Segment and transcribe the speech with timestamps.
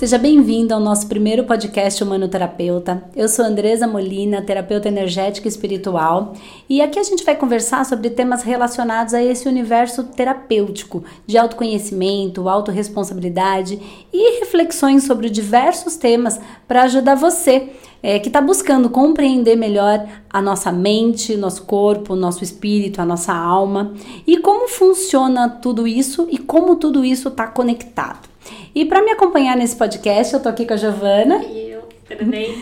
[0.00, 3.04] Seja bem-vindo ao nosso primeiro podcast Humano Terapeuta.
[3.14, 6.32] Eu sou Andresa Molina, terapeuta energética e espiritual,
[6.70, 12.48] e aqui a gente vai conversar sobre temas relacionados a esse universo terapêutico de autoconhecimento,
[12.48, 13.78] autorresponsabilidade
[14.10, 17.68] e reflexões sobre diversos temas para ajudar você
[18.02, 23.34] é, que está buscando compreender melhor a nossa mente, nosso corpo, nosso espírito, a nossa
[23.34, 23.92] alma
[24.26, 28.29] e como funciona tudo isso e como tudo isso está conectado.
[28.74, 31.42] E para me acompanhar nesse podcast, eu tô aqui com a Giovana.
[31.44, 32.54] E eu, tudo bem?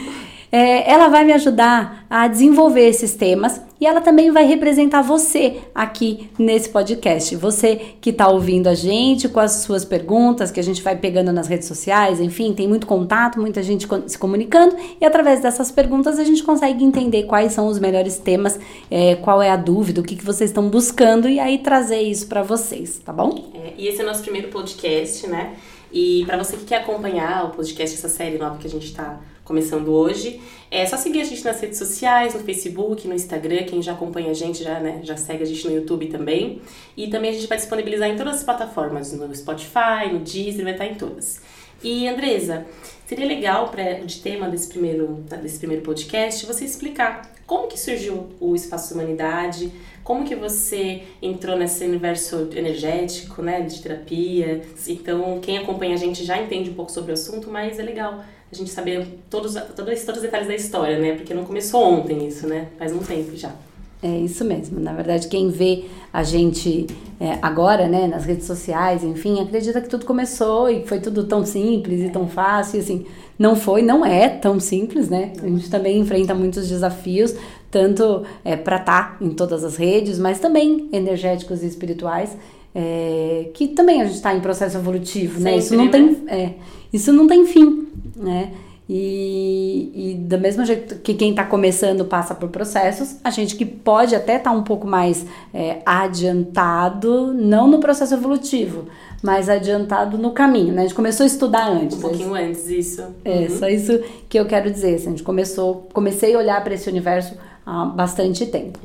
[0.50, 5.58] É, ela vai me ajudar a desenvolver esses temas e ela também vai representar você
[5.74, 7.36] aqui nesse podcast.
[7.36, 11.30] Você que está ouvindo a gente com as suas perguntas que a gente vai pegando
[11.34, 16.18] nas redes sociais, enfim, tem muito contato, muita gente se comunicando e através dessas perguntas
[16.18, 18.58] a gente consegue entender quais são os melhores temas,
[18.90, 22.26] é, qual é a dúvida, o que, que vocês estão buscando e aí trazer isso
[22.26, 23.50] para vocês, tá bom?
[23.54, 25.52] É, e esse é o nosso primeiro podcast, né?
[25.92, 29.20] E para você que quer acompanhar o podcast, essa série nova que a gente está
[29.44, 33.64] começando hoje, é só seguir a gente nas redes sociais, no Facebook, no Instagram.
[33.64, 36.60] Quem já acompanha a gente já, né, já segue a gente no YouTube também.
[36.96, 40.74] E também a gente vai disponibilizar em todas as plataformas, no Spotify, no Deezer, vai
[40.74, 41.40] estar em todas.
[41.82, 42.66] E Andresa,
[43.06, 48.28] seria legal para de tema desse primeiro desse primeiro podcast você explicar como que surgiu
[48.40, 49.72] o Espaço Humanidade,
[50.08, 54.62] como que você entrou nesse universo energético, né, de terapia?
[54.88, 58.24] Então, quem acompanha a gente já entende um pouco sobre o assunto, mas é legal
[58.50, 61.14] a gente saber todos, todos, todos os detalhes da história, né?
[61.14, 62.68] Porque não começou ontem isso, né?
[62.78, 63.54] Faz um tempo já.
[64.02, 64.80] É isso mesmo.
[64.80, 66.86] Na verdade, quem vê a gente
[67.20, 71.44] é, agora, né, nas redes sociais, enfim, acredita que tudo começou e foi tudo tão
[71.44, 73.04] simples e tão fácil, assim.
[73.38, 75.32] Não foi, não é tão simples, né?
[75.42, 77.34] A gente também enfrenta muitos desafios,
[77.70, 82.36] tanto é, para estar tá em todas as redes, mas também energéticos e espirituais,
[82.74, 85.56] é, que também a gente está em processo evolutivo, Sempre, né?
[85.58, 85.90] Isso não, né?
[85.90, 86.54] Tem, é,
[86.92, 88.52] isso não tem fim, né?
[88.90, 93.66] E, e do mesmo jeito que quem está começando passa por processos, a gente que
[93.66, 98.86] pode até estar tá um pouco mais é, adiantado, não no processo evolutivo,
[99.22, 100.82] mas adiantado no caminho, né?
[100.82, 101.98] A gente começou a estudar antes.
[101.98, 103.02] Um pouquinho antes, isso.
[103.26, 103.58] É, uhum.
[103.58, 104.94] só isso que eu quero dizer.
[104.94, 107.34] Assim, a gente começou, comecei a olhar para esse universo
[107.68, 108.78] há bastante tempo.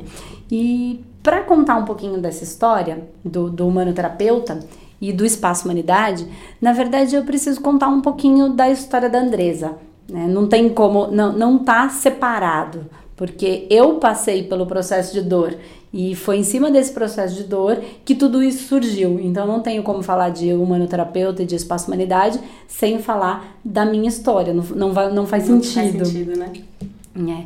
[0.51, 4.59] E para contar um pouquinho dessa história do, do humanoterapeuta
[4.99, 6.27] e do espaço humanidade,
[6.61, 9.77] na verdade eu preciso contar um pouquinho da história da Andresa.
[10.09, 10.27] Né?
[10.27, 12.85] Não tem como, não, não tá separado,
[13.15, 15.55] porque eu passei pelo processo de dor
[15.93, 19.17] e foi em cima desse processo de dor que tudo isso surgiu.
[19.19, 24.09] Então não tenho como falar de humanoterapeuta e de espaço humanidade sem falar da minha
[24.09, 24.53] história.
[24.53, 25.99] Não, não, não faz não sentido.
[25.99, 26.51] Faz sentido, né?
[27.15, 27.45] É.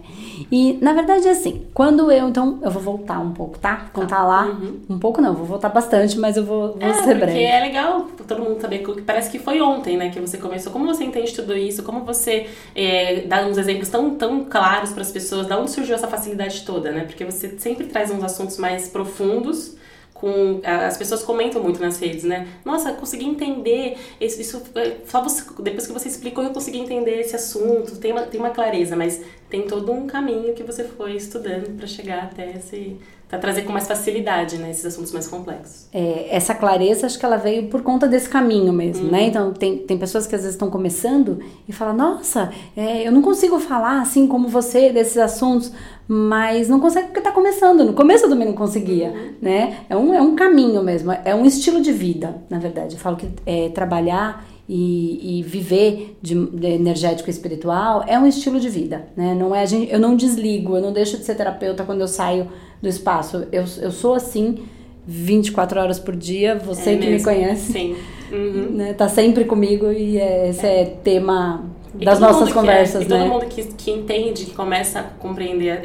[0.50, 3.90] E na verdade é assim, quando eu, então, eu vou voltar um pouco, tá?
[3.92, 4.80] Contar lá, uhum.
[4.90, 7.34] um pouco não, vou voltar bastante, mas eu vou, vou é, ser breve.
[7.34, 10.72] Porque é legal todo mundo saber que parece que foi ontem, né, que você começou.
[10.72, 11.84] Como você entende tudo isso?
[11.84, 15.48] Como você é, dá uns exemplos tão, tão claros para as pessoas?
[15.48, 17.04] Da onde surgiu essa facilidade toda, né?
[17.04, 19.76] Porque você sempre traz uns assuntos mais profundos
[20.20, 22.48] com as pessoas comentam muito nas redes, né?
[22.66, 24.64] Nossa, consegui entender isso, isso
[25.06, 28.50] só você, depois que você explicou eu consegui entender esse assunto, tem uma, tem uma
[28.50, 32.98] clareza, mas tem todo um caminho que você foi estudando para chegar até esse
[33.28, 35.88] para trazer com mais facilidade, né, esses assuntos mais complexos.
[35.92, 39.18] É, essa clareza, acho que ela veio por conta desse caminho mesmo, né?
[39.18, 39.24] uhum.
[39.24, 39.28] né?
[39.28, 43.22] Então, tem, tem pessoas que às vezes estão começando e falam, nossa, é, eu não
[43.22, 45.74] consigo falar assim como você desses assuntos,
[46.08, 47.84] mas não consegue porque está começando.
[47.84, 49.34] No começo eu também não conseguia, uhum.
[49.42, 49.80] né?
[49.90, 52.96] É um, é um caminho mesmo, é um estilo de vida, na verdade.
[52.96, 58.26] Eu falo que é, trabalhar e, e viver de, de, energético e espiritual é um
[58.26, 59.34] estilo de vida, né?
[59.34, 62.08] Não é a gente, eu não desligo, eu não deixo de ser terapeuta quando eu
[62.08, 62.50] saio
[62.82, 63.48] do espaço.
[63.52, 64.66] Eu, eu sou assim
[65.06, 67.72] 24 horas por dia, você é que me conhece.
[67.72, 67.96] Sim.
[68.30, 68.72] Uhum.
[68.72, 71.64] Né, tá sempre comigo e é, esse é, é tema
[71.94, 73.16] das nossas conversas, né?
[73.16, 75.82] E todo mundo que, que entende, que começa a compreender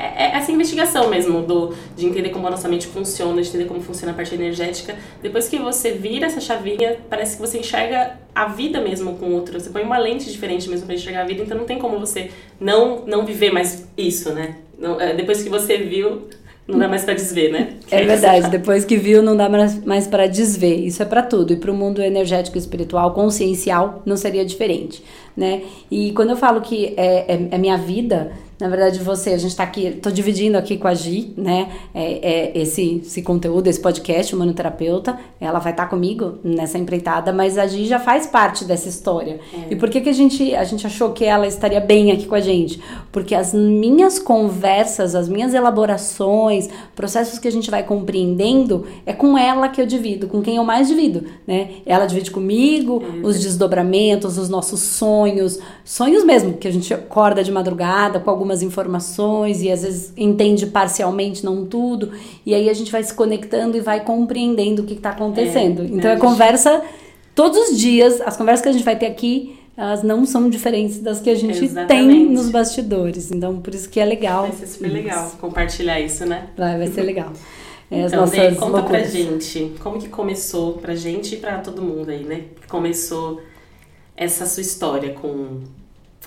[0.00, 3.66] é, é, essa investigação mesmo do, de entender como a nossa mente funciona, de entender
[3.66, 4.96] como funciona a parte energética.
[5.22, 9.60] Depois que você vira essa chavinha, parece que você enxerga a vida mesmo com outra.
[9.60, 12.30] Você põe uma lente diferente mesmo para enxergar a vida, então não tem como você
[12.58, 14.56] não, não viver mais isso, né?
[14.78, 16.22] Não, é, depois que você viu,
[16.66, 17.74] não dá mais para desver, né?
[17.86, 20.76] Que é verdade, depois que viu, não dá mais para desver.
[20.86, 21.52] Isso é para tudo.
[21.52, 25.02] E para o mundo energético, espiritual, consciencial, não seria diferente,
[25.36, 25.62] né?
[25.90, 29.52] E quando eu falo que é, é, é minha vida, Na verdade, você, a gente
[29.52, 31.70] está aqui, tô dividindo aqui com a Gi, né?
[31.94, 36.76] É, é, esse, esse conteúdo, esse podcast, o Terapeuta, ela vai estar tá comigo nessa
[36.76, 39.40] empreitada, mas a Gi já faz parte dessa história.
[39.54, 39.72] É.
[39.72, 42.34] E por que, que a, gente, a gente achou que ela estaria bem aqui com
[42.34, 42.82] a gente?
[43.10, 49.38] Porque as minhas conversas, as minhas elaborações, processos que a gente vai compreendendo, é com
[49.38, 51.76] ela que eu divido, com quem eu mais divido, né?
[51.86, 57.50] Ela divide comigo os desdobramentos, os nossos sonhos, sonhos mesmo, que a gente acorda de
[57.50, 62.10] madrugada com algumas informações e às vezes entende parcialmente, não tudo,
[62.44, 65.82] e aí a gente vai se conectando e vai compreendendo o que está acontecendo.
[65.82, 66.82] É, então é, é conversa
[67.34, 70.98] todos os dias, as conversas que a gente vai ter aqui elas não são diferentes
[70.98, 71.88] das que a gente Exatamente.
[71.88, 73.32] tem nos bastidores.
[73.32, 74.42] Então, por isso que é legal.
[74.42, 76.48] Vai ser super legal compartilhar isso, né?
[76.54, 77.32] Vai, vai ser legal.
[77.90, 79.10] É, então, Ney, conta loucuras.
[79.10, 82.42] pra gente, como que começou pra gente e pra todo mundo aí, né?
[82.68, 83.40] Começou
[84.14, 85.60] essa sua história com,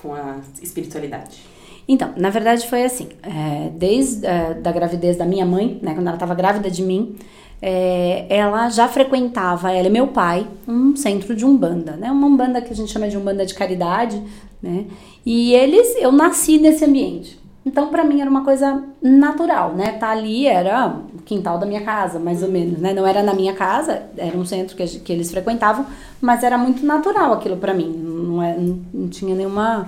[0.01, 1.52] com a espiritualidade?
[1.87, 6.07] Então, na verdade foi assim, é, desde é, da gravidez da minha mãe, né, quando
[6.07, 7.15] ela estava grávida de mim,
[7.61, 12.61] é, ela já frequentava, ela e meu pai, um centro de umbanda, né, uma umbanda
[12.61, 14.21] que a gente chama de umbanda de caridade,
[14.61, 14.85] né,
[15.25, 17.43] e eles, eu nasci nesse ambiente.
[17.65, 19.93] Então, para mim era uma coisa natural, né?
[19.93, 22.93] Tá ali era o quintal da minha casa, mais ou menos, né?
[22.93, 25.85] Não era na minha casa, era um centro que, que eles frequentavam,
[26.19, 27.87] mas era muito natural aquilo para mim.
[27.87, 29.87] Não, é, não, não, tinha nenhuma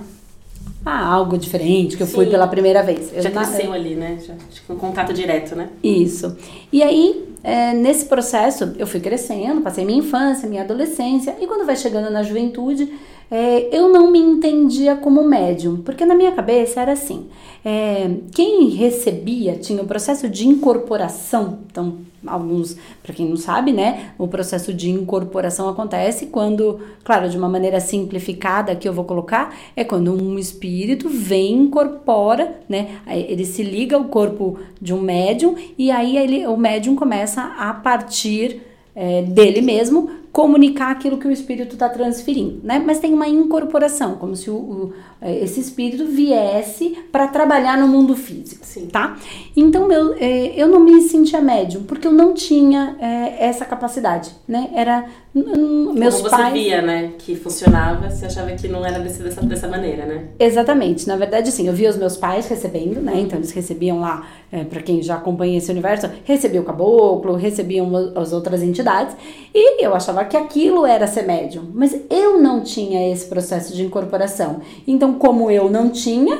[0.86, 2.14] ah, algo diferente que eu Sim.
[2.14, 3.12] fui pela primeira vez.
[3.12, 4.18] Eu Já cresceu ali, né?
[4.24, 4.34] Já
[4.72, 5.68] um contato direto, né?
[5.82, 6.36] Isso.
[6.72, 11.66] E aí, é, nesse processo, eu fui crescendo, passei minha infância, minha adolescência, e quando
[11.66, 12.88] vai chegando na juventude,
[13.30, 17.26] é, eu não me entendia como médium, porque na minha cabeça era assim:
[17.64, 21.58] é, quem recebia tinha o processo de incorporação.
[21.70, 27.36] Então, alguns, para quem não sabe, né, o processo de incorporação acontece quando, claro, de
[27.36, 33.44] uma maneira simplificada que eu vou colocar, é quando um espírito vem incorpora, né, ele
[33.44, 38.60] se liga ao corpo de um médium e aí ele, o médium começa a partir
[38.94, 42.78] é, dele mesmo comunicar aquilo que o espírito está transferindo, né?
[42.78, 44.92] Mas tem uma incorporação, como se o, o
[45.22, 48.86] esse espírito viesse para trabalhar no mundo físico, Sim.
[48.86, 49.16] tá?
[49.56, 54.30] Então eu, é, eu não me sentia médium porque eu não tinha é, essa capacidade,
[54.46, 54.70] né?
[54.74, 56.46] Era meus Como pais.
[56.46, 60.28] você via, né, que funcionava, você achava que não era desse, dessa, dessa maneira, né?
[60.38, 61.06] Exatamente.
[61.06, 63.20] Na verdade, sim, eu via os meus pais recebendo, né?
[63.20, 67.90] Então eles recebiam lá, é, para quem já acompanha esse universo, recebia o caboclo, recebiam
[68.14, 69.14] as outras entidades,
[69.54, 73.84] e eu achava que aquilo era ser médium, mas eu não tinha esse processo de
[73.84, 74.60] incorporação.
[74.86, 76.38] Então, como eu não tinha,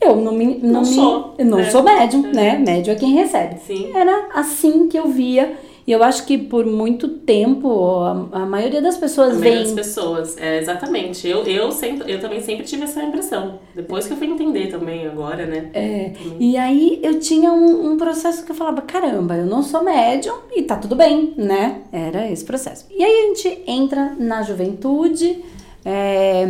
[0.00, 1.70] eu não me não, não me, sou, não né?
[1.70, 2.32] sou médium, é.
[2.32, 2.58] né?
[2.58, 3.56] Médium é quem recebe.
[3.66, 3.90] Sim.
[3.94, 5.56] Era assim que eu via
[5.88, 9.62] e eu acho que por muito tempo a, a maioria das pessoas a vem.
[9.62, 11.26] das pessoas, é, exatamente.
[11.26, 13.58] Eu, eu, sempre, eu também sempre tive essa impressão.
[13.74, 15.70] Depois que eu fui entender também agora, né?
[15.72, 16.12] É.
[16.38, 20.34] E aí eu tinha um, um, processo que eu falava: caramba, eu não sou médium
[20.54, 21.80] e tá tudo bem, né?
[21.90, 22.84] Era esse processo.
[22.90, 25.42] E aí a gente entra na juventude.
[25.86, 26.46] É,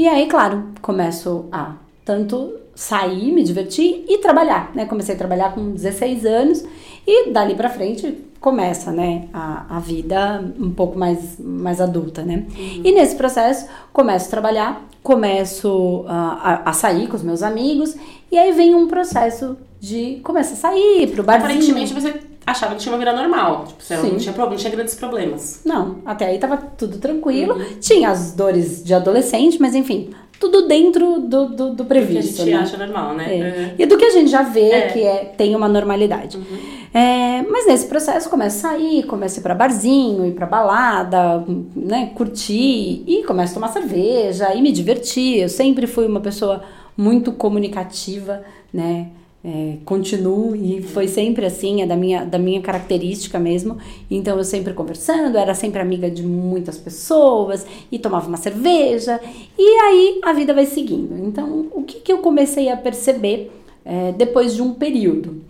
[0.00, 1.74] e aí, claro, começo a
[2.06, 4.86] tanto sair, me divertir e trabalhar, né?
[4.86, 6.64] Comecei a trabalhar com 16 anos
[7.06, 12.46] e dali para frente começa, né, a, a vida um pouco mais, mais adulta, né?
[12.56, 12.80] Uhum.
[12.82, 17.94] E nesse processo começo a trabalhar, começo uh, a, a sair com os meus amigos
[18.32, 21.52] e aí vem um processo de começa a sair pro barzinho.
[21.52, 24.94] Aparentemente você achava que tinha uma vida normal, tipo, você não tinha não tinha grandes
[24.94, 25.60] problemas.
[25.64, 27.80] Não, até aí tava tudo tranquilo, uhum.
[27.80, 30.10] tinha as dores de adolescente, mas enfim,
[30.40, 32.30] tudo dentro do, do, do previsto.
[32.30, 32.62] Do que a gente né?
[32.62, 33.38] acha normal, né?
[33.38, 33.42] É.
[33.42, 33.74] Uhum.
[33.78, 34.88] E do que a gente já vê é.
[34.88, 36.38] que é, tem uma normalidade.
[36.38, 36.80] Uhum.
[36.92, 41.44] É, mas nesse processo começa a sair, começa a ir pra barzinho, ir pra balada,
[41.76, 45.42] né, curtir, e começa a tomar cerveja, e me divertir.
[45.42, 46.62] Eu sempre fui uma pessoa
[46.96, 49.08] muito comunicativa, né?
[49.42, 53.78] É, continuo e foi sempre assim, é da minha, da minha característica mesmo.
[54.10, 59.18] Então eu sempre conversando, era sempre amiga de muitas pessoas e tomava uma cerveja,
[59.58, 61.16] e aí a vida vai seguindo.
[61.26, 63.50] Então, o que, que eu comecei a perceber
[63.82, 65.40] é, depois de um período?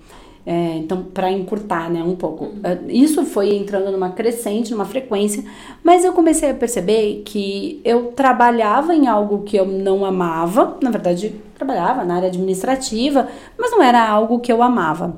[0.46, 2.60] É, então, para encurtar né, um pouco, uhum.
[2.62, 5.44] é, isso foi entrando numa crescente, numa frequência,
[5.82, 10.90] mas eu comecei a perceber que eu trabalhava em algo que eu não amava, na
[10.90, 15.16] verdade, trabalhava na área administrativa, mas não era algo que eu amava.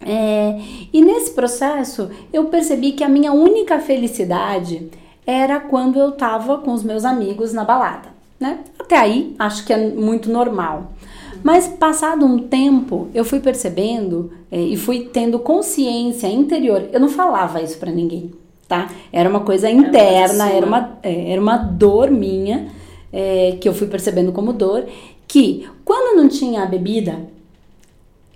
[0.00, 0.60] É,
[0.92, 4.88] e nesse processo, eu percebi que a minha única felicidade
[5.26, 8.08] era quando eu estava com os meus amigos na balada.
[8.38, 8.60] Né?
[8.78, 10.92] Até aí, acho que é muito normal.
[11.42, 16.88] Mas passado um tempo, eu fui percebendo é, e fui tendo consciência interior.
[16.92, 18.32] Eu não falava isso para ninguém,
[18.68, 18.88] tá?
[19.12, 22.68] Era uma coisa interna, era uma, é, era uma dor minha
[23.12, 24.84] é, que eu fui percebendo como dor.
[25.28, 27.28] Que quando não tinha a bebida,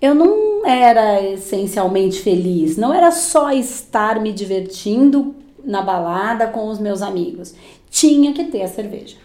[0.01, 2.77] eu não era essencialmente feliz.
[2.77, 7.55] Não era só estar me divertindo na balada com os meus amigos.
[7.89, 9.17] Tinha que ter a cerveja.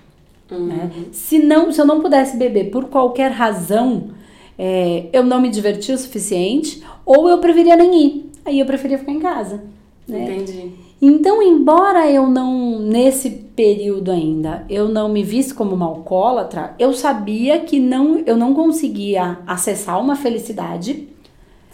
[0.51, 0.67] Uhum.
[0.67, 0.91] Né?
[1.13, 4.11] Se, não, se eu não pudesse beber por qualquer razão,
[4.59, 8.31] é, eu não me divertia o suficiente, ou eu preferia nem ir.
[8.45, 9.63] Aí eu preferia ficar em casa.
[10.07, 10.25] Né?
[10.25, 10.73] Entendi.
[11.01, 16.93] Então, embora eu não, nesse período ainda, eu não me visse como uma alcoólatra, eu
[16.93, 21.09] sabia que não, eu não conseguia acessar uma felicidade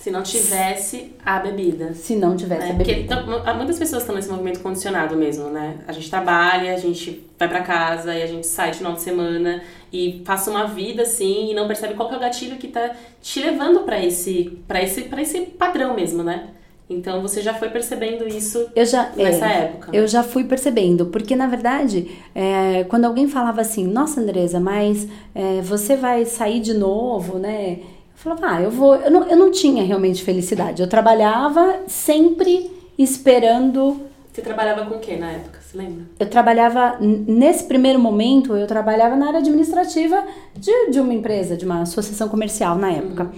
[0.04, 1.94] se não tivesse a bebida.
[1.94, 3.16] Se não tivesse é, a bebida.
[3.16, 5.78] Porque muitas pessoas estão nesse movimento condicionado mesmo, né?
[5.88, 9.00] A gente trabalha, a gente vai para casa e a gente sai de final de
[9.00, 12.94] semana e passa uma vida assim e não percebe qual é o gatilho que tá
[13.22, 16.50] te levando para esse, para esse, para esse padrão mesmo, né?
[16.88, 19.90] Então você já foi percebendo isso eu já, nessa é, época?
[19.92, 25.08] Eu já fui percebendo, porque na verdade, é, quando alguém falava assim, nossa Andresa, mas
[25.34, 27.78] é, você vai sair de novo, né?
[27.80, 27.86] Eu
[28.16, 28.96] falava, ah, eu vou.
[28.96, 30.82] Eu não, eu não tinha realmente felicidade.
[30.82, 34.02] Eu trabalhava sempre esperando.
[34.30, 35.60] Você trabalhava com o que na época?
[35.60, 36.04] Você lembra?
[36.18, 40.22] Eu trabalhava, nesse primeiro momento, eu trabalhava na área administrativa
[40.54, 43.24] de, de uma empresa, de uma associação comercial na época.
[43.24, 43.30] Uhum.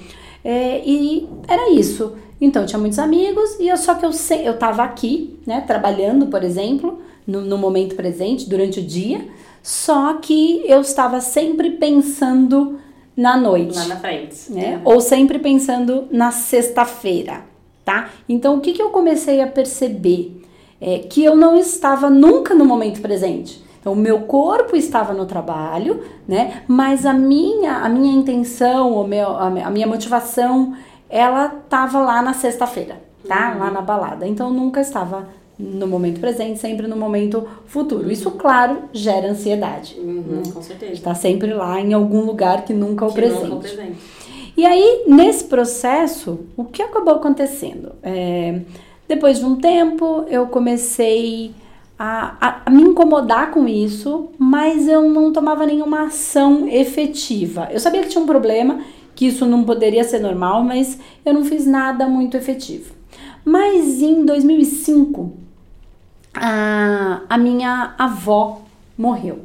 [0.45, 2.17] E era isso.
[2.41, 6.27] Então, eu tinha muitos amigos e eu só que eu eu estava aqui, né, trabalhando,
[6.27, 9.27] por exemplo, no, no momento presente, durante o dia,
[9.63, 12.79] só que eu estava sempre pensando
[13.17, 13.77] na noite.
[13.77, 14.53] Lá na frente.
[14.53, 14.81] Né?
[14.85, 17.45] Ou sempre pensando na sexta-feira,
[17.85, 18.11] tá?
[18.29, 20.43] Então, o que, que eu comecei a perceber?
[20.79, 23.65] É que eu não estava nunca no momento presente.
[23.81, 26.63] Então, o meu corpo estava no trabalho, né?
[26.69, 30.75] Mas a minha, a minha intenção, o meu, a minha motivação
[31.09, 33.53] ela tava lá na sexta-feira, tá?
[33.53, 33.59] Uhum.
[33.61, 34.27] Lá na balada.
[34.27, 38.11] Então nunca estava no momento presente, sempre no momento futuro.
[38.11, 39.97] Isso, claro, gera ansiedade.
[39.99, 40.43] Uhum, né?
[40.53, 40.93] Com certeza.
[40.93, 43.43] Está sempre lá em algum lugar que nunca é o presente.
[43.45, 43.99] Nunca é o presente.
[44.57, 47.93] E aí, nesse processo, o que acabou acontecendo?
[48.03, 48.61] É,
[49.07, 51.55] depois de um tempo, eu comecei
[51.99, 57.69] a, a, a, me incomodar com isso, mas eu não tomava nenhuma ação efetiva.
[57.71, 58.81] Eu sabia que tinha um problema,
[59.17, 62.95] que isso não poderia ser normal, mas eu não fiz nada muito efetivo.
[63.43, 65.33] Mas em 2005,
[66.35, 68.61] a, a minha avó
[68.97, 69.41] morreu.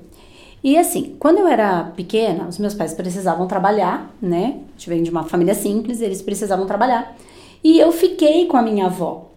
[0.64, 4.58] E assim, quando eu era pequena, os meus pais precisavam trabalhar, né?
[4.68, 7.16] A gente vem de uma família simples, eles precisavam trabalhar.
[7.64, 9.30] E eu fiquei com a minha avó,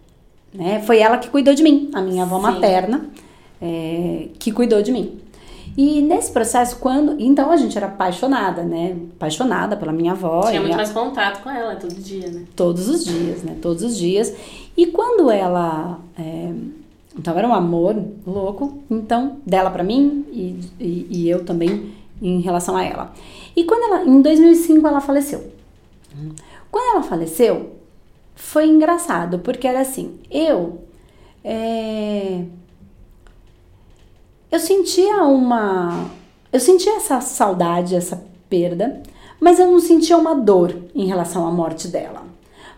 [0.53, 0.81] né?
[0.85, 2.43] Foi ela que cuidou de mim, a minha avó Sim.
[2.43, 3.09] materna,
[3.61, 5.19] é, que cuidou de mim.
[5.77, 7.19] E nesse processo, quando.
[7.19, 8.95] Então a gente era apaixonada, né?
[9.15, 10.47] Apaixonada pela minha avó.
[10.47, 10.77] Tinha muito a...
[10.77, 12.45] mais contato com ela todo dia, né?
[12.55, 13.57] Todos os dias, né?
[13.61, 14.33] Todos os dias.
[14.77, 15.99] E quando ela.
[16.17, 16.51] É...
[17.17, 22.41] Então era um amor louco, então, dela para mim e, e, e, eu também em
[22.41, 23.13] relação a ela.
[23.55, 24.05] E quando ela.
[24.05, 25.51] Em 2005 ela faleceu.
[26.71, 27.75] Quando ela faleceu,
[28.35, 30.81] foi engraçado, porque era assim, eu.
[31.43, 32.43] É,
[34.51, 36.05] eu sentia uma.
[36.51, 39.01] Eu sentia essa saudade, essa perda,
[39.39, 42.23] mas eu não sentia uma dor em relação à morte dela.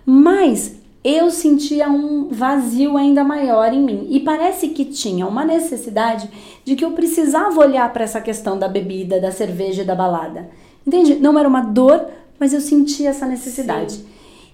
[0.05, 6.29] Mas eu sentia um vazio ainda maior em mim e parece que tinha uma necessidade
[6.65, 10.50] de que eu precisava olhar para essa questão da bebida, da cerveja e da balada.
[10.86, 11.15] Entende?
[11.15, 12.07] Não era uma dor,
[12.39, 13.93] mas eu sentia essa necessidade.
[13.93, 14.05] Sim.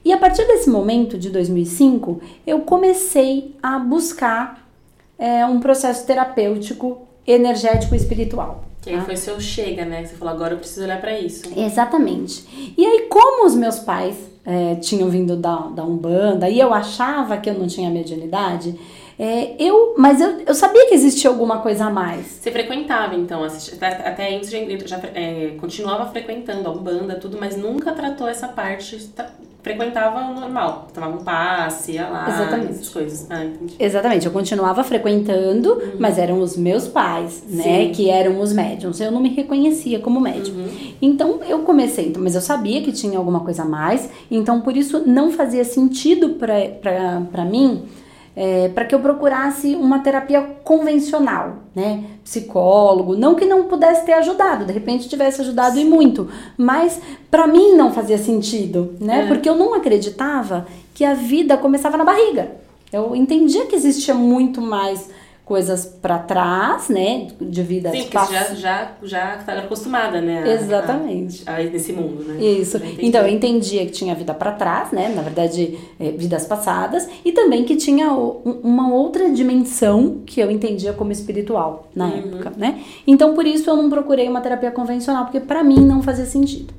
[0.06, 4.63] E a partir desse momento, de 2005, eu comecei a buscar
[5.18, 8.66] é, um processo terapêutico energético e espiritual.
[8.82, 9.04] Que aí tá?
[9.04, 10.06] foi seu chega, né?
[10.06, 11.44] Você falou, agora eu preciso olhar para isso.
[11.58, 12.74] Exatamente.
[12.78, 17.38] E aí, como os meus pais é, tinham vindo da, da Umbanda e eu achava
[17.38, 18.78] que eu não tinha mediunidade,
[19.18, 22.26] é, eu, mas eu, eu sabia que existia alguma coisa a mais.
[22.26, 27.38] Você frequentava, então, até, até aí você já, já é, continuava frequentando a Umbanda, tudo,
[27.40, 29.30] mas nunca tratou essa parte, tá,
[29.64, 32.72] frequentava normal, tomava um passe, ia lá, Exatamente.
[32.72, 33.28] essas coisas.
[33.30, 33.48] Ah,
[33.80, 35.92] Exatamente, eu continuava frequentando, uhum.
[35.98, 37.92] mas eram os meus pais, né, Sim.
[37.94, 39.00] que eram os médiums.
[39.00, 40.56] Eu não me reconhecia como médium.
[40.56, 40.94] Uhum.
[41.02, 44.76] Então, eu comecei, então, mas eu sabia que tinha alguma coisa a mais, então por
[44.76, 47.84] isso não fazia sentido para mim
[48.36, 52.04] é, para que eu procurasse uma terapia convencional, né?
[52.24, 57.00] Psicólogo, não que não pudesse ter ajudado, de repente tivesse ajudado e muito, mas
[57.30, 59.24] para mim não fazia sentido, né?
[59.24, 59.28] É.
[59.28, 62.52] Porque eu não acreditava que a vida começava na barriga.
[62.92, 65.10] Eu entendia que existia muito mais
[65.46, 70.42] coisas para trás, né, de vida Sim, porque você já, já, já tá acostumada, né?
[70.42, 71.44] a- Exatamente.
[71.46, 72.42] A, a, nesse mundo, né?
[72.42, 72.80] Isso.
[73.00, 75.10] Então eu entendia que tinha vida para trás, né?
[75.14, 80.40] Na verdade, eh, vidas passadas, e também que tinha o- um- uma outra dimensão que
[80.40, 82.18] eu entendia como espiritual na Uhum.
[82.20, 82.82] época, né?
[83.06, 86.74] Então por isso eu não procurei uma terapia convencional, porque para mim não fazia sentido.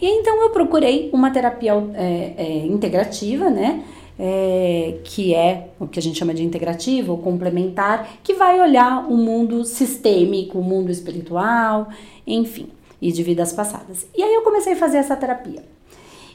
[0.00, 3.82] E então eu procurei uma terapia eh, eh, integrativa, né?
[4.18, 9.06] É, que é o que a gente chama de integrativa ou complementar, que vai olhar
[9.10, 11.88] o mundo sistêmico, o mundo espiritual,
[12.26, 12.68] enfim,
[13.00, 14.06] e de vidas passadas.
[14.16, 15.62] E aí eu comecei a fazer essa terapia.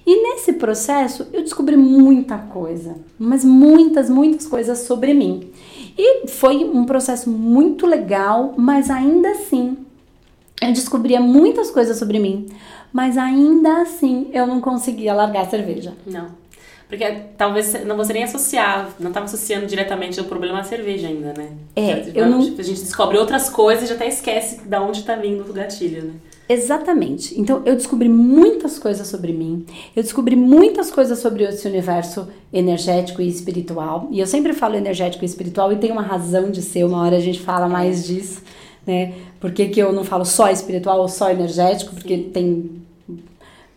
[0.06, 5.50] E nesse processo eu descobri muita coisa, mas muitas, muitas coisas sobre mim.
[5.98, 9.78] E foi um processo muito legal, mas ainda assim
[10.62, 12.48] eu descobria muitas coisas sobre mim,
[12.92, 15.94] mas ainda assim eu não conseguia largar a cerveja.
[16.06, 16.30] Não.
[16.92, 21.34] Porque talvez não você nem associar, não estava associando diretamente o problema à cerveja ainda,
[21.38, 21.48] né?
[21.74, 25.02] É, Já- eu não- A gente descobre outras coisas e já até esquece de onde
[25.04, 26.12] tá vindo o gatilho, né?
[26.50, 27.40] Exatamente.
[27.40, 29.66] Então eu descobri muitas coisas sobre mim.
[29.96, 34.10] Eu descobri muitas coisas sobre esse universo energético e espiritual.
[34.12, 36.84] E eu sempre falo energético e espiritual e tem uma razão de ser.
[36.84, 38.42] Uma hora a gente fala mais disso,
[38.86, 39.14] né?
[39.40, 41.96] Por que, que eu não falo só espiritual ou só energético?
[41.96, 42.70] Porque tem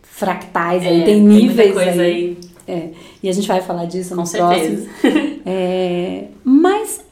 [0.01, 1.99] fractais aí, É, tem muita níveis coisa aí.
[2.01, 2.37] aí.
[2.67, 2.89] É,
[3.21, 4.87] e a gente vai falar disso Com nos certeza.
[5.01, 5.35] próximos.
[5.47, 7.05] É, mas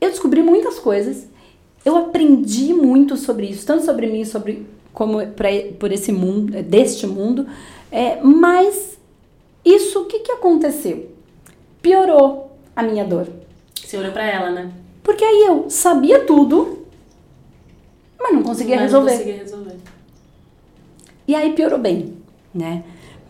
[0.00, 1.26] eu descobri muitas coisas.
[1.84, 5.48] Eu aprendi muito sobre isso, tanto sobre mim, sobre como pra,
[5.78, 7.46] por esse mundo, deste mundo.
[7.90, 8.96] É, mas
[9.64, 11.10] isso, o que, que aconteceu?
[11.82, 13.28] Piorou a minha dor.
[13.74, 14.72] Você olhou pra ela, né?
[15.02, 16.86] Porque aí eu sabia tudo,
[18.18, 19.10] mas não conseguia Mas resolver.
[19.10, 19.76] Não conseguia resolver.
[21.26, 22.14] E aí piorou bem,
[22.54, 22.84] né?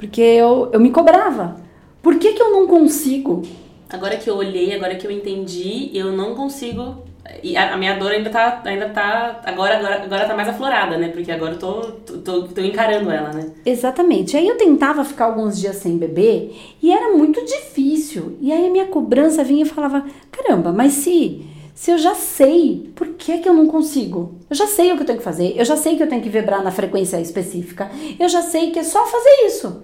[0.04, 1.56] Porque eu, eu me cobrava.
[2.02, 3.40] Por que, que eu não consigo?
[3.88, 7.02] Agora que eu olhei, agora que eu entendi, eu não consigo.
[7.42, 8.60] E a, a minha dor ainda tá.
[8.66, 9.40] Ainda tá.
[9.46, 11.08] Agora, agora, agora tá mais aflorada, né?
[11.08, 13.50] Porque agora eu tô, tô, tô, tô encarando ela, né?
[13.64, 14.36] Exatamente.
[14.36, 18.36] Aí eu tentava ficar alguns dias sem beber e era muito difícil.
[18.42, 22.92] E aí a minha cobrança vinha e falava: caramba, mas se, se eu já sei,
[22.94, 24.34] por que, que eu não consigo?
[24.50, 26.20] Eu já sei o que eu tenho que fazer, eu já sei que eu tenho
[26.20, 29.82] que vibrar na frequência específica, eu já sei que é só fazer isso.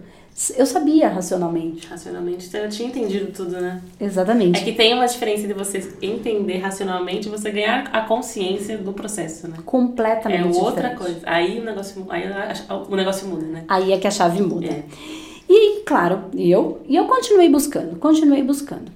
[0.57, 1.87] Eu sabia racionalmente.
[1.87, 3.83] Racionalmente, você já tinha entendido tudo, né?
[4.01, 4.61] Exatamente.
[4.61, 8.93] É que tem uma diferença de você entender racionalmente e você ganhar a consciência do
[8.95, 9.57] processo, né?
[9.67, 10.97] Completamente É outra diferente.
[10.99, 11.21] coisa.
[11.25, 13.65] Aí o negócio, aí a- o negócio muda, né?
[13.69, 14.67] Aí é que a chave muda.
[14.67, 14.85] É.
[15.49, 18.91] E, claro, eu, e eu continuei buscando, continuei buscando.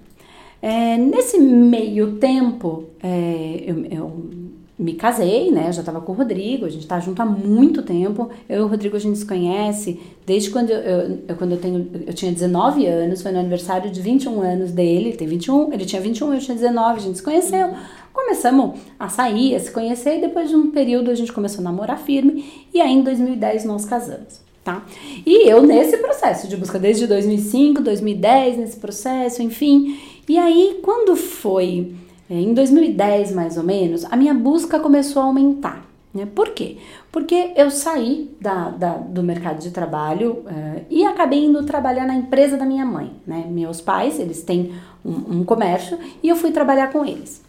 [0.62, 4.31] É, nesse meio tempo, é, eu, eu
[4.78, 5.72] me casei, né?
[5.72, 8.28] Já tava com o Rodrigo, a gente tá junto há muito tempo.
[8.48, 11.58] Eu e o Rodrigo a gente se conhece desde quando eu, eu, eu- quando eu
[11.58, 15.72] tenho eu tinha 19 anos, foi no aniversário de 21 anos dele, ele tem 21,
[15.72, 17.68] ele tinha 21, eu tinha 19, a gente se conheceu.
[18.12, 21.64] Começamos a sair, a se conhecer e depois de um período a gente começou a
[21.64, 24.42] namorar firme e aí em 2010 nós casamos.
[24.64, 24.82] Tá?
[25.26, 29.98] E eu nesse processo de busca desde 2005, 2010, nesse processo, enfim.
[30.26, 31.92] E aí, quando foi
[32.40, 35.85] em 2010 mais ou menos, a minha busca começou a aumentar.
[36.12, 36.27] Né?
[36.33, 36.77] Por quê?
[37.11, 42.14] Porque eu saí da, da- do mercado de trabalho é, e acabei indo trabalhar na
[42.14, 43.11] empresa da minha mãe.
[43.27, 43.47] Né?
[43.51, 44.73] Meus pais, eles têm
[45.05, 47.42] um, um comércio e eu fui trabalhar com eles.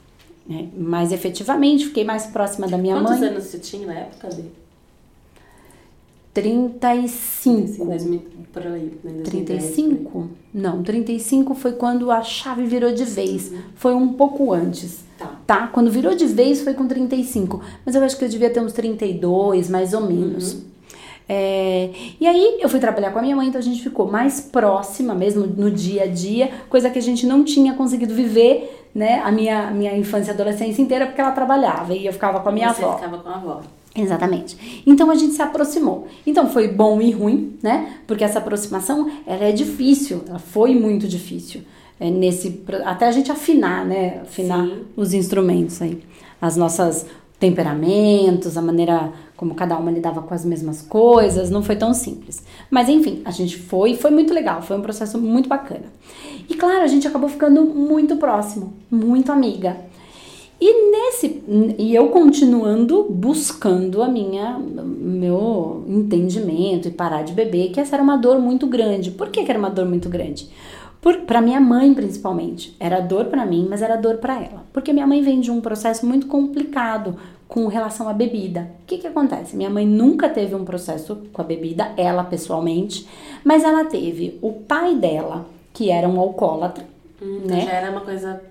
[0.48, 0.67] Né?
[0.76, 3.30] Mais efetivamente, fiquei mais próxima da minha Quantos mãe.
[3.30, 4.43] anos você tinha na época, Bê?
[6.36, 7.63] 35.
[7.63, 8.21] Assim, 2000,
[8.52, 9.12] por aí, né?
[9.24, 9.43] 2010, por aí.
[9.45, 10.30] 35?
[10.54, 13.54] Não, 35 foi quando a chave virou de vez.
[13.76, 15.06] Foi um pouco antes.
[15.17, 15.32] Tá.
[15.48, 15.67] Tá?
[15.67, 17.62] Quando virou de vez foi com 35.
[17.86, 20.62] Mas eu acho que eu devia ter uns 32, mais ou menos.
[21.28, 24.39] É, e aí eu fui trabalhar com a minha mãe, então a gente ficou mais
[24.41, 29.21] próxima mesmo no dia a dia, coisa que a gente não tinha conseguido viver, né?
[29.24, 32.52] A minha, minha infância e adolescência inteira, porque ela trabalhava e eu ficava com a
[32.52, 32.95] minha Você avó.
[32.98, 33.62] ficava com a avó.
[33.95, 34.84] Exatamente.
[34.86, 36.08] Então a gente se aproximou.
[36.27, 37.95] Então foi bom e ruim, né?
[38.05, 41.62] Porque essa aproximação ela é difícil, ela foi muito difícil.
[41.97, 44.19] É, nesse até a gente afinar, né?
[44.21, 44.84] Afinar Sim.
[44.97, 46.03] os instrumentos aí,
[46.41, 47.05] as nossas
[47.39, 52.43] temperamentos, a maneira como cada uma lidava com as mesmas coisas, não foi tão simples.
[52.69, 55.86] Mas enfim, a gente foi foi muito legal, foi um processo muito bacana.
[56.49, 59.77] E claro, a gente acabou ficando muito próximo, muito amiga.
[60.60, 61.44] E nesse
[61.78, 68.04] e eu continuando buscando a minha meu entendimento e parar de beber, que essa era
[68.04, 69.12] uma dor muito grande.
[69.12, 70.50] Por que, que era uma dor muito grande?
[71.28, 75.06] Para minha mãe principalmente, era dor para mim, mas era dor para ela, porque minha
[75.06, 77.15] mãe vem de um processo muito complicado
[77.48, 78.72] com relação à bebida.
[78.82, 79.56] O que que acontece?
[79.56, 83.08] Minha mãe nunca teve um processo com a bebida, ela pessoalmente,
[83.44, 86.86] mas ela teve o pai dela que era um alcoólatra,
[87.22, 87.62] Hum, né?
[87.62, 88.41] Já era uma coisa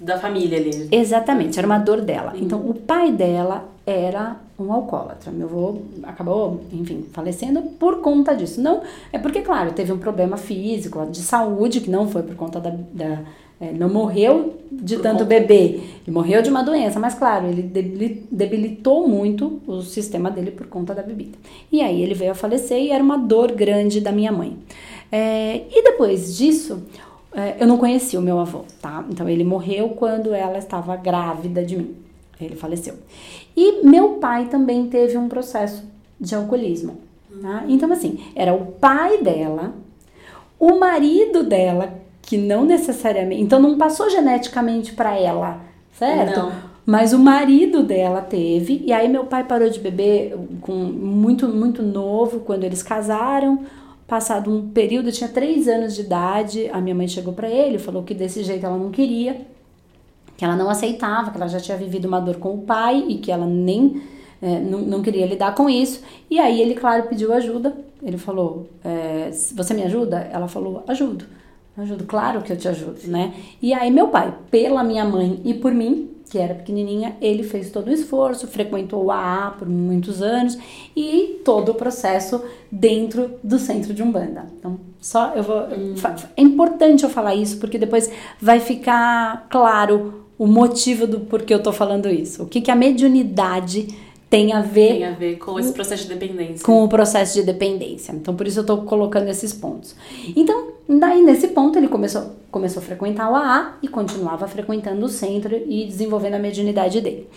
[0.00, 0.88] da família ali.
[0.90, 2.32] Exatamente, era uma dor dela.
[2.34, 2.40] Uhum.
[2.42, 5.30] Então, o pai dela era um alcoólatra.
[5.30, 8.60] Meu avô acabou, enfim, falecendo por conta disso.
[8.60, 12.60] Não, é porque, claro, teve um problema físico, de saúde, que não foi por conta
[12.60, 12.70] da.
[12.92, 13.20] da
[13.60, 15.26] é, não morreu de por tanto conta.
[15.26, 17.62] beber, ele morreu de uma doença, mas claro, ele
[18.28, 21.38] debilitou muito o sistema dele por conta da bebida.
[21.70, 24.58] E aí ele veio a falecer e era uma dor grande da minha mãe.
[25.10, 26.82] É, e depois disso,
[27.58, 29.04] eu não conheci o meu avô, tá?
[29.10, 31.96] Então ele morreu quando ela estava grávida de mim.
[32.40, 32.94] Ele faleceu.
[33.56, 35.84] E meu pai também teve um processo
[36.20, 36.98] de alcoolismo.
[37.40, 37.64] Tá?
[37.68, 39.74] Então, assim, era o pai dela,
[40.58, 43.42] o marido dela, que não necessariamente.
[43.42, 45.60] Então, não passou geneticamente para ela,
[45.92, 46.38] certo?
[46.38, 46.52] Não.
[46.86, 51.82] Mas o marido dela teve, e aí meu pai parou de beber com muito, muito
[51.82, 53.60] novo, quando eles casaram.
[54.06, 58.02] Passado um período, tinha três anos de idade, a minha mãe chegou para ele, falou
[58.02, 59.46] que desse jeito ela não queria
[60.36, 63.18] que ela não aceitava, que ela já tinha vivido uma dor com o pai e
[63.18, 64.02] que ela nem
[64.42, 66.02] é, não, não, queria lidar com isso.
[66.28, 67.74] E aí ele, claro, pediu ajuda.
[68.02, 70.18] Ele falou: é, Você me ajuda?
[70.32, 71.24] Ela falou: Ajudo.
[71.76, 73.34] Ajudo, claro que eu te ajudo, né?
[73.60, 77.70] E aí meu pai, pela minha mãe e por mim, que era pequenininha, ele fez
[77.70, 80.58] todo o esforço, frequentou o AA por muitos anos
[80.96, 84.44] e todo o processo dentro do centro de Umbanda.
[84.58, 85.60] Então, só eu vou.
[85.68, 85.94] Hum.
[86.36, 91.62] É importante eu falar isso porque depois vai ficar claro o motivo do porquê eu
[91.62, 92.42] tô falando isso.
[92.42, 93.86] O que, que a mediunidade
[94.34, 96.64] tem a ver tem a ver com esse processo de dependência.
[96.64, 98.12] Com o processo de dependência.
[98.12, 99.94] Então por isso eu tô colocando esses pontos.
[100.34, 105.08] Então, daí nesse ponto ele começou começou a frequentar o AA e continuava frequentando o
[105.08, 107.28] centro e desenvolvendo a mediunidade dele.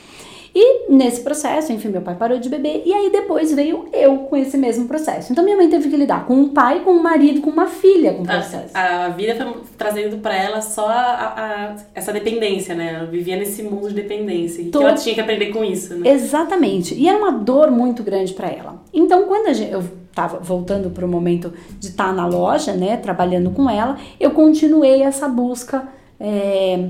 [0.59, 4.35] E nesse processo, enfim, meu pai parou de beber e aí depois veio eu com
[4.35, 5.31] esse mesmo processo.
[5.31, 8.15] Então minha mãe teve que lidar com um pai, com um marido, com uma filha
[8.15, 8.71] com o processo.
[8.73, 12.95] A, a vida foi trazendo para ela só a, a, essa dependência, né?
[12.95, 14.63] Ela vivia nesse mundo de dependência.
[14.63, 14.79] E Tô...
[14.79, 16.09] que ela tinha que aprender com isso, né?
[16.09, 16.95] Exatamente.
[16.95, 18.81] E era uma dor muito grande para ela.
[18.91, 22.97] Então quando gente, eu estava voltando para o momento de estar tá na loja, né,
[22.97, 25.87] trabalhando com ela, eu continuei essa busca
[26.19, 26.89] é,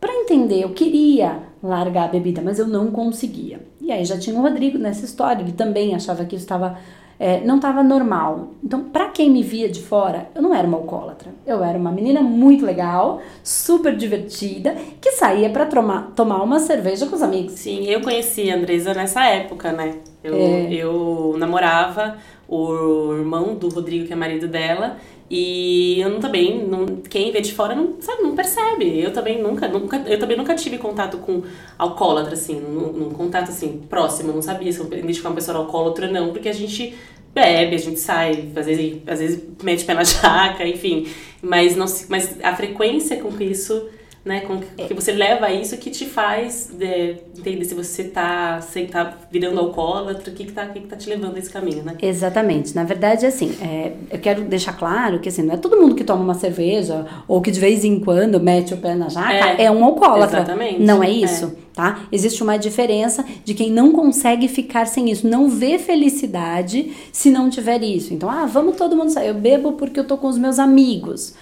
[0.00, 0.64] para entender.
[0.64, 3.60] Eu queria largar a bebida, mas eu não conseguia.
[3.80, 6.78] E aí já tinha o Rodrigo nessa história, ele também achava que isso estava
[7.18, 8.50] é, não estava normal.
[8.62, 11.30] Então, para quem me via de fora, eu não era uma alcoólatra.
[11.46, 17.06] Eu era uma menina muito legal, super divertida, que saía para tomar, tomar uma cerveja
[17.06, 17.54] com os amigos.
[17.54, 19.94] Sim, eu conheci a Andresa nessa época, né?
[20.22, 20.72] Eu, é...
[20.72, 22.16] eu namorava
[22.48, 27.52] o irmão do Rodrigo, que é marido dela, e eu também, não, quem vê de
[27.52, 29.00] fora não, sabe, não percebe.
[29.00, 31.42] Eu também nunca, nunca, eu também nunca tive contato com
[31.76, 34.30] alcoólatra, assim, num, contato assim, próximo.
[34.30, 36.94] Eu não sabia se eu identificar uma pessoa alcoólatra não, porque a gente
[37.34, 41.08] bebe, a gente sai, às vezes, às vezes mete pé na jaca, enfim.
[41.42, 43.88] Mas, não, mas a frequência com que isso
[44.26, 44.40] né?
[44.40, 49.16] Com que você leva isso que te faz de, entender se você tá, se tá
[49.30, 51.94] virando alcoólatra, o que que tá, que que tá te levando a esse caminho, né?
[52.02, 52.74] Exatamente.
[52.74, 56.02] Na verdade, assim, é, eu quero deixar claro que assim, não é todo mundo que
[56.02, 59.66] toma uma cerveja ou que de vez em quando mete o pé na jaca é,
[59.66, 60.38] é um alcoólatra.
[60.38, 60.82] Exatamente.
[60.82, 61.56] Não é isso.
[61.62, 61.66] É.
[61.76, 62.06] Tá?
[62.10, 67.48] Existe uma diferença de quem não consegue ficar sem isso, não vê felicidade se não
[67.50, 68.12] tiver isso.
[68.12, 69.28] Então, ah, vamos todo mundo sair.
[69.28, 71.34] Eu bebo porque eu tô com os meus amigos.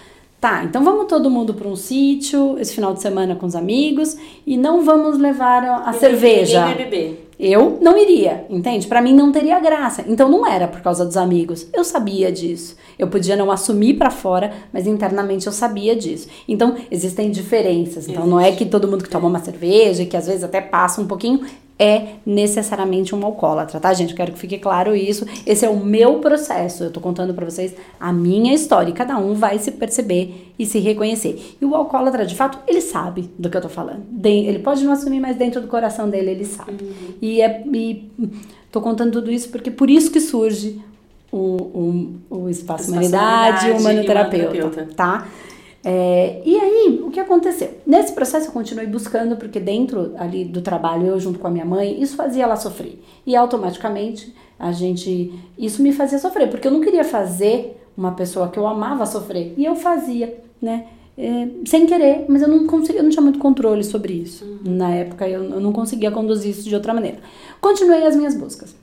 [0.45, 4.15] Tá, então vamos todo mundo para um sítio esse final de semana com os amigos
[4.45, 6.67] e não vamos levar a, a cerveja.
[6.67, 7.31] Ninguém vai beber.
[7.39, 8.85] Eu não iria, entende?
[8.85, 10.05] Para mim não teria graça.
[10.07, 11.67] Então não era por causa dos amigos.
[11.73, 12.77] Eu sabia disso.
[12.97, 16.27] Eu podia não assumir para fora, mas internamente eu sabia disso.
[16.47, 18.03] Então existem diferenças.
[18.03, 18.29] Então Existe.
[18.29, 21.07] não é que todo mundo que toma uma cerveja, que às vezes até passa um
[21.07, 21.41] pouquinho,
[21.77, 24.15] é necessariamente um alcoólatra, tá, gente?
[24.15, 25.25] Quero que fique claro isso.
[25.45, 26.85] Esse é o meu processo.
[26.85, 30.65] Eu tô contando para vocês a minha história e cada um vai se perceber e
[30.65, 31.57] se reconhecer.
[31.59, 34.03] E o alcoólatra, de fato, ele sabe do que eu tô falando.
[34.23, 36.81] Ele pode não assumir, mas dentro do coração dele ele sabe.
[36.81, 37.13] Uhum.
[37.21, 38.09] E, é, e
[38.71, 40.81] tô contando tudo isso porque por isso que surge
[41.29, 45.27] o, o, o Espaço, Espaço Humanidade e o Humanoterapeuta, tá?
[45.87, 47.77] É, e aí, o que aconteceu?
[47.85, 51.63] Nesse processo eu continuei buscando, porque dentro ali do trabalho, eu junto com a minha
[51.63, 52.99] mãe, isso fazia ela sofrer.
[53.23, 55.31] E automaticamente a gente.
[55.55, 59.53] Isso me fazia sofrer, porque eu não queria fazer uma pessoa que eu amava sofrer.
[59.55, 60.87] E eu fazia, né?
[61.15, 64.43] É, sem querer, mas eu não conseguia, eu não tinha muito controle sobre isso.
[64.43, 64.59] Uhum.
[64.65, 67.19] Na época eu, eu não conseguia conduzir isso de outra maneira.
[67.61, 68.75] Continuei as minhas buscas.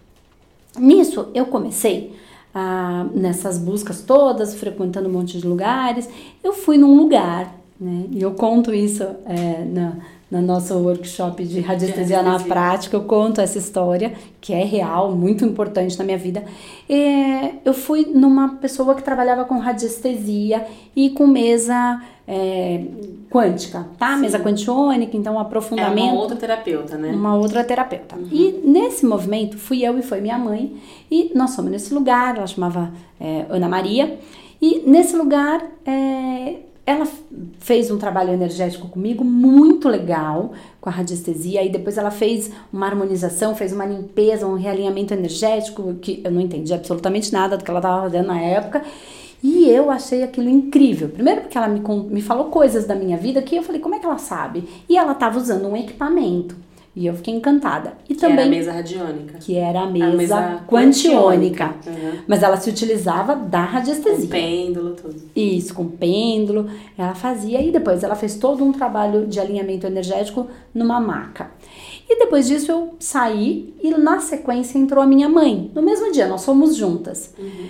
[0.78, 2.14] Nisso eu comecei
[2.54, 6.08] ah, nessas buscas todas, frequentando um monte de lugares,
[6.42, 8.06] eu fui num lugar, né?
[8.10, 9.96] E eu conto isso é, na,
[10.32, 15.44] no nosso workshop de radiestesia na prática, eu conto essa história, que é real, muito
[15.44, 16.42] importante na minha vida.
[16.88, 20.64] É, eu fui numa pessoa que trabalhava com radiestesia
[20.96, 22.82] e com mesa é,
[23.28, 24.14] quântica, tá?
[24.14, 24.22] Sim.
[24.22, 26.08] Mesa quantiônica, então aprofundamento.
[26.08, 27.10] É uma outra terapeuta, né?
[27.10, 28.16] Uma outra terapeuta.
[28.16, 28.28] Uhum.
[28.32, 30.74] E nesse movimento fui eu e foi minha mãe,
[31.10, 32.90] e nós fomos nesse lugar, ela chamava
[33.20, 34.18] é, Ana Maria,
[34.62, 37.06] e nesse lugar é, ela
[37.60, 42.86] fez um trabalho energético comigo muito legal com a radiestesia e depois ela fez uma
[42.86, 47.70] harmonização, fez uma limpeza, um realinhamento energético que eu não entendi absolutamente nada do que
[47.70, 48.82] ela estava fazendo na época.
[49.42, 51.08] E eu achei aquilo incrível.
[51.08, 53.98] Primeiro porque ela me, me falou coisas da minha vida que eu falei, como é
[53.98, 54.68] que ela sabe?
[54.88, 56.56] E ela estava usando um equipamento.
[56.94, 57.94] E eu fiquei encantada.
[58.06, 59.38] E que também era a mesa radiônica.
[59.38, 61.74] Que era a mesa, a mesa quantiônica.
[61.86, 62.18] Uhum.
[62.26, 64.26] Mas ela se utilizava da radiestesia.
[64.26, 65.16] Com pêndulo, tudo.
[65.34, 66.68] Isso, com pêndulo.
[66.98, 71.50] Ela fazia e depois ela fez todo um trabalho de alinhamento energético numa maca.
[72.08, 75.70] E depois disso eu saí e na sequência entrou a minha mãe.
[75.74, 77.32] No mesmo dia, nós fomos juntas.
[77.38, 77.68] Uhum.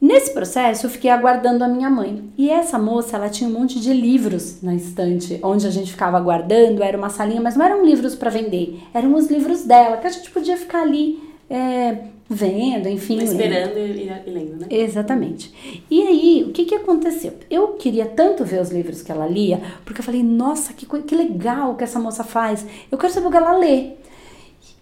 [0.00, 2.22] Nesse processo, eu fiquei aguardando a minha mãe.
[2.38, 6.16] E essa moça, ela tinha um monte de livros na estante, onde a gente ficava
[6.16, 6.82] aguardando.
[6.84, 10.10] Era uma salinha, mas não eram livros para vender, eram os livros dela, que a
[10.10, 11.18] gente podia ficar ali
[11.50, 11.98] é,
[12.30, 13.18] vendo, enfim.
[13.22, 13.98] Esperando lendo.
[13.98, 14.66] e, lendo, né?
[14.70, 15.52] Exatamente.
[15.90, 17.32] E aí, o que, que aconteceu?
[17.50, 21.14] Eu queria tanto ver os livros que ela lia, porque eu falei, nossa, que, que
[21.14, 22.64] legal que essa moça faz.
[22.90, 23.92] Eu quero saber o que ela lê.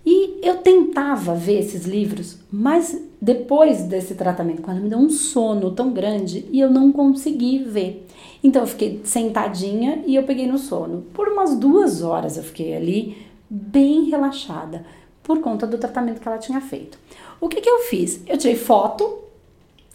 [0.04, 5.08] E eu tentava ver esses livros, mas depois desse tratamento com ela me deu um
[5.08, 8.06] sono tão grande e eu não consegui ver.
[8.42, 11.02] Então eu fiquei sentadinha e eu peguei no sono.
[11.14, 14.84] Por umas duas horas eu fiquei ali bem relaxada
[15.22, 16.98] por conta do tratamento que ela tinha feito.
[17.40, 18.20] O que, que eu fiz?
[18.26, 19.18] Eu tirei foto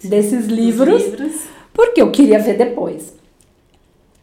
[0.04, 3.16] desses livros, livros porque eu queria ver depois.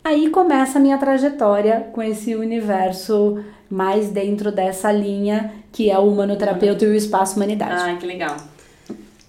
[0.02, 6.08] Aí começa a minha trajetória com esse universo mais dentro dessa linha que é o
[6.08, 7.90] humanoterapeuta e o espaço humanidade.
[7.90, 8.36] Ah, que legal.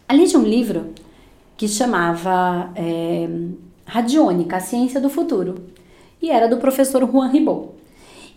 [0.09, 0.87] Ali tinha um livro
[1.55, 3.29] que chamava é,
[3.85, 5.65] Radiônica, a Ciência do Futuro.
[6.19, 7.69] E era do professor Juan Ribot.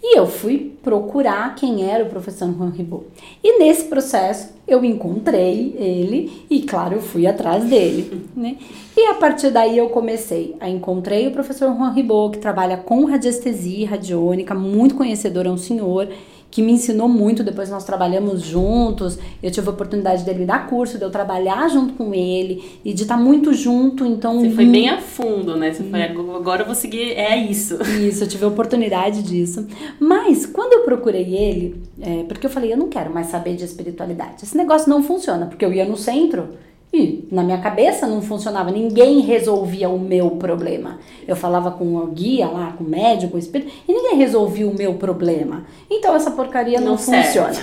[0.02, 3.06] E eu fui procurar quem era o professor Juan Ribot.
[3.42, 8.20] E nesse processo eu encontrei ele e, claro, eu fui atrás dele.
[8.36, 8.58] Né?
[8.94, 13.06] E a partir daí eu comecei a encontrei o professor Juan Ribot, que trabalha com
[13.06, 16.08] radiestesia radiônica, muito conhecedor, é um senhor
[16.52, 17.42] que me ensinou muito.
[17.42, 19.18] Depois nós trabalhamos juntos.
[19.42, 23.02] Eu tive a oportunidade dele dar curso, de eu trabalhar junto com ele e de
[23.02, 24.04] estar muito junto.
[24.04, 25.72] Então você foi bem a fundo, né?
[25.72, 27.78] Você foi agora eu vou seguir é isso.
[28.02, 29.66] Isso, eu tive a oportunidade disso.
[29.98, 33.64] Mas quando eu procurei ele, é, porque eu falei eu não quero mais saber de
[33.64, 34.42] espiritualidade.
[34.42, 36.50] Esse negócio não funciona porque eu ia no centro
[36.92, 40.98] e na minha cabeça não funcionava, ninguém resolvia o meu problema.
[41.26, 44.68] Eu falava com o guia lá, com o médico, com o espírito, e ninguém resolvia
[44.68, 45.64] o meu problema.
[45.90, 47.56] Então essa porcaria não, não funciona.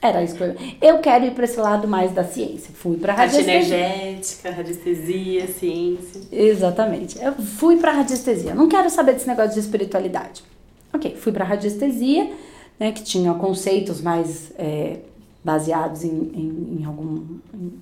[0.00, 0.54] Era isso que eu...
[0.80, 2.70] eu quero ir para esse lado mais da ciência.
[2.74, 3.52] Fui para radiestesia.
[3.52, 6.20] energética, radiestesia, ciência.
[6.32, 7.22] Exatamente.
[7.22, 8.52] Eu fui para radiestesia.
[8.52, 10.42] Não quero saber desse negócio de espiritualidade.
[10.92, 12.30] Ok, fui para radiestesia,
[12.78, 14.98] né, que tinha conceitos mais é,
[15.44, 17.72] baseados em, em, em algum em,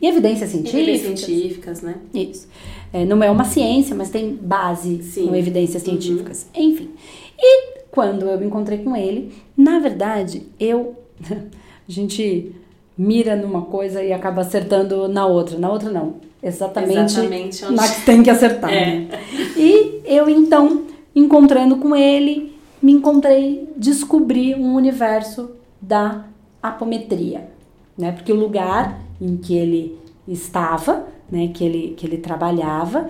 [0.00, 0.80] em evidências científicas.
[0.80, 1.96] Evidências científicas, né?
[2.14, 2.48] Isso.
[2.92, 5.28] É, não é uma ciência, mas tem base Sim.
[5.28, 5.90] com evidências uhum.
[5.90, 6.46] científicas.
[6.56, 6.62] Uhum.
[6.62, 6.90] Enfim.
[7.38, 10.96] E quando eu me encontrei com ele, na verdade, eu.
[11.30, 12.54] a gente
[12.96, 15.58] mira numa coisa e acaba acertando na outra.
[15.58, 16.16] Na outra, não.
[16.42, 17.74] Exatamente, Exatamente onde...
[17.74, 18.70] na que tem que acertar.
[18.72, 19.00] É.
[19.00, 19.08] Né?
[19.56, 26.24] E eu, então, encontrando com ele, me encontrei, descobri um universo da
[26.62, 27.48] apometria,
[27.96, 28.12] né?
[28.12, 33.08] Porque o lugar em que ele estava, né, que ele, que ele trabalhava,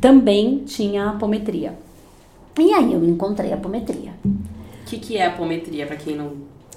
[0.00, 1.74] também tinha apometria.
[2.58, 4.12] E aí eu encontrei a apometria.
[4.24, 6.32] O que, que é apometria, para quem não,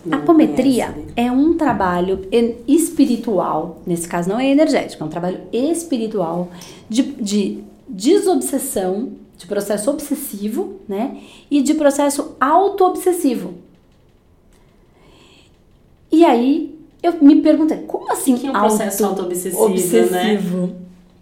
[0.06, 2.28] não Apometria é um trabalho
[2.68, 6.50] espiritual, nesse caso não é energético, é um trabalho espiritual
[6.88, 11.18] de, de desobsessão, de processo obsessivo, né?
[11.50, 13.56] E de processo auto-obsessivo.
[16.16, 16.74] E aí
[17.04, 20.68] eu me perguntei, como assim que é um processo auto-obsessivo, obsessivo?
[20.68, 20.74] Né?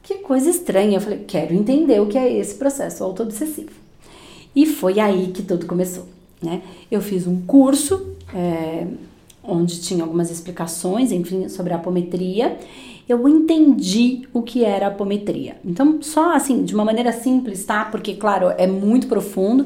[0.03, 0.97] Que coisa estranha.
[0.97, 3.71] Eu falei, quero entender o que é esse processo auto-obsessivo.
[4.56, 6.06] E foi aí que tudo começou,
[6.39, 6.62] né?
[6.91, 8.86] Eu fiz um curso é,
[9.43, 12.56] onde tinha algumas explicações, enfim, sobre a apometria.
[13.10, 15.56] Eu entendi o que era a apometria.
[15.65, 17.86] Então, só assim, de uma maneira simples, tá?
[17.86, 19.65] Porque, claro, é muito profundo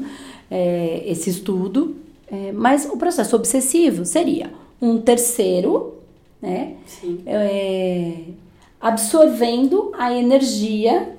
[0.50, 1.96] é, esse estudo,
[2.32, 5.94] é, mas o processo obsessivo seria um terceiro,
[6.40, 6.74] né?
[7.26, 8.14] É,
[8.80, 11.14] absorvendo a energia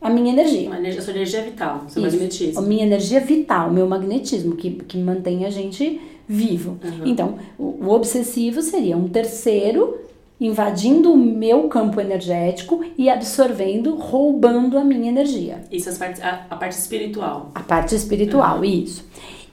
[0.00, 0.68] a minha energia.
[0.68, 2.16] Uma energia, a sua energia vital, seu Isso.
[2.16, 2.60] magnetismo.
[2.60, 6.78] A minha energia vital, meu magnetismo, que, que mantém a gente vivo.
[6.82, 7.06] Uhum.
[7.06, 9.98] Então, o, o obsessivo seria um terceiro
[10.38, 15.64] invadindo o meu campo energético e absorvendo, roubando a minha energia.
[15.72, 17.50] Isso as partes, a, a parte espiritual.
[17.54, 19.04] A parte espiritual, isso.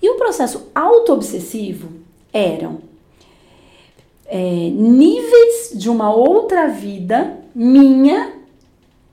[0.02, 1.88] E o processo auto-obsessivo
[2.34, 2.80] eram
[4.36, 8.34] é, níveis de uma outra vida minha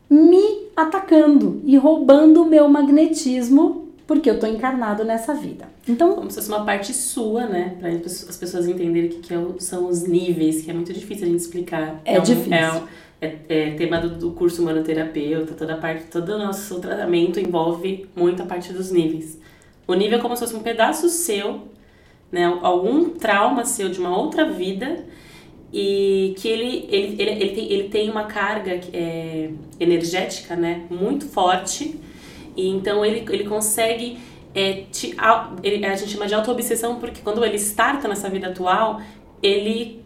[0.09, 5.69] me atacando e roubando o meu magnetismo porque eu tô encarnado nessa vida.
[5.87, 7.77] Então, Como se fosse uma parte sua, né?
[7.79, 11.27] Para as pessoas entenderem o que, que é são os níveis, que é muito difícil
[11.27, 12.01] a gente explicar.
[12.05, 12.51] É um- difícil.
[13.21, 18.07] É, é- é tema do, do curso humanoterapeuta, toda parte, todo o nosso tratamento envolve
[18.17, 19.39] muito a parte dos níveis.
[19.87, 21.61] O nível é como se fosse um pedaço seu,
[22.31, 22.59] né?
[22.63, 25.05] Algum trauma seu de uma outra vida
[25.73, 30.83] e que ele, ele, ele, ele, tem, ele tem uma carga é, energética, né?
[30.91, 31.99] Muito forte
[32.57, 34.19] e então ele, ele consegue
[34.55, 38.49] é, te, au- ele, a gente chama de auto-obsessão porque quando ele starta nessa vida
[38.49, 39.01] atual,
[39.43, 40.00] ele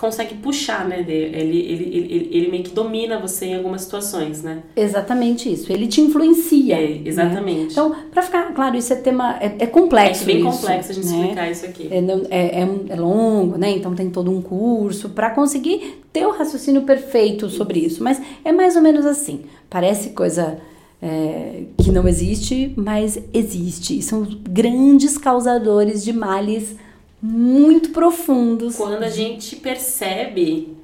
[0.00, 1.00] consegue puxar, né?
[1.00, 4.62] Ele, ele, ele, ele meio que domina você em algumas situações, né?
[4.74, 5.72] exatamente isso.
[5.72, 6.74] Ele te influencia.
[6.76, 7.02] É, né?
[7.04, 7.72] exatamente.
[7.72, 10.24] Então, para ficar claro, isso é tema é, é é complexo.
[10.24, 11.20] bem isso, complexo a gente né?
[11.20, 11.88] explicar isso aqui.
[11.90, 13.70] É, não- é, é é longo, né?
[13.70, 18.02] Então tem todo um curso para conseguir ter o raciocínio perfeito sobre isso.
[18.02, 19.42] Mas é mais ou menos assim.
[19.68, 20.58] Parece coisa
[21.02, 24.02] é, que não existe, mas existe.
[24.02, 26.76] São grandes causadores de males
[27.22, 28.76] muito profundos.
[28.76, 30.76] Quando a gente percebe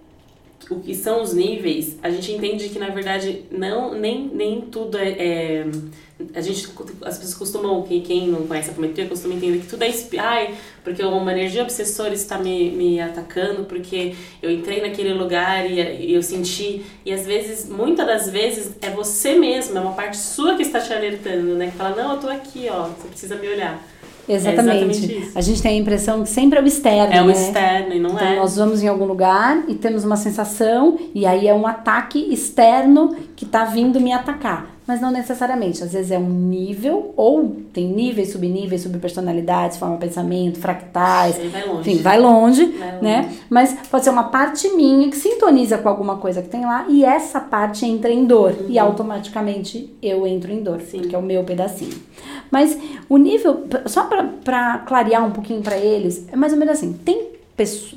[0.70, 4.98] o que são os níveis, a gente entende que na verdade não nem, nem tudo
[4.98, 5.66] é, é-
[6.34, 6.68] a gente
[7.02, 10.54] as pessoas costumam quem, quem não conhece a apometria costuma entender que tudo é ai
[10.82, 16.14] porque uma energia obsessora está me, me atacando porque eu entrei naquele lugar e, e
[16.14, 16.84] eu senti.
[17.04, 20.80] E às vezes muitas das vezes é você mesmo é uma parte sua que está
[20.80, 21.70] te alertando né?
[21.70, 23.86] Que fala não eu tô aqui ó você precisa me olhar
[24.28, 25.12] Exatamente.
[25.12, 27.14] É exatamente a gente tem a impressão que sempre é o externo.
[27.14, 27.32] é o né?
[27.32, 31.26] externo e não Então, é nós vamos em algum lugar e temos uma sensação, e
[31.26, 34.75] aí é um ataque externo que está vindo me atacar.
[34.86, 35.82] Mas não necessariamente.
[35.82, 41.36] Às vezes é um nível, ou tem níveis, subníveis, subpersonalidades, forma de pensamento, fractais.
[41.50, 43.02] Vai longe Enfim, vai longe, Vai longe.
[43.04, 43.32] né?
[43.50, 47.04] Mas pode ser uma parte minha que sintoniza com alguma coisa que tem lá e
[47.04, 48.54] essa parte entra em dor.
[48.68, 50.86] E automaticamente eu entro em dor, Uhum.
[50.86, 50.98] Sim.
[51.00, 51.94] porque é o meu pedacinho.
[52.50, 56.92] Mas o nível, só para clarear um pouquinho para eles, é mais ou menos assim:
[56.92, 57.30] tem,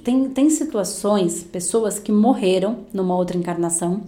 [0.03, 4.01] tem, tem situações, pessoas que morreram numa outra encarnação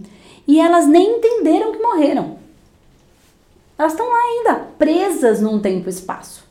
[0.48, 2.41] e elas nem entenderam que morreram.
[3.82, 6.44] Elas estão lá ainda, presas num tempo e espaço.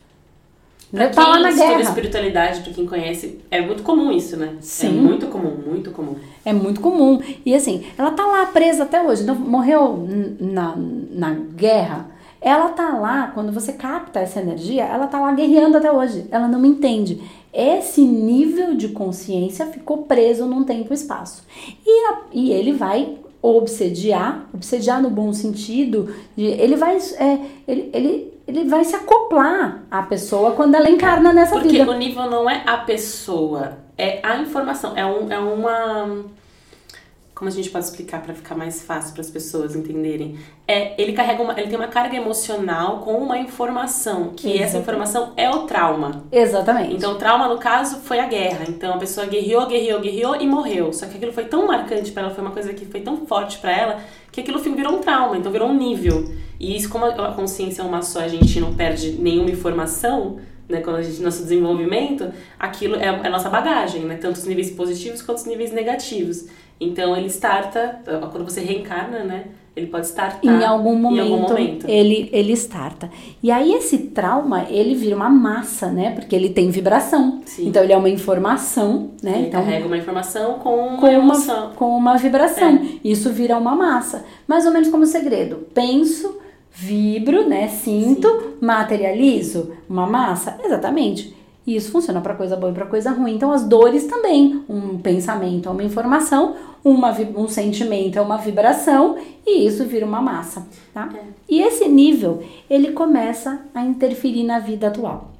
[0.90, 1.80] Pra tá lá quem na estuda guerra.
[1.80, 4.56] espiritualidade, pra quem conhece, é muito comum isso, né?
[4.60, 4.88] Sim.
[4.88, 6.16] É muito comum, muito comum.
[6.44, 7.18] É muito comum.
[7.46, 9.24] E assim, ela tá lá presa até hoje.
[9.24, 10.06] Não morreu
[10.38, 12.10] na, na guerra.
[12.42, 16.26] Ela tá lá, quando você capta essa energia, ela tá lá guerreando até hoje.
[16.30, 17.22] Ela não entende.
[17.54, 21.42] Esse nível de consciência ficou preso num tempo e espaço.
[21.86, 27.90] E, a- e ele vai obsediar, obsediar no bom sentido, de, ele vai é, ele,
[27.92, 31.90] ele, ele vai se acoplar à pessoa quando ela encarna nessa Porque vida.
[31.90, 34.96] o nível não é a pessoa, é a informação.
[34.96, 36.24] É, um, é uma.
[37.42, 40.38] Como a gente pode explicar pra ficar mais fácil para as pessoas entenderem?
[40.64, 44.82] É, ele carrega uma, ele tem uma carga emocional com uma informação, que essa Exatamente.
[44.82, 46.22] informação é o trauma.
[46.30, 46.94] Exatamente.
[46.94, 48.66] Então, o trauma, no caso, foi a guerra.
[48.68, 50.92] Então, a pessoa guerreou, guerreou, guerreou e morreu.
[50.92, 53.58] Só que aquilo foi tão marcante pra ela, foi uma coisa que foi tão forte
[53.58, 54.00] pra ela,
[54.30, 56.32] que aquilo virou um trauma, então virou um nível.
[56.60, 60.80] E isso, como a consciência é uma só, a gente não perde nenhuma informação, né?
[60.80, 64.16] Quando a gente, nosso desenvolvimento, aquilo é a nossa bagagem, né?
[64.16, 66.46] Tanto os níveis positivos quanto os níveis negativos.
[66.84, 69.44] Então, ele starta, quando você reencarna, né?
[69.74, 71.88] Ele pode startar em algum momento, em algum momento.
[71.88, 73.10] Ele, ele starta.
[73.42, 76.10] E aí esse trauma, ele vira uma massa, né?
[76.10, 77.40] Porque ele tem vibração.
[77.46, 77.68] Sim.
[77.68, 79.38] Então ele é uma informação, né?
[79.38, 81.66] Ele então carrega uma informação com uma com emoção.
[81.66, 82.86] uma, com uma vibração.
[83.02, 84.26] Isso vira uma massa.
[84.46, 85.66] Mais ou menos como segredo.
[85.72, 86.38] Penso,
[86.70, 87.68] vibro, né?
[87.68, 90.58] Sinto, materializo uma massa.
[90.62, 91.34] Exatamente.
[91.66, 93.34] E isso funciona para coisa boa e para coisa ruim.
[93.34, 94.64] Então as dores também.
[94.68, 100.20] Um pensamento é uma informação, uma, um sentimento é uma vibração e isso vira uma
[100.20, 101.08] massa, tá?
[101.48, 105.30] E esse nível, ele começa a interferir na vida atual.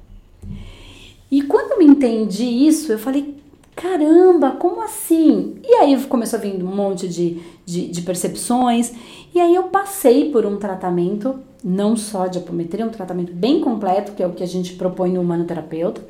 [1.29, 3.35] E quando eu entendi isso, eu falei,
[3.75, 5.55] caramba, como assim?
[5.63, 8.93] E aí começou a vir um monte de, de, de percepções.
[9.33, 14.11] E aí eu passei por um tratamento, não só de apometria, um tratamento bem completo,
[14.13, 16.01] que é o que a gente propõe no humanoterapeuta,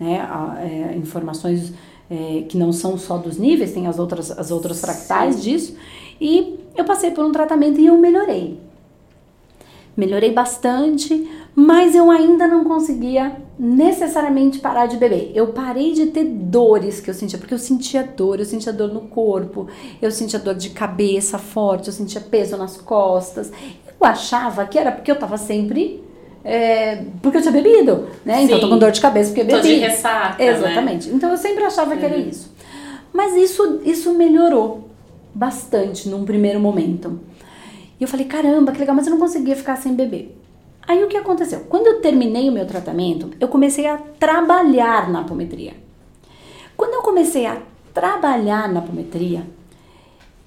[0.00, 0.20] né?
[0.20, 1.72] A- é, informações
[2.10, 5.76] é, que não são só dos níveis, tem as outras, as outras fractais disso.
[6.20, 8.58] E eu passei por um tratamento e eu melhorei.
[9.94, 15.32] melhorei bastante, mas eu ainda não conseguia necessariamente parar de beber.
[15.34, 18.88] Eu parei de ter dores que eu sentia, porque eu sentia dor, eu sentia dor
[18.92, 19.66] no corpo,
[20.00, 23.52] eu sentia dor de cabeça forte, eu sentia peso nas costas.
[24.02, 26.02] Eu achava que era porque eu tava sempre.
[26.44, 28.38] É, porque eu tinha bebido, né?
[28.38, 28.44] Sim.
[28.44, 29.60] Então eu tô com dor de cabeça porque eu bebi.
[29.60, 30.50] Tô de ressaca, né?
[30.50, 31.08] Exatamente.
[31.08, 31.14] Né?
[31.14, 32.00] Então eu sempre achava uhum.
[32.00, 32.52] que era isso.
[33.12, 34.90] Mas isso, isso melhorou
[35.32, 37.20] bastante num primeiro momento.
[38.00, 40.36] E eu falei, caramba, que legal, mas eu não conseguia ficar sem beber.
[40.88, 41.60] Aí o que aconteceu?
[41.68, 45.74] Quando eu terminei o meu tratamento, eu comecei a trabalhar na apometria.
[46.76, 47.58] Quando eu comecei a
[47.94, 49.46] trabalhar na apometria,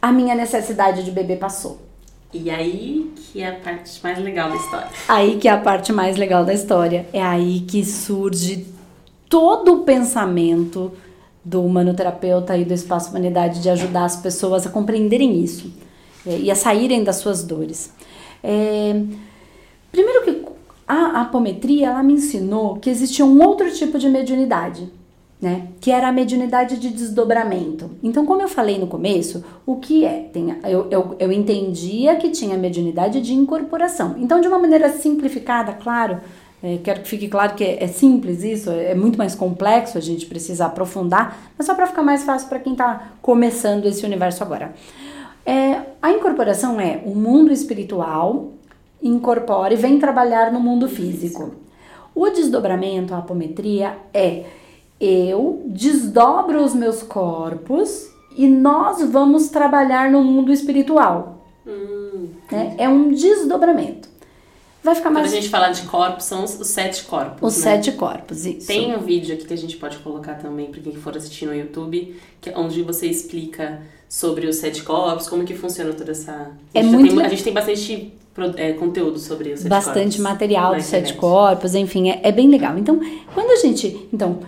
[0.02, 1.80] a minha necessidade de beber passou.
[2.36, 4.88] E aí que é a parte mais legal da história.
[5.08, 7.08] Aí que é a parte mais legal da história.
[7.14, 8.68] É aí que surge
[9.30, 10.92] todo o pensamento
[11.44, 15.72] do humanoterapeuta e do Espaço Humanidade de ajudar as pessoas a compreenderem isso
[16.26, 17.94] é, e a saírem das suas dores.
[18.44, 19.02] É,
[19.92, 20.46] primeiro que
[20.88, 24.90] a apometria, ela me ensinou que existia um outro tipo de mediunidade,
[25.42, 25.68] né?
[25.80, 27.92] Que era a mediunidade de desdobramento.
[28.02, 30.30] Então, como eu falei no começo, o que é?
[30.32, 34.16] Tem, eu, eu, eu entendia que tinha mediunidade de incorporação.
[34.18, 36.20] Então, de uma maneira simplificada, claro,
[36.64, 39.98] é, quero que fique claro que é, é simples isso, é, é, muito mais complexo,
[39.98, 44.06] a gente precisa aprofundar, mas só para ficar mais fácil para quem está começando esse
[44.06, 44.74] universo agora.
[45.46, 48.54] É, a incorporação é o mundo espiritual
[49.04, 51.54] incorpora e vem trabalhar no mundo físico.
[52.16, 54.46] O desdobramento, a apometria, é
[55.00, 61.46] eu desdobro os meus corpos e nós vamos trabalhar no mundo espiritual.
[61.66, 64.16] Hum, é, é um desdobramento
[64.86, 65.26] vai ficar mais.
[65.26, 67.40] Quando a gente fala de corpos, são os, sete corpos.
[67.42, 67.72] Os né?
[67.72, 68.68] sete corpos, isso.
[68.68, 71.56] Tem um vídeo aqui que a gente pode colocar também para quem for assistir no
[71.56, 76.52] YouTube, que, é onde você explica sobre os sete corpos, como que funciona toda essa.
[76.74, 77.16] É muito.
[77.16, 78.14] Tem, a gente tem bastante
[78.56, 82.48] é, conteúdo sobre os sete Bastante corpos, material dos sete corpos, enfim, é, é bem
[82.48, 82.78] legal.
[82.78, 83.00] Então,
[83.34, 84.08] quando a gente.
[84.14, 84.40] Então,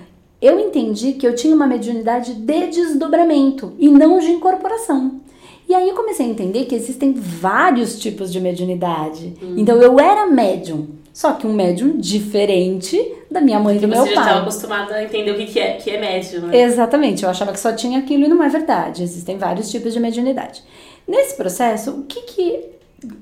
[0.42, 5.20] eu entendi que eu tinha uma mediunidade de desdobramento e não de incorporação.
[5.68, 9.34] E aí eu comecei a entender que existem vários tipos de mediunidade.
[9.42, 9.56] Hum.
[9.58, 13.98] Então eu era médium, só que um médium diferente da minha mãe e do meu
[13.98, 14.08] pai.
[14.08, 16.62] Você já estava acostumada a entender o que é, que é médium, né?
[16.62, 19.04] Exatamente, eu achava que só tinha aquilo e não é verdade.
[19.04, 20.64] Existem vários tipos de mediunidade.
[21.06, 22.66] Nesse processo, o que, que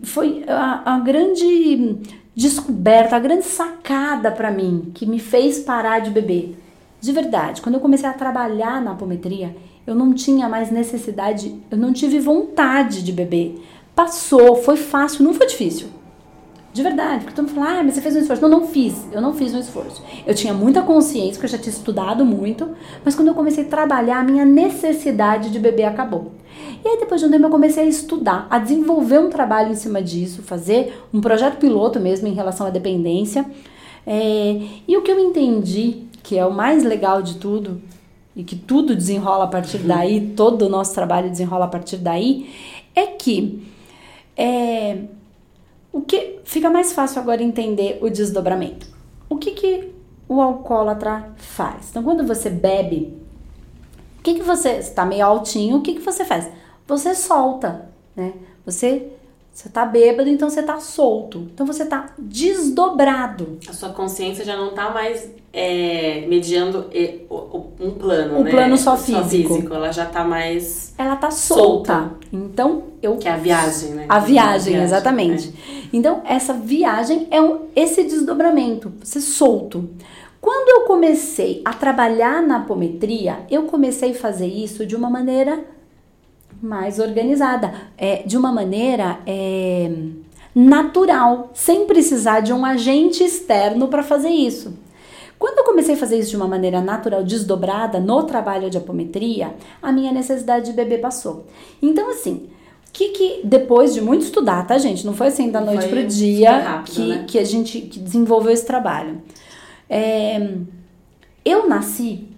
[0.03, 1.97] foi a, a grande
[2.35, 6.64] descoberta, a grande sacada para mim que me fez parar de beber?
[7.05, 11.77] De verdade, quando eu comecei a trabalhar na apometria, eu não tinha mais necessidade, eu
[11.77, 13.63] não tive vontade de beber.
[13.93, 15.89] Passou, foi fácil, não foi difícil.
[16.73, 18.41] De verdade, porque todo mundo fala, ah, mas você fez um esforço.
[18.41, 20.01] Não, não fiz, eu não fiz um esforço.
[20.25, 22.69] Eu tinha muita consciência, porque eu já tinha estudado muito,
[23.03, 26.31] mas quando eu comecei a trabalhar, a minha necessidade de beber acabou.
[26.83, 29.75] E aí, depois de um tempo, eu comecei a estudar, a desenvolver um trabalho em
[29.75, 33.45] cima disso, fazer um projeto piloto mesmo em relação à dependência.
[34.07, 37.79] É, e o que eu entendi, que é o mais legal de tudo,
[38.35, 39.87] e que tudo desenrola a partir uhum.
[39.87, 42.49] daí, todo o nosso trabalho desenrola a partir daí,
[42.95, 43.71] é que
[44.35, 45.03] é,
[45.93, 48.87] o que fica mais fácil agora entender o desdobramento.
[49.29, 49.93] O que, que
[50.27, 51.91] o alcoólatra faz?
[51.91, 53.15] Então, quando você bebe,
[54.17, 56.49] o que, que você está meio altinho, o que, que você faz?
[56.87, 58.33] Você solta, né?
[58.65, 59.11] Você
[59.55, 61.47] você tá bêbado, então você tá solto.
[61.53, 63.57] Então você tá desdobrado.
[63.69, 66.89] A sua consciência já não tá mais é, mediando
[67.79, 68.51] um plano, o né?
[68.51, 69.23] plano só físico.
[69.23, 69.73] só físico.
[69.73, 70.93] Ela já tá mais.
[70.97, 71.93] Ela tá solta.
[71.93, 72.15] solta.
[72.33, 73.15] Então eu.
[73.15, 74.05] Que é a viagem, né?
[74.09, 75.47] A viagem, viagem exatamente.
[75.47, 75.87] É.
[75.93, 79.89] Então essa viagem é um, esse desdobramento, ser solto.
[80.41, 85.63] Quando eu comecei a trabalhar na apometria, eu comecei a fazer isso de uma maneira
[86.61, 89.91] mais organizada, é, de uma maneira é,
[90.53, 94.73] natural, sem precisar de um agente externo para fazer isso.
[95.37, 99.53] Quando eu comecei a fazer isso de uma maneira natural, desdobrada no trabalho de apometria,
[99.81, 101.45] a minha necessidade de beber passou.
[101.81, 102.47] Então, assim,
[102.93, 105.05] que que depois de muito estudar, tá, gente?
[105.05, 107.25] Não foi assim da noite para o dia rápido, que, né?
[107.27, 109.21] que a gente desenvolveu esse trabalho.
[109.89, 110.51] É,
[111.43, 112.29] eu nasci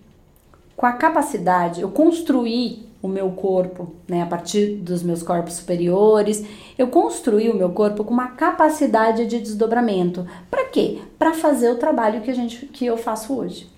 [0.76, 6.44] com a capacidade, eu construí o meu corpo, né, a partir dos meus corpos superiores,
[6.78, 10.26] eu construí o meu corpo com uma capacidade de desdobramento.
[10.50, 11.00] Para quê?
[11.18, 13.70] Para fazer o trabalho que a gente que eu faço hoje.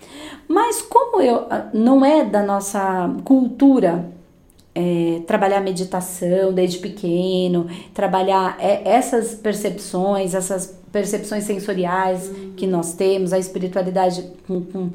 [0.47, 4.09] Mas como eu ah, não é da nossa cultura
[4.73, 12.53] é, trabalhar meditação desde pequeno, trabalhar é, essas percepções, essas percepções sensoriais uhum.
[12.55, 14.89] que nós temos, a espiritualidade com, com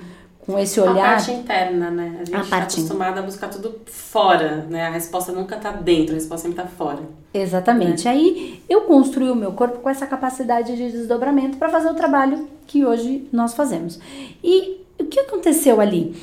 [0.46, 0.92] com esse olhar.
[0.92, 2.16] A parte interna, né?
[2.20, 4.86] A gente está acostumada a buscar tudo fora, né?
[4.86, 7.00] A resposta nunca está dentro, a resposta sempre está fora.
[7.32, 8.04] Exatamente.
[8.04, 8.10] Né?
[8.10, 12.48] Aí eu construí o meu corpo com essa capacidade de desdobramento para fazer o trabalho
[12.66, 13.98] que hoje nós fazemos.
[14.42, 16.14] E o que aconteceu ali?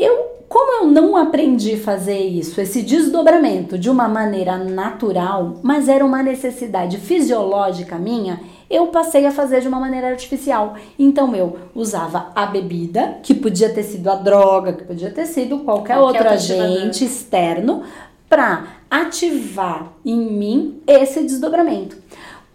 [0.00, 5.90] Eu, como eu não aprendi a fazer isso, esse desdobramento de uma maneira natural, mas
[5.90, 8.40] era uma necessidade fisiológica minha,
[8.70, 10.74] eu passei a fazer de uma maneira artificial.
[10.98, 15.58] Então eu usava a bebida, que podia ter sido a droga, que podia ter sido
[15.58, 17.82] qualquer, qualquer outro agente externo,
[18.26, 21.99] para ativar em mim esse desdobramento.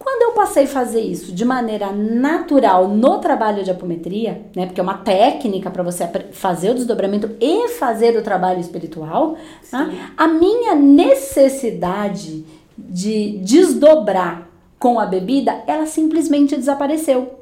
[0.06, 4.80] Quando eu passei a fazer isso de maneira natural no trabalho de apometria, né, porque
[4.80, 9.36] é uma técnica para você fazer o desdobramento e fazer o trabalho espiritual,
[9.72, 9.89] tá?
[10.16, 12.45] a minha necessidade
[12.78, 14.47] de desdobrar
[14.78, 17.39] com a bebida, ela simplesmente desapareceu.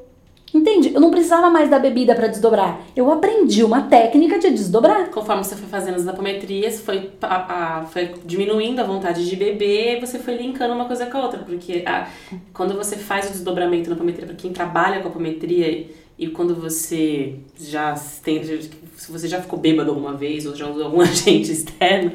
[0.54, 0.94] Entende?
[0.94, 2.80] Eu não precisava mais da bebida para desdobrar.
[2.94, 5.10] Eu aprendi uma técnica de desdobrar.
[5.10, 9.98] Conforme você foi fazendo as apometrias, foi, a, a, foi diminuindo a vontade de beber,
[9.98, 11.40] você foi linkando uma coisa com a outra.
[11.40, 12.08] Porque a,
[12.52, 17.34] quando você faz o desdobramento na apometria, para quem trabalha com apometria e, quando você
[17.58, 22.12] já tem, se você já ficou bêbado alguma vez ou já usou algum agente externo,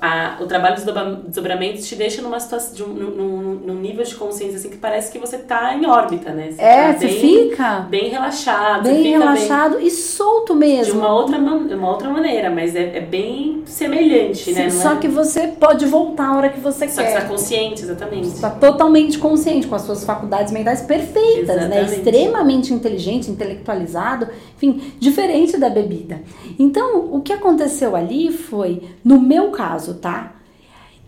[0.00, 4.14] a, o trabalho dos desdobramentos te deixa numa situação, de um, num, num, nível de
[4.14, 6.52] consciência assim que parece que você tá em órbita, né?
[6.52, 10.94] Você é, tá você bem, fica bem relaxado, bem relaxado bem, e solto mesmo.
[10.94, 14.70] De uma outra, uma outra maneira, mas é, é bem semelhante, né?
[14.70, 14.82] Sim, né?
[14.82, 14.96] Só é?
[14.96, 17.02] que você pode voltar a hora que você só quer.
[17.02, 18.26] Só que você tá consciente, exatamente.
[18.28, 21.66] Você tá totalmente consciente, com as suas faculdades mentais perfeitas, né?
[21.66, 21.90] exatamente.
[21.90, 21.96] né?
[21.96, 26.22] Extremamente inteligente, intelectualizado, enfim, diferente da bebida.
[26.58, 30.32] Então, o que aconteceu ali foi, no meu caso, caso, tá?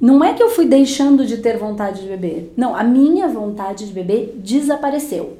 [0.01, 2.53] Não é que eu fui deixando de ter vontade de beber.
[2.57, 5.39] Não, a minha vontade de beber desapareceu.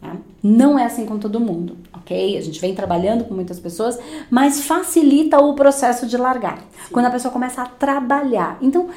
[0.00, 0.16] Tá?
[0.42, 2.36] Não é assim com todo mundo, ok?
[2.36, 3.98] A gente vem trabalhando com muitas pessoas,
[4.30, 6.58] mas facilita o processo de largar.
[6.58, 6.92] Sim.
[6.92, 8.58] Quando a pessoa começa a trabalhar.
[8.60, 8.88] Então,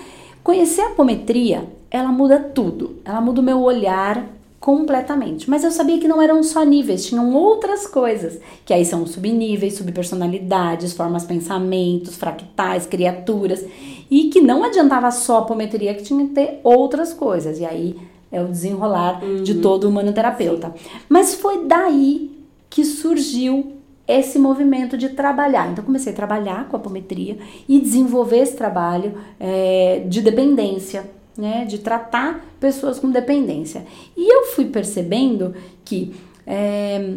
[0.43, 2.95] conhecer a apometria, ela muda tudo.
[3.05, 4.25] Ela muda o meu olhar
[4.65, 5.47] completamente.
[5.47, 9.75] Mas eu sabia que não eram só níveis, tinham outras coisas, que aí são subníveis,
[9.75, 13.63] subpersonalidades, formas pensamentos, fractais, criaturas,
[14.09, 17.59] e que não adiantava só a apometria, que tinha que ter outras coisas.
[17.59, 17.95] E aí
[18.31, 19.43] é o desenrolar uhum.
[19.43, 20.73] de todo o humanoterapeuta.
[21.07, 22.35] Mas foi daí
[22.67, 23.73] que surgiu
[24.07, 25.71] esse movimento de trabalhar.
[25.71, 27.37] Então, comecei a trabalhar com a apometria
[27.69, 31.05] e desenvolver esse trabalho é, de dependência
[31.37, 33.85] né, de tratar pessoas com dependência.
[34.15, 36.15] E eu fui percebendo que
[36.47, 37.15] é,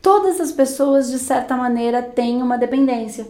[0.00, 3.26] todas as pessoas, de certa maneira, têm uma dependência.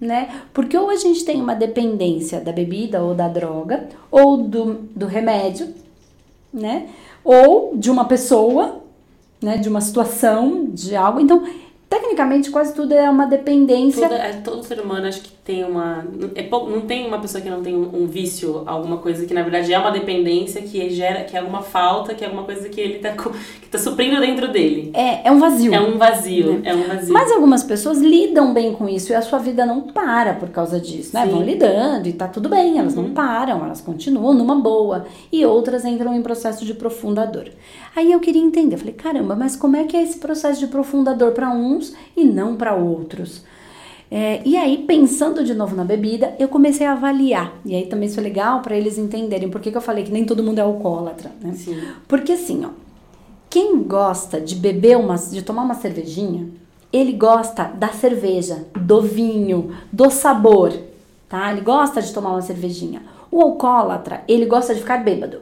[0.00, 0.42] Né?
[0.52, 5.06] Porque ou a gente tem uma dependência da bebida ou da droga, ou do, do
[5.06, 5.72] remédio,
[6.52, 6.88] né?
[7.24, 8.82] Ou de uma pessoa,
[9.40, 9.56] né?
[9.56, 11.20] De uma situação, de algo.
[11.20, 11.44] Então,
[11.88, 14.04] tecnicamente, quase tudo é uma dependência.
[14.06, 16.06] É, todo ser humano acho que tem uma.
[16.34, 19.34] É pouco, não tem uma pessoa que não tem um, um, vício, alguma coisa que
[19.34, 22.66] na verdade é uma dependência que gera, que é alguma falta, que é alguma coisa
[22.70, 24.90] que ele tá, que tá suprindo dentro dele.
[24.94, 25.74] É, é um vazio.
[25.74, 26.70] É um vazio, né?
[26.70, 27.12] é um vazio.
[27.12, 30.80] Mas algumas pessoas lidam bem com isso e a sua vida não para por causa
[30.80, 31.26] disso, né?
[31.26, 31.32] Sim.
[31.32, 33.02] Vão lidando e tá tudo bem, elas uhum.
[33.02, 35.04] não param, elas continuam numa boa.
[35.30, 37.50] E outras entram em processo de profundador.
[37.94, 40.68] Aí eu queria entender, eu falei, caramba, mas como é que é esse processo de
[40.68, 43.44] profundador para uns e não para outros?
[44.10, 47.52] É, e aí, pensando de novo na bebida, eu comecei a avaliar.
[47.64, 50.12] E aí também isso é legal para eles entenderem por que, que eu falei que
[50.12, 51.52] nem todo mundo é alcoólatra, né?
[51.54, 51.80] Sim.
[52.06, 52.68] Porque assim, ó,
[53.50, 56.48] quem gosta de beber uma, de tomar uma cervejinha,
[56.92, 60.72] ele gosta da cerveja, do vinho, do sabor,
[61.28, 61.50] tá?
[61.50, 63.02] Ele gosta de tomar uma cervejinha.
[63.30, 65.38] O alcoólatra, ele gosta de ficar bêbado.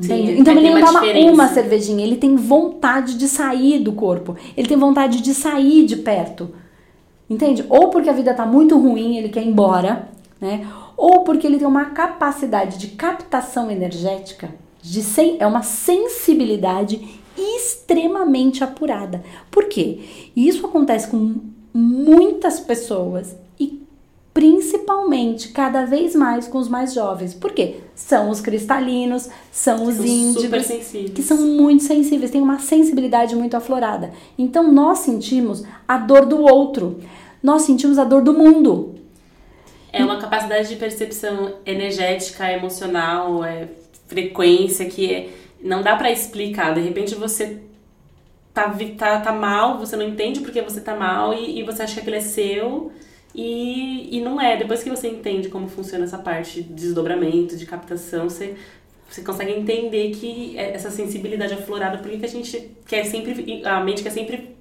[0.00, 1.32] Sim, então ele não toma diferença.
[1.32, 5.96] uma cervejinha, ele tem vontade de sair do corpo, ele tem vontade de sair de
[5.96, 6.50] perto.
[7.28, 7.64] Entende?
[7.68, 10.08] Ou porque a vida tá muito ruim, ele quer ir embora,
[10.40, 10.66] né?
[10.96, 14.50] Ou porque ele tem uma capacidade de captação energética,
[14.82, 19.22] de sen é uma sensibilidade extremamente apurada.
[19.50, 20.00] Por quê?
[20.34, 21.36] Isso acontece com
[21.72, 23.47] muitas pessoas e
[24.38, 27.34] principalmente cada vez mais com os mais jovens.
[27.34, 27.80] Por quê?
[27.92, 30.68] São os cristalinos, são os índigos,
[31.12, 34.12] que são muito sensíveis, têm uma sensibilidade muito aflorada.
[34.38, 37.00] Então nós sentimos a dor do outro
[37.42, 38.94] nós sentimos a dor do mundo.
[39.92, 43.68] É uma capacidade de percepção energética, emocional, é,
[44.06, 45.28] frequência que é,
[45.62, 46.74] não dá para explicar.
[46.74, 47.60] De repente você
[48.52, 51.94] tá, tá, tá mal, você não entende porque você tá mal e, e você acha
[51.94, 52.92] que aquilo é seu
[53.40, 54.56] e, e não é.
[54.56, 58.56] Depois que você entende como funciona essa parte de desdobramento, de captação, você,
[59.08, 63.80] você consegue entender que é essa sensibilidade aflorada, por que a gente quer sempre, a
[63.80, 64.56] mente quer sempre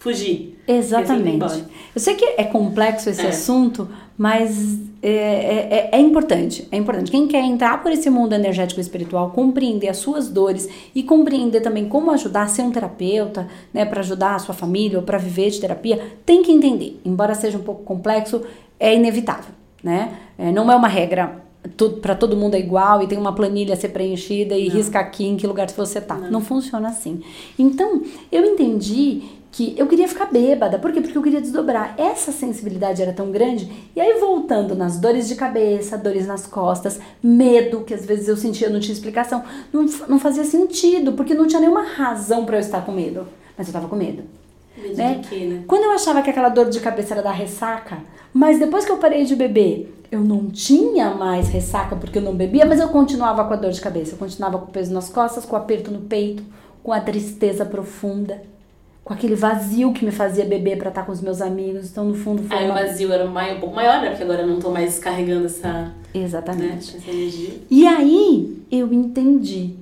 [0.00, 0.58] fugir.
[0.66, 1.64] Exatamente.
[1.94, 3.28] Eu sei que é complexo esse é.
[3.28, 3.86] assunto,
[4.16, 6.66] mas é, é, é, é, importante.
[6.72, 7.10] É importante.
[7.10, 11.60] Quem quer entrar por esse mundo energético e espiritual, compreender as suas dores e compreender
[11.60, 15.18] também como ajudar a ser um terapeuta, né, para ajudar a sua família ou para
[15.18, 16.98] viver de terapia, tem que entender.
[17.04, 18.42] Embora seja um pouco complexo,
[18.78, 20.16] é inevitável, né?
[20.38, 21.42] É, não é uma regra
[22.00, 24.76] para todo mundo é igual e tem uma planilha a ser preenchida e não.
[24.76, 26.14] risca aqui em que lugar você tá.
[26.14, 26.30] Não.
[26.30, 27.20] não funciona assim.
[27.58, 30.78] Então, eu entendi que eu queria ficar bêbada.
[30.78, 31.00] Por quê?
[31.00, 31.94] Porque eu queria desdobrar.
[31.98, 33.70] Essa sensibilidade era tão grande.
[33.94, 38.36] E aí, voltando nas dores de cabeça, dores nas costas, medo, que às vezes eu
[38.36, 39.42] sentia, não tinha explicação,
[39.72, 43.26] não, não fazia sentido, porque não tinha nenhuma razão para eu estar com medo.
[43.58, 44.22] Mas eu tava com medo.
[44.76, 45.20] Medo né?
[45.28, 45.64] Quê, né?
[45.66, 47.98] Quando eu achava que aquela dor de cabeça era da ressaca,
[48.32, 52.34] mas depois que eu parei de beber, eu não tinha mais ressaca porque eu não
[52.34, 54.14] bebia, mas eu continuava com a dor de cabeça.
[54.14, 56.44] Eu continuava com o peso nas costas, com o aperto no peito,
[56.84, 58.40] com a tristeza profunda
[59.10, 61.90] com aquele vazio que me fazia beber para estar com os meus amigos.
[61.90, 62.56] Então, no fundo, foi.
[62.56, 62.80] Aí uma...
[62.80, 64.10] o vazio era maior, um pouco maior, né?
[64.10, 65.90] Porque agora eu não tô mais carregando essa.
[66.14, 66.92] Exatamente.
[66.92, 67.00] Né?
[67.00, 67.54] Essa energia.
[67.68, 69.74] E aí eu entendi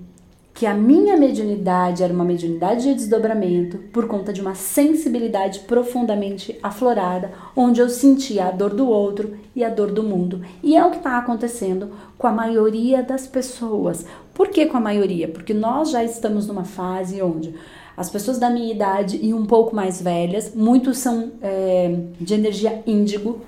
[0.54, 6.58] que a minha mediunidade era uma mediunidade de desdobramento por conta de uma sensibilidade profundamente
[6.62, 10.40] aflorada, onde eu sentia a dor do outro e a dor do mundo.
[10.62, 14.06] E é o que está acontecendo com a maioria das pessoas.
[14.32, 15.28] Por que com a maioria?
[15.28, 17.54] Porque nós já estamos numa fase onde
[17.98, 22.80] as pessoas da minha idade e um pouco mais velhas, muitos são é, de energia
[22.86, 23.40] índigo.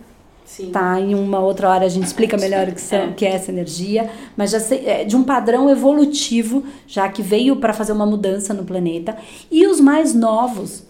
[0.45, 0.73] Sim.
[0.73, 3.13] Tá, em uma outra hora a gente explica melhor o que, são, é.
[3.13, 7.55] que é essa energia, mas já sei, é de um padrão evolutivo, já que veio
[7.55, 9.17] para fazer uma mudança no planeta.
[9.49, 10.83] E os mais novos,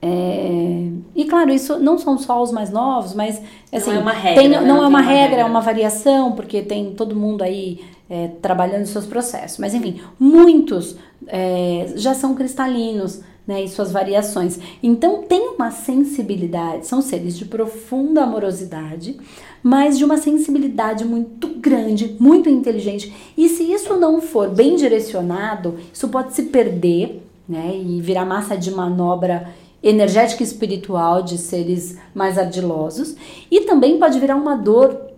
[0.00, 4.12] é, e claro, isso não são só os mais novos, mas assim, não é uma
[4.12, 4.60] regra, tem, né?
[4.60, 7.80] não, não, é uma, uma regra, regra, é uma variação, porque tem todo mundo aí
[8.08, 9.58] é, trabalhando seus processos.
[9.58, 10.96] Mas enfim, muitos
[11.26, 14.58] é, já são cristalinos, né, e suas variações.
[14.82, 19.18] Então tem uma sensibilidade, são seres de profunda amorosidade,
[19.62, 23.10] mas de uma sensibilidade muito grande, muito inteligente.
[23.34, 28.54] E se isso não for bem direcionado, isso pode se perder, né, e virar massa
[28.54, 29.48] de manobra
[29.82, 33.16] energética e espiritual de seres mais ardilosos,
[33.50, 35.08] e também pode virar uma dor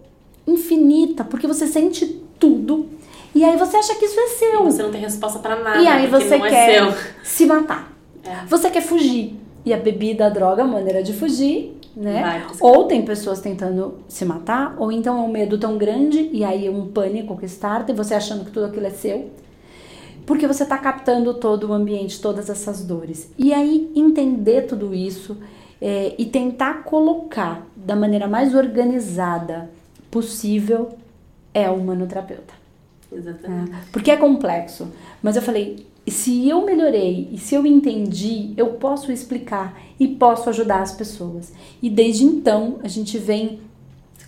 [0.47, 2.89] infinita, porque você sente tudo
[3.35, 4.61] e aí você acha que isso é seu.
[4.63, 5.81] E você não tem resposta para nada.
[5.81, 7.93] E aí você é quer é se matar.
[8.25, 8.45] É.
[8.47, 9.37] Você quer fugir.
[9.65, 12.47] E a bebida, a droga, a maneira de fugir, né?
[12.61, 16.67] ou tem pessoas tentando se matar, ou então é um medo tão grande e aí
[16.67, 19.31] é um pânico que starta e você achando que tudo aquilo é seu.
[20.25, 23.31] Porque você está captando todo o ambiente, todas essas dores.
[23.37, 25.37] E aí entender tudo isso
[25.81, 29.71] é, e tentar colocar da maneira mais organizada
[30.11, 30.91] possível
[31.53, 32.55] é o humanoterapeuta.
[33.13, 33.73] Exatamente.
[33.73, 34.89] É, porque é complexo.
[35.23, 40.49] Mas eu falei, se eu melhorei e se eu entendi, eu posso explicar e posso
[40.49, 41.53] ajudar as pessoas.
[41.83, 43.61] E desde então a gente vem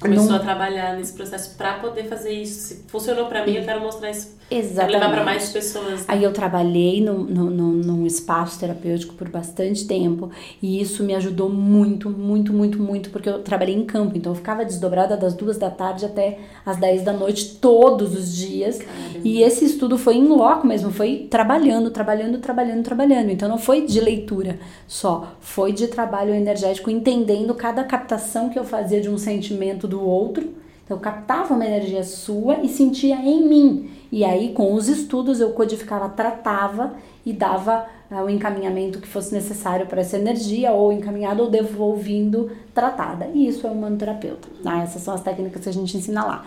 [0.03, 0.37] começou num...
[0.37, 2.61] a trabalhar nesse processo para poder fazer isso.
[2.61, 4.37] Se funcionou para mim, eu quero mostrar isso.
[4.51, 4.93] Exatamente.
[4.93, 6.01] levar para mais pessoas.
[6.01, 6.07] Né?
[6.09, 10.31] Aí eu trabalhei no, no, no, num espaço terapêutico por bastante tempo
[10.61, 14.37] e isso me ajudou muito, muito, muito, muito, porque eu trabalhei em campo, então eu
[14.37, 18.79] ficava desdobrada das duas da tarde até as dez da noite todos os dias.
[18.79, 19.21] Caramba.
[19.25, 23.31] E esse estudo foi em loco mesmo, foi trabalhando, trabalhando, trabalhando, trabalhando.
[23.31, 28.65] Então não foi de leitura só, foi de trabalho energético, entendendo cada captação que eu
[28.65, 30.49] fazia de um sentimento do outro.
[30.85, 33.91] Então, eu captava uma energia sua e sentia em mim.
[34.11, 39.33] E aí, com os estudos, eu codificava, tratava e dava uh, o encaminhamento que fosse
[39.33, 43.31] necessário para essa energia, ou encaminhado ou devolvendo tratada.
[43.33, 44.49] E isso é o manoterapeuta.
[44.63, 44.83] Tá?
[44.83, 46.47] Essas são as técnicas que a gente ensina lá.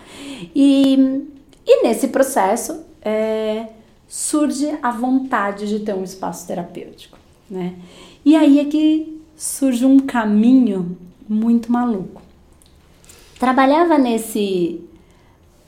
[0.54, 1.24] E,
[1.66, 3.68] e nesse processo, é,
[4.08, 7.18] surge a vontade de ter um espaço terapêutico.
[7.50, 7.76] Né?
[8.26, 12.25] E aí é que surge um caminho muito maluco
[13.40, 14.82] trabalhava nesse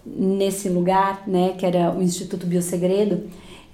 [0.05, 3.23] nesse lugar, né, que era o Instituto Biosegredo,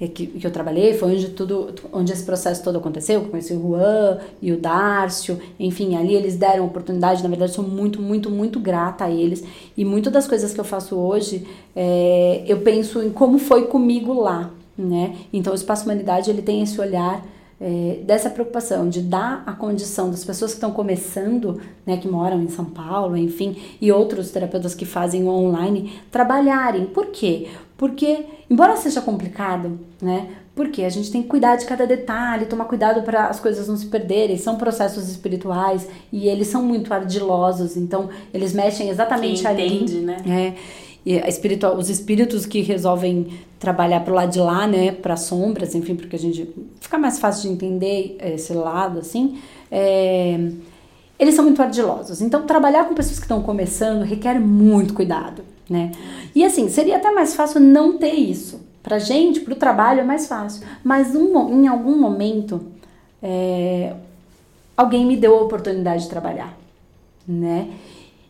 [0.01, 3.53] é, que, que eu trabalhei, foi onde tudo, onde esse processo todo aconteceu, eu conheci
[3.53, 8.31] o Juan e o Dárcio, enfim, ali eles deram oportunidade, na verdade sou muito, muito,
[8.31, 9.43] muito grata a eles,
[9.77, 14.13] e muitas das coisas que eu faço hoje, é, eu penso em como foi comigo
[14.13, 17.23] lá, né, então o Espaço Humanidade, ele tem esse olhar
[17.65, 22.43] é, dessa preocupação de dar a condição das pessoas que estão começando, né, que moram
[22.43, 26.85] em São Paulo, enfim, e outros terapeutas que fazem online, trabalharem.
[26.87, 27.47] Por quê?
[27.77, 32.65] Porque, embora seja complicado, né, porque a gente tem que cuidar de cada detalhe, tomar
[32.65, 34.37] cuidado para as coisas não se perderem.
[34.37, 39.75] São processos espirituais e eles são muito ardilosos, então eles mexem exatamente Quem ali.
[39.75, 40.17] Entende, né?
[40.27, 40.53] É.
[41.05, 43.27] espiritual, os espíritos que resolvem
[43.59, 46.49] trabalhar pro lado de lá, né, para sombras, enfim, porque a gente
[46.79, 49.37] fica mais fácil de entender esse lado, assim,
[49.71, 50.49] é,
[51.17, 52.21] eles são muito ardilosos.
[52.21, 55.91] Então, trabalhar com pessoas que estão começando requer muito cuidado, né?
[56.35, 58.61] E assim, seria até mais fácil não ter isso.
[58.81, 60.65] Pra gente, pro trabalho é mais fácil.
[60.83, 62.61] Mas um, em algum momento,
[63.21, 63.93] é,
[64.75, 66.57] alguém me deu a oportunidade de trabalhar,
[67.25, 67.69] né?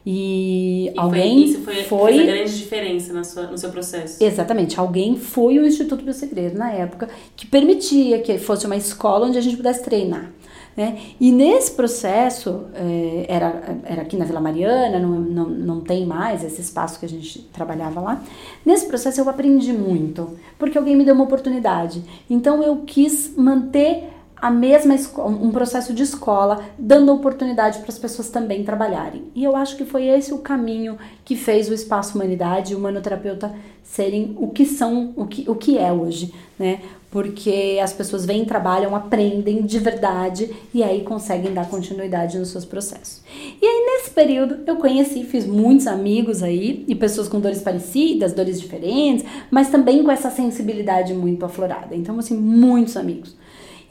[0.06, 3.70] E, E alguém foi, isso foi, foi fez a grande diferença na sua, no seu
[3.70, 4.24] processo.
[4.24, 4.80] Exatamente.
[4.80, 9.42] Alguém foi o Instituto Biosegredo na época que permitia que fosse uma escola onde a
[9.42, 10.32] gente pudesse treinar.
[10.76, 10.98] Né?
[11.20, 16.44] E nesse processo, eh, era, era aqui na Vila Mariana, não, não, não tem mais
[16.44, 18.24] esse espaço que a gente trabalhava lá.
[18.66, 22.04] Nesse processo eu aprendi muito, porque alguém me deu uma oportunidade.
[22.28, 24.13] Então eu quis manter
[24.44, 24.94] a mesma
[25.26, 29.24] um processo de escola, dando oportunidade para as pessoas também trabalharem.
[29.34, 32.78] E eu acho que foi esse o caminho que fez o Espaço Humanidade e o
[32.78, 36.82] Humanoterapeuta serem o que são, o que, o que é hoje, né?
[37.10, 42.66] Porque as pessoas vêm, trabalham, aprendem de verdade e aí conseguem dar continuidade nos seus
[42.66, 43.22] processos.
[43.62, 48.34] E aí, nesse período, eu conheci, fiz muitos amigos aí e pessoas com dores parecidas,
[48.34, 51.96] dores diferentes, mas também com essa sensibilidade muito aflorada.
[51.96, 53.42] Então, assim, muitos amigos.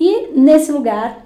[0.05, 1.25] E nesse lugar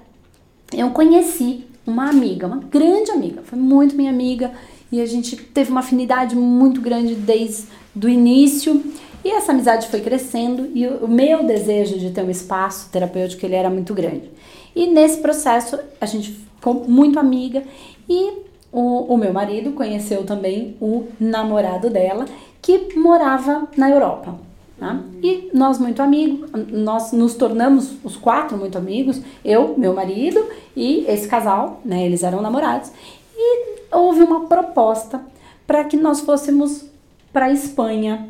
[0.71, 4.51] eu conheci uma amiga, uma grande amiga, foi muito minha amiga
[4.91, 7.65] e a gente teve uma afinidade muito grande desde
[7.95, 8.83] o início.
[9.25, 13.43] E essa amizade foi crescendo e o o meu desejo de ter um espaço terapêutico
[13.47, 14.29] ele era muito grande.
[14.75, 17.63] E nesse processo a gente ficou muito amiga
[18.07, 22.25] e o, o meu marido conheceu também o namorado dela
[22.61, 24.46] que morava na Europa.
[24.79, 25.01] Tá?
[25.23, 31.03] E nós muito amigos, nós nos tornamos os quatro muito amigos, eu, meu marido e
[31.07, 32.05] esse casal, né?
[32.05, 32.91] Eles eram namorados.
[33.35, 35.19] E houve uma proposta
[35.65, 36.85] para que nós fôssemos
[37.33, 38.29] para Espanha,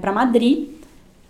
[0.00, 0.68] para Madrid,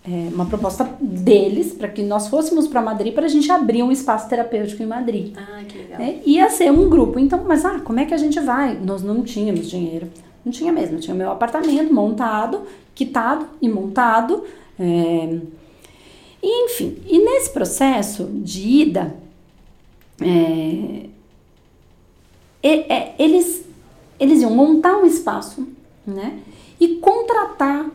[0.05, 3.91] é, uma proposta deles para que nós fôssemos para Madrid para a gente abrir um
[3.91, 5.33] espaço terapêutico em Madrid.
[5.37, 5.99] Ah, que legal.
[5.99, 6.19] né?
[6.25, 7.19] Ia ser um grupo.
[7.19, 8.75] Então, mas ah, como é que a gente vai?
[8.75, 10.07] Nós não tínhamos dinheiro.
[10.45, 10.99] Não tinha mesmo.
[10.99, 12.61] Tinha meu apartamento montado,
[12.95, 14.43] quitado e montado.
[14.79, 15.39] é,
[16.41, 19.13] E, enfim, e nesse processo de ida,
[20.21, 21.05] é,
[22.63, 23.65] e- é, eles,
[24.19, 25.67] eles iam montar um espaço,
[26.05, 26.39] né?
[26.79, 27.89] E contratar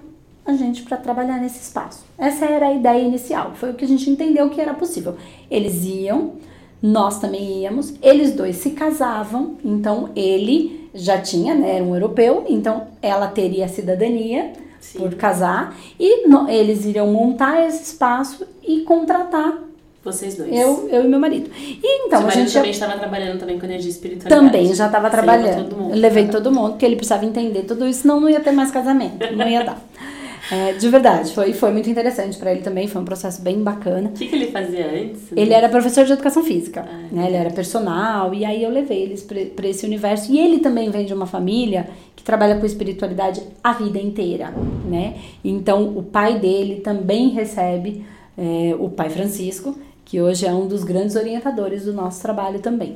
[0.45, 2.05] a gente para trabalhar nesse espaço.
[2.19, 5.17] Essa era a ideia inicial, foi o que a gente entendeu que era possível.
[5.51, 6.35] Eles iam,
[6.83, 12.45] nós também íamos, eles dois se casavam, então ele já tinha, né, era um europeu,
[12.49, 14.99] então ela teria a cidadania Sim.
[14.99, 19.59] por casar e no- eles iriam montar esse espaço e contratar
[20.05, 20.53] Vocês dois.
[20.55, 21.51] eu, eu e meu marido.
[21.59, 24.47] E então Seu a gente também estava trabalhando também com energia espiritualidade.
[24.53, 25.69] também já estava trabalhando.
[25.69, 25.95] todo mundo.
[25.97, 29.35] Levei todo mundo, porque ele precisava entender tudo isso, senão não ia ter mais casamento,
[29.35, 29.81] não ia dar.
[30.51, 34.11] É, de verdade, foi, foi muito interessante para ele também, foi um processo bem bacana.
[34.11, 35.33] O que, que ele fazia antes?
[35.35, 37.27] Ele era professor de educação física, Ah, né?
[37.27, 40.31] Ele era personal, e aí eu levei eles para esse universo.
[40.31, 44.53] E ele também vem de uma família que trabalha com espiritualidade a vida inteira,
[44.87, 45.17] né?
[45.45, 48.05] Então o pai dele também recebe
[48.37, 52.95] é, o pai Francisco, que hoje é um dos grandes orientadores do nosso trabalho também.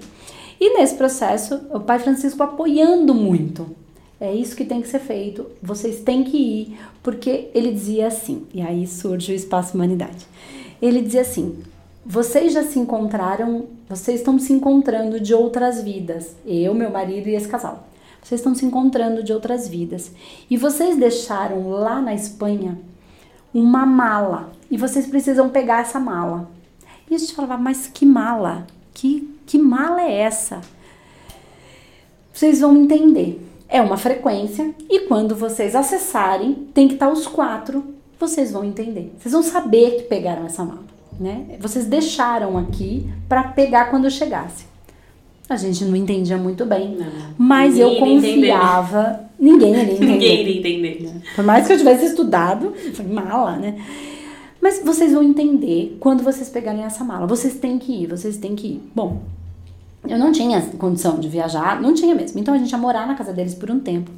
[0.60, 3.66] E nesse processo, o pai Francisco apoiando muito.
[4.20, 8.46] É isso que tem que ser feito, vocês têm que ir, porque ele dizia assim,
[8.52, 10.26] e aí surge o Espaço Humanidade.
[10.82, 11.62] Ele dizia assim:
[12.04, 17.34] vocês já se encontraram, vocês estão se encontrando de outras vidas, eu, meu marido e
[17.34, 17.86] esse casal.
[18.22, 20.10] Vocês estão se encontrando de outras vidas.
[20.50, 22.78] E vocês deixaram lá na Espanha
[23.54, 24.52] uma mala.
[24.70, 26.50] E vocês precisam pegar essa mala.
[27.10, 28.66] E a gente falava, mas que mala?
[28.92, 30.60] Que, que mala é essa?
[32.32, 33.47] Vocês vão entender.
[33.68, 37.84] É uma frequência e quando vocês acessarem, tem que estar os quatro,
[38.18, 39.12] vocês vão entender.
[39.18, 40.84] Vocês vão saber que pegaram essa mala,
[41.20, 41.56] né?
[41.60, 44.66] Vocês deixaram aqui para pegar quando eu chegasse.
[45.48, 47.06] A gente não entendia muito bem, Não.
[47.38, 48.34] mas Ninguém eu entender.
[48.34, 49.20] confiava.
[49.38, 50.06] Ninguém iria entender.
[50.06, 51.22] Ninguém iria entender.
[51.34, 53.76] Por mais que eu tivesse estudado, foi mala, né?
[54.60, 57.26] Mas vocês vão entender quando vocês pegarem essa mala.
[57.26, 58.90] Vocês têm que ir, vocês têm que ir.
[58.94, 59.22] Bom,
[60.06, 62.38] eu não tinha condição de viajar, não tinha mesmo.
[62.38, 64.10] Então a gente ia morar na casa deles por um tempo.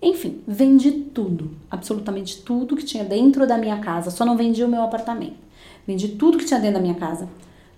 [0.00, 4.10] Enfim, vendi tudo, absolutamente tudo que tinha dentro da minha casa.
[4.10, 5.36] Só não vendi o meu apartamento.
[5.86, 7.28] Vendi tudo que tinha dentro da minha casa.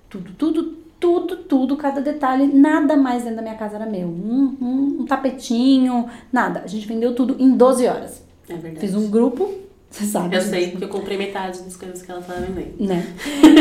[0.09, 2.47] Tudo, tudo, tudo, tudo, cada detalhe.
[2.47, 4.09] Nada mais dentro da minha casa era meu.
[4.09, 6.63] Um, um, um tapetinho, nada.
[6.65, 8.23] A gente vendeu tudo em 12 horas.
[8.49, 8.81] É verdade.
[8.81, 9.53] Fiz um grupo,
[9.91, 10.35] você sabe.
[10.35, 12.75] Eu sei, porque eu comprei metade das coisas que ela tava vendendo.
[12.81, 13.07] Né?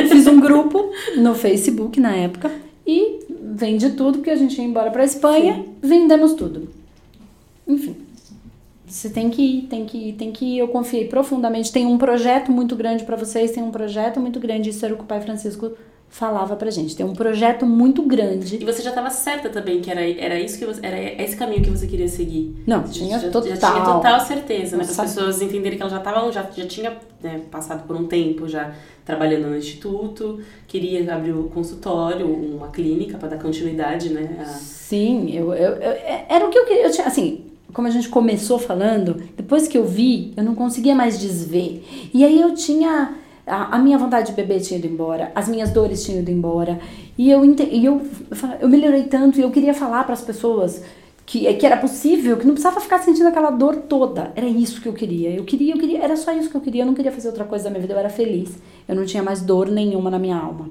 [0.10, 2.50] Fiz um grupo no Facebook na época
[2.86, 6.70] e vendi tudo porque a gente ia embora pra Espanha, vendemos tudo.
[7.68, 7.96] Enfim.
[8.86, 10.60] Você tem que ir, tem que ir, tem que ir.
[10.60, 11.72] Eu confiei profundamente.
[11.72, 14.70] Tem um projeto muito grande para vocês, tem um projeto muito grande.
[14.70, 15.72] Isso era o que o pai Francisco
[16.10, 16.96] falava pra gente.
[16.96, 18.58] Tem um projeto muito grande.
[18.62, 21.64] E você já estava certa também que era, era isso que você, era esse caminho
[21.64, 22.56] que você queria seguir?
[22.68, 23.50] Não, tinha já, total.
[23.50, 24.84] Já tinha total certeza, né?
[24.84, 28.06] Para as pessoas entenderem que ela já estava, já, já tinha né, passado por um
[28.06, 28.76] tempo já
[29.06, 34.38] trabalhando no instituto, queria abrir um consultório, uma clínica para dar continuidade, né?
[34.40, 34.46] A...
[34.46, 36.86] Sim, eu, eu, eu, é, era o que eu queria.
[36.86, 40.96] Eu tinha, assim, como a gente começou falando, depois que eu vi, eu não conseguia
[40.96, 41.84] mais desver.
[42.14, 45.72] E aí eu tinha a, a, minha vontade de beber tinha ido embora, as minhas
[45.72, 46.80] dores tinham ido embora.
[47.18, 48.02] E eu, e eu,
[48.62, 50.82] eu melhorei tanto e eu queria falar para as pessoas
[51.26, 54.32] que, que era possível, que não precisava ficar sentindo aquela dor toda.
[54.36, 55.30] Era isso que eu queria.
[55.30, 56.84] Eu queria, eu queria, era só isso que eu queria.
[56.84, 58.58] Eu não queria fazer outra coisa da minha vida, eu era feliz.
[58.88, 60.70] Eu não tinha mais dor nenhuma na minha alma.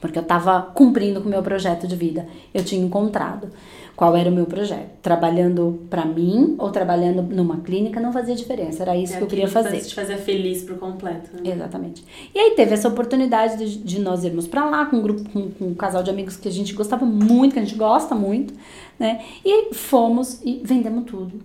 [0.00, 2.26] Porque eu estava cumprindo com o meu projeto de vida.
[2.52, 3.48] Eu tinha encontrado
[3.94, 4.90] qual era o meu projeto.
[5.02, 9.28] Trabalhando para mim ou trabalhando numa clínica não fazia diferença, era isso é que eu
[9.28, 9.78] queria fazer.
[9.80, 11.30] te fazer feliz por completo.
[11.34, 11.52] Né?
[11.52, 12.04] Exatamente.
[12.34, 15.50] E aí teve essa oportunidade de, de nós irmos para lá com um grupo, com,
[15.50, 18.54] com, um casal de amigos que a gente gostava muito, que a gente gosta muito,
[18.98, 19.24] né?
[19.44, 21.40] E fomos e vendemos tudo.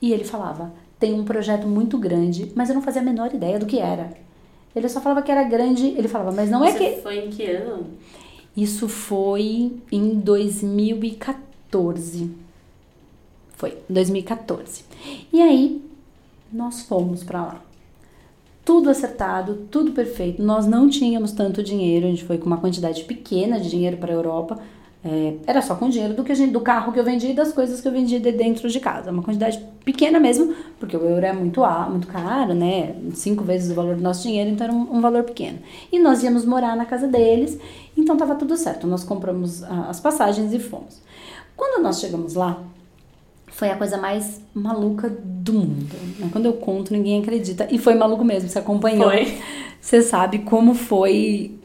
[0.00, 3.58] E ele falava: tem um projeto muito grande, mas eu não fazia a menor ideia
[3.58, 4.12] do que era.
[4.74, 7.02] Ele só falava que era grande, ele falava, mas não Você é que.
[7.02, 7.86] Foi em que ano?
[8.56, 11.54] Isso foi em 2014.
[11.74, 12.30] 2014.
[13.56, 14.84] Foi, 2014.
[15.32, 15.82] E aí
[16.52, 17.62] nós fomos para lá.
[18.64, 20.42] Tudo acertado, tudo perfeito.
[20.42, 24.12] Nós não tínhamos tanto dinheiro, a gente foi com uma quantidade pequena de dinheiro para
[24.12, 24.58] a Europa.
[25.06, 27.52] É, era só com dinheiro do que gente, do carro que eu vendi e das
[27.52, 29.10] coisas que eu vendi de dentro de casa.
[29.10, 32.96] Uma quantidade pequena mesmo, porque o euro é muito, muito caro, né?
[33.12, 35.58] Cinco vezes o valor do nosso dinheiro, então era um, um valor pequeno.
[35.92, 37.58] E nós íamos morar na casa deles,
[37.94, 38.86] então estava tudo certo.
[38.86, 41.02] Nós compramos as passagens e fomos.
[41.54, 42.62] Quando nós chegamos lá,
[43.48, 45.94] foi a coisa mais maluca do mundo.
[46.18, 46.28] Né?
[46.32, 47.68] Quando eu conto, ninguém acredita.
[47.70, 49.10] E foi maluco mesmo, você acompanhou.
[49.10, 49.38] Foi.
[49.80, 51.58] Você sabe como foi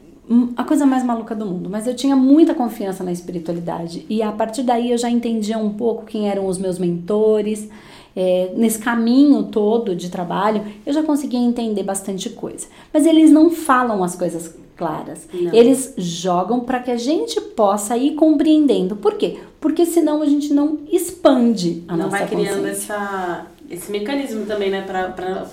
[0.55, 1.69] a coisa mais maluca do mundo.
[1.69, 4.05] Mas eu tinha muita confiança na espiritualidade.
[4.09, 7.69] E a partir daí eu já entendia um pouco quem eram os meus mentores.
[8.15, 12.67] É, nesse caminho todo de trabalho, eu já conseguia entender bastante coisa.
[12.93, 15.27] Mas eles não falam as coisas claras.
[15.33, 15.53] Não.
[15.53, 18.95] Eles jogam para que a gente possa ir compreendendo.
[18.95, 19.39] Por quê?
[19.59, 24.69] Porque senão a gente não expande a não nossa vai criando essa, esse mecanismo também,
[24.69, 24.81] né?
[24.81, 25.47] Pra, pra...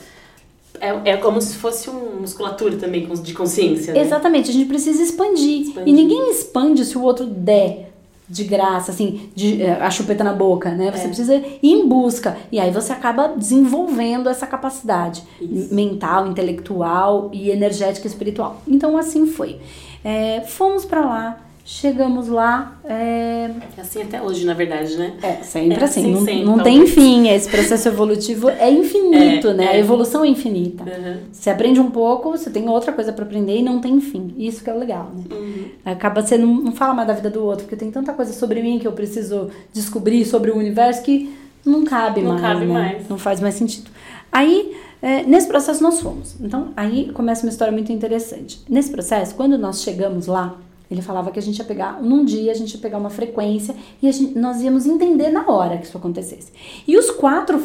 [0.81, 3.95] É, é como se fosse uma musculatura também de consciência.
[3.95, 4.01] Né?
[4.01, 5.69] Exatamente, a gente precisa expandir.
[5.69, 5.89] expandir.
[5.89, 7.87] E ninguém expande se o outro der
[8.29, 10.91] de graça, assim, de, eh, a chupeta na boca, né?
[10.91, 11.07] Você é.
[11.07, 12.37] precisa ir em busca.
[12.51, 15.73] E aí você acaba desenvolvendo essa capacidade Isso.
[15.73, 18.61] mental, intelectual e energética espiritual.
[18.67, 19.61] Então, assim foi.
[20.03, 22.79] É, fomos para lá, Chegamos lá.
[22.85, 23.51] É...
[23.77, 25.15] é assim até hoje, na verdade, né?
[25.21, 26.01] É, sempre é assim.
[26.01, 26.13] assim.
[26.13, 27.27] Não, sempre, não tem fim.
[27.29, 29.65] Esse processo evolutivo é infinito, é, né?
[29.65, 29.69] É.
[29.71, 30.85] A evolução é infinita.
[30.85, 31.17] Uhum.
[31.33, 34.33] Você aprende um pouco, você tem outra coisa para aprender e não tem fim.
[34.39, 35.25] Isso que é o legal, né?
[35.29, 35.65] Uhum.
[35.85, 36.47] Acaba sendo.
[36.47, 38.93] Não fala mais da vida do outro, porque tem tanta coisa sobre mim que eu
[38.93, 42.43] preciso descobrir sobre o universo que não cabe não mais.
[42.43, 42.73] Não cabe né?
[42.73, 43.09] mais.
[43.09, 43.91] Não faz mais sentido.
[44.31, 44.87] Aí.
[45.03, 46.37] É, nesse processo nós fomos.
[46.41, 48.63] Então, aí começa uma história muito interessante.
[48.67, 50.57] Nesse processo, quando nós chegamos lá,
[50.91, 53.75] ele falava que a gente ia pegar, num dia, a gente ia pegar uma frequência
[54.03, 56.53] e gente, nós íamos entender na hora que isso acontecesse.
[56.87, 57.63] E os quatro,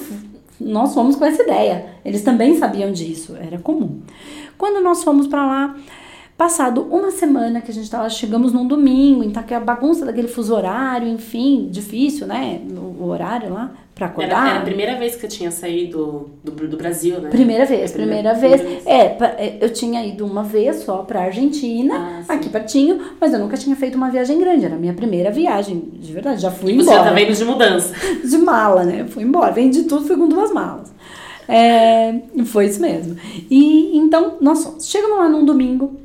[0.60, 1.86] nós fomos com essa ideia.
[2.04, 4.00] Eles também sabiam disso, era comum.
[4.58, 5.76] Quando nós fomos para lá,
[6.38, 10.28] passado uma semana que a gente estava, chegamos num domingo, então que a bagunça daquele
[10.28, 12.62] fuso horário, enfim, difícil, né?
[13.00, 14.42] O horário lá para acordar.
[14.42, 17.30] Era, era, a primeira vez que eu tinha saído do, do, Brasil, né?
[17.30, 18.84] Primeira vez, primeira, primeira, vez.
[18.84, 18.88] vez.
[18.88, 23.40] É, é, eu tinha ido uma vez só pra Argentina, ah, aqui pertinho, mas eu
[23.40, 24.66] nunca tinha feito uma viagem grande.
[24.66, 26.42] Era a minha primeira viagem, de verdade.
[26.42, 26.90] Já fui e embora.
[26.90, 27.94] Você já tava indo de mudança.
[28.32, 29.06] De mala, né?
[29.08, 29.52] Fui embora.
[29.52, 30.92] Vendi tudo, fui com duas malas.
[31.48, 33.16] É, foi isso mesmo.
[33.50, 34.88] E então, nós fomos.
[34.88, 36.00] Chegamos lá num domingo,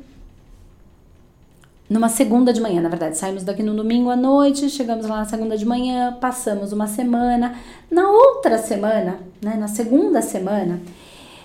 [1.89, 3.17] numa segunda de manhã, na verdade.
[3.17, 7.55] Saímos daqui no domingo à noite, chegamos lá na segunda de manhã, passamos uma semana.
[7.89, 10.81] Na outra semana, né, na segunda semana,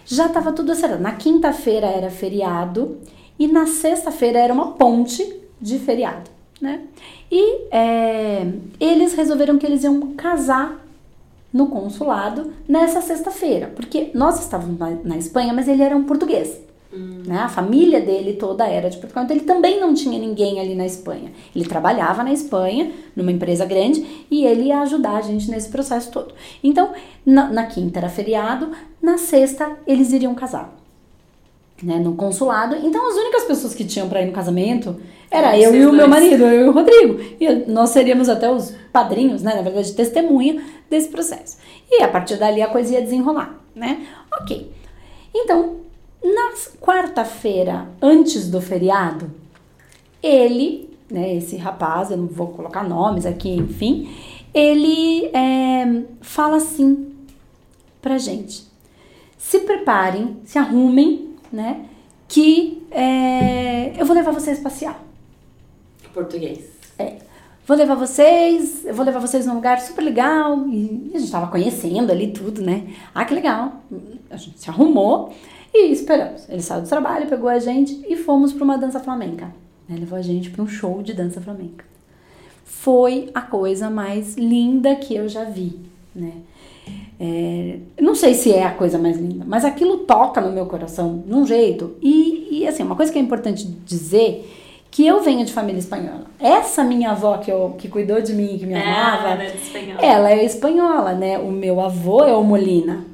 [0.05, 1.03] já estava tudo acertado.
[1.03, 2.99] Na quinta-feira era feriado
[3.39, 6.31] e na sexta-feira era uma ponte de feriado,
[6.61, 6.81] né?
[7.31, 8.47] E é,
[8.81, 10.81] eles resolveram que eles iam casar
[11.53, 16.59] no consulado nessa sexta-feira, porque nós estávamos na, na Espanha, mas ele era um português.
[16.93, 17.23] Hum.
[17.27, 17.39] Né?
[17.39, 20.85] A família dele toda era de Portugal, então ele também não tinha ninguém ali na
[20.85, 21.33] Espanha.
[21.57, 26.11] Ele trabalhava na Espanha, numa empresa grande, e ele ia ajudar a gente nesse processo
[26.11, 26.35] todo.
[26.63, 26.93] Então,
[27.25, 28.71] na, na quinta era feriado,
[29.01, 30.77] na sexta eles iriam casar.
[31.83, 32.77] né, no consulado.
[32.77, 34.97] Então as únicas pessoas que tinham para ir no casamento
[35.31, 37.19] era eu vocês e o meu marido, eu e o Rodrigo.
[37.41, 41.59] E nós seríamos até os padrinhos, né, na verdade, testemunha desse processo.
[41.91, 44.07] E a partir dali a coisa ia desenrolar, né?
[44.41, 44.71] OK.
[45.35, 45.77] Então,
[46.23, 49.31] na quarta-feira antes do feriado,
[50.23, 54.15] ele, né, esse rapaz, eu não vou colocar nomes aqui, enfim,
[54.55, 57.13] ele é, fala assim
[58.01, 58.65] pra gente:
[59.37, 61.87] se preparem, se arrumem, né,
[62.29, 65.03] que é, eu vou levar vocês passear.
[66.15, 66.71] Português.
[66.99, 67.17] É,
[67.67, 70.69] vou levar vocês, eu vou levar vocês num lugar super legal.
[70.69, 72.87] E a gente tava conhecendo ali tudo, né?
[73.15, 73.83] Ah, que legal.
[74.31, 75.33] A gente se arrumou
[75.73, 76.49] e esperamos.
[76.49, 79.47] Ele saiu do trabalho, pegou a gente e fomos para uma dança flamenca.
[79.89, 79.97] Né?
[79.99, 81.85] Levou a gente para um show de dança flamenca.
[82.65, 85.79] Foi a coisa mais linda que eu já vi,
[86.15, 86.33] né?
[87.21, 91.23] É, não sei se é a coisa mais linda, mas aquilo toca no meu coração
[91.25, 91.95] de um jeito.
[92.03, 94.51] E, e assim, uma coisa que é importante dizer
[94.91, 96.25] que eu venho de família espanhola.
[96.41, 99.57] Essa minha avó que, eu, que cuidou de mim, que me amava, Ah, né, de
[99.59, 99.99] espanhol.
[100.01, 101.39] ela é espanhola, né?
[101.39, 103.05] O meu avô é o Molina,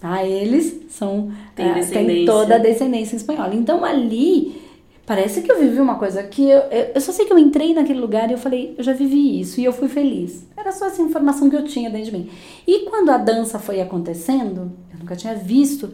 [0.00, 0.24] tá?
[0.24, 2.26] Eles são Tem ah, descendência.
[2.26, 3.52] toda a descendência espanhola.
[3.52, 4.62] Então ali
[5.04, 7.74] parece que eu vivi uma coisa que eu, eu, eu só sei que eu entrei
[7.74, 10.46] naquele lugar e eu falei, eu já vivi isso e eu fui feliz.
[10.56, 12.30] Era só essa informação que eu tinha dentro de mim.
[12.64, 15.92] E quando a dança foi acontecendo, eu nunca tinha visto.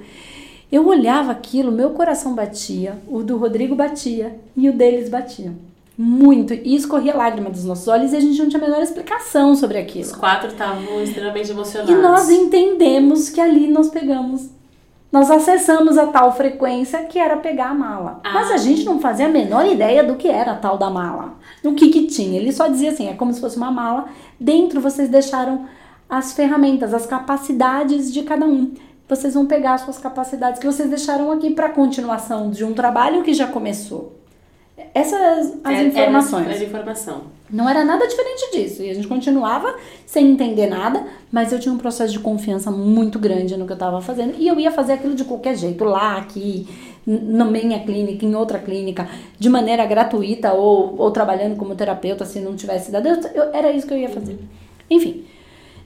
[0.71, 5.55] Eu olhava aquilo, meu coração batia, o do Rodrigo batia e o deles batia.
[5.97, 6.53] Muito.
[6.53, 9.79] E escorria lágrima dos nossos olhos e a gente não tinha a menor explicação sobre
[9.79, 10.05] aquilo.
[10.05, 11.95] Os quatro estavam extremamente emocionados.
[11.95, 14.51] E nós entendemos que ali nós pegamos.
[15.15, 18.21] Nós acessamos a tal frequência que era pegar a mala.
[18.25, 18.33] Ah.
[18.35, 21.35] Mas a gente não fazia a menor ideia do que era a tal da mala.
[21.63, 22.37] O que que tinha.
[22.37, 24.07] Ele só dizia assim, é como se fosse uma mala.
[24.41, 25.67] Dentro vocês deixaram
[26.11, 28.75] as ferramentas, as capacidades de cada um.
[29.09, 33.23] Vocês vão pegar as suas capacidades que vocês deixaram aqui para continuação de um trabalho
[33.23, 34.19] que já começou.
[34.93, 36.47] Essas as É- informações.
[36.47, 37.23] Era, era informação.
[37.55, 38.83] Não era nada diferente disso.
[38.83, 43.17] E a gente continuava sem entender nada, mas eu tinha um processo de confiança muito
[43.17, 44.35] grande no que eu estava fazendo.
[44.39, 46.67] E eu ia fazer aquilo de qualquer jeito, lá, aqui,
[47.07, 52.41] na minha clínica, em outra clínica, de maneira gratuita ou, ou trabalhando como terapeuta, se
[52.41, 53.07] não tivesse dado.
[53.07, 54.37] Eu- era isso que eu ia fazer.
[54.91, 55.25] Enfim.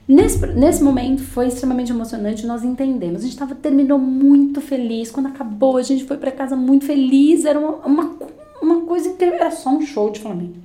[0.07, 3.21] Nesse, nesse momento foi extremamente emocionante, nós entendemos.
[3.21, 5.11] A gente tava, terminou muito feliz.
[5.11, 7.45] Quando acabou, a gente foi para casa muito feliz.
[7.45, 8.15] Era uma, uma,
[8.59, 9.35] uma coisa incrível.
[9.35, 10.55] Era só um show de Flamengo.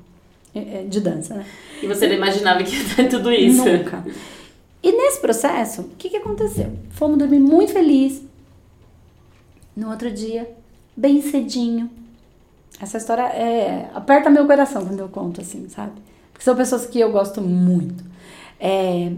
[0.54, 1.46] É, é, De dança, né?
[1.82, 3.64] E você não imaginava que ia ter tudo isso.
[3.64, 4.04] Nunca.
[4.82, 6.72] E nesse processo, o que, que aconteceu?
[6.90, 8.22] Fomos dormir muito feliz.
[9.74, 10.48] No outro dia,
[10.96, 11.90] bem cedinho.
[12.80, 15.92] Essa história é, aperta meu coração quando eu conto assim, sabe?
[16.32, 18.04] Porque são pessoas que eu gosto muito.
[18.60, 19.12] É,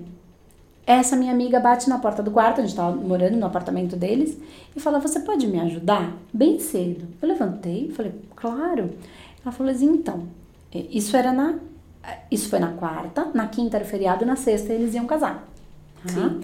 [0.86, 4.38] essa minha amiga bate na porta do quarto, a gente tava morando no apartamento deles,
[4.74, 6.16] e fala: Você pode me ajudar?
[6.32, 7.08] Bem cedo.
[7.20, 8.90] Eu levantei, falei: Claro.
[9.44, 10.28] Ela falou assim: Então,
[10.90, 11.54] isso era na.
[12.30, 15.44] Isso foi na quarta, na quinta era o feriado, na sexta eles iam casar.
[16.04, 16.12] tá?
[16.12, 16.40] Sim.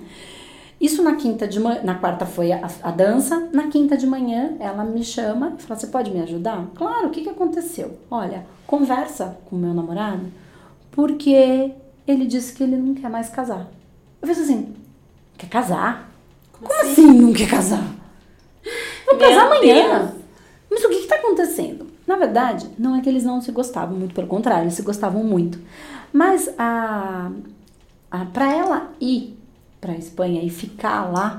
[0.80, 4.56] Isso na quinta de manhã, na quarta foi a, a dança, na quinta de manhã
[4.58, 6.66] ela me chama e fala: Você pode me ajudar?
[6.74, 7.96] Claro, o que, que aconteceu?
[8.10, 10.24] Olha, conversa com o meu namorado,
[10.90, 11.72] porque
[12.08, 13.68] ele disse que ele não quer mais casar.
[14.20, 14.74] Eu fiz assim:
[15.38, 16.10] Quer casar?
[16.50, 17.84] Como, Como assim não quer casar?
[19.06, 19.98] Vou Meu casar amanhã.
[20.00, 20.10] Deus.
[20.68, 21.86] Mas o que está acontecendo?
[22.12, 25.24] Na verdade, não é que eles não se gostavam, muito pelo contrário, eles se gostavam
[25.24, 25.58] muito.
[26.12, 27.32] Mas a,
[28.10, 29.38] a para ela ir
[29.80, 31.38] para Espanha e ficar lá,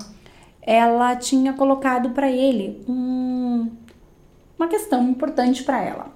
[0.63, 3.69] ela tinha colocado para ele um,
[4.57, 6.07] uma questão importante para ela.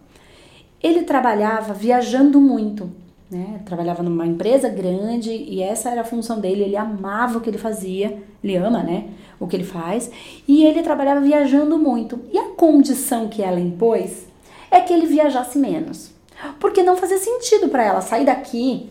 [0.81, 2.89] Ele trabalhava viajando muito,
[3.29, 3.61] né?
[3.63, 6.63] Trabalhava numa empresa grande e essa era a função dele.
[6.63, 9.09] Ele amava o que ele fazia, ele ama, né?
[9.39, 10.09] O que ele faz.
[10.47, 12.21] E ele trabalhava viajando muito.
[12.33, 14.26] E a condição que ela impôs
[14.69, 16.11] é que ele viajasse menos.
[16.59, 18.89] Porque não fazia sentido para ela sair daqui,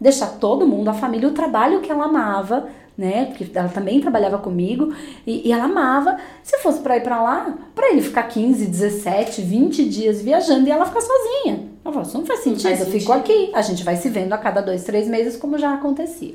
[0.00, 3.26] deixar todo mundo, a família, o trabalho que ela amava, né?
[3.26, 4.92] Porque ela também trabalhava comigo
[5.26, 6.18] e, e ela amava.
[6.42, 10.70] Se fosse para ir para lá, para ele ficar 15, 17, 20 dias viajando e
[10.70, 11.68] ela ficar sozinha.
[11.84, 13.18] Ela falou: Isso não faz sentido, faz eu fico sentido.
[13.18, 13.50] aqui.
[13.54, 16.34] A gente vai se vendo a cada dois, três meses, como já acontecia.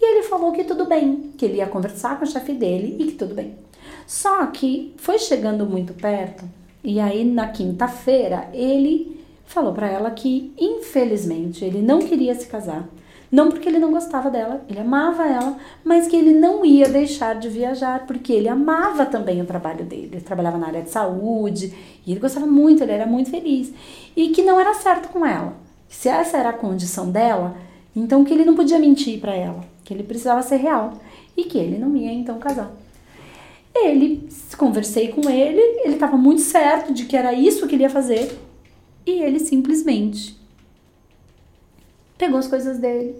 [0.00, 3.06] E ele falou que tudo bem, que ele ia conversar com o chefe dele e
[3.08, 3.54] que tudo bem.
[4.06, 6.44] Só que foi chegando muito perto,
[6.82, 12.88] e aí na quinta-feira ele falou para ela que, infelizmente, ele não queria se casar.
[13.32, 17.36] Não porque ele não gostava dela, ele amava ela, mas que ele não ia deixar
[17.36, 20.10] de viajar, porque ele amava também o trabalho dele.
[20.12, 21.72] Ele trabalhava na área de saúde,
[22.04, 23.72] e ele gostava muito, ele era muito feliz.
[24.16, 25.54] E que não era certo com ela.
[25.88, 27.56] Se essa era a condição dela,
[27.94, 30.94] então que ele não podia mentir para ela, que ele precisava ser real
[31.36, 32.70] e que ele não ia então casar.
[33.74, 37.90] Ele, conversei com ele, ele estava muito certo de que era isso que ele ia
[37.90, 38.38] fazer.
[39.06, 40.38] E ele simplesmente
[42.18, 43.16] pegou as coisas dele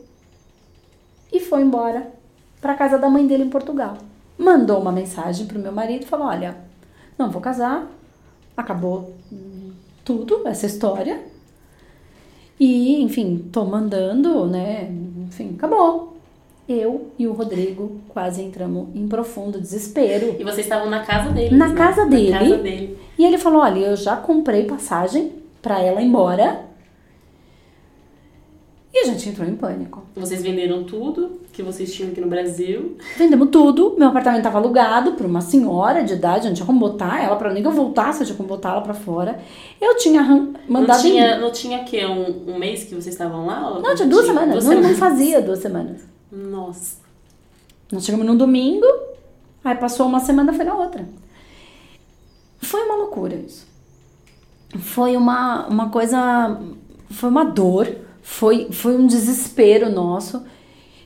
[1.33, 2.13] e foi embora
[2.61, 3.97] para casa da mãe dele em Portugal.
[4.37, 6.57] Mandou uma mensagem pro meu marido falou: "Olha,
[7.17, 7.91] não vou casar.
[8.57, 9.15] Acabou
[10.05, 11.23] tudo essa história.
[12.59, 14.91] E, enfim, tô mandando, né?
[15.27, 16.17] Enfim, acabou.
[16.73, 20.37] Eu e o Rodrigo quase entramos em profundo desespero.
[20.39, 21.57] E vocês estavam na casa dele?
[21.57, 21.75] Na, né?
[21.75, 22.99] casa, dele, na casa dele.
[23.19, 26.71] E ele falou: Olha, eu já comprei passagem para ela ir embora.
[28.95, 30.05] E a gente entrou em pânico.
[30.15, 32.97] Vocês venderam tudo que vocês tinham aqui no Brasil?
[33.19, 33.97] Vendemos tudo.
[33.99, 37.53] Meu apartamento estava alugado por uma senhora de idade, não tinha como botar ela para
[37.53, 39.41] nem que eu voltasse, eu tinha como botar ela para fora.
[39.81, 40.23] Eu tinha
[40.69, 40.97] mandado.
[40.97, 43.81] Não tinha, não tinha que um, um mês que vocês estavam lá?
[43.81, 44.53] Não, tinha duas semanas.
[44.53, 44.91] Duas não, semanas.
[44.93, 46.20] não fazia duas semanas.
[46.31, 46.99] Nossa.
[47.91, 48.87] Nós chegamos num domingo,
[49.65, 51.09] aí passou uma semana, foi na outra.
[52.61, 53.67] Foi uma loucura isso.
[54.79, 56.61] Foi uma, uma coisa.
[57.11, 57.89] Foi uma dor
[58.23, 60.43] foi, foi um desespero nosso.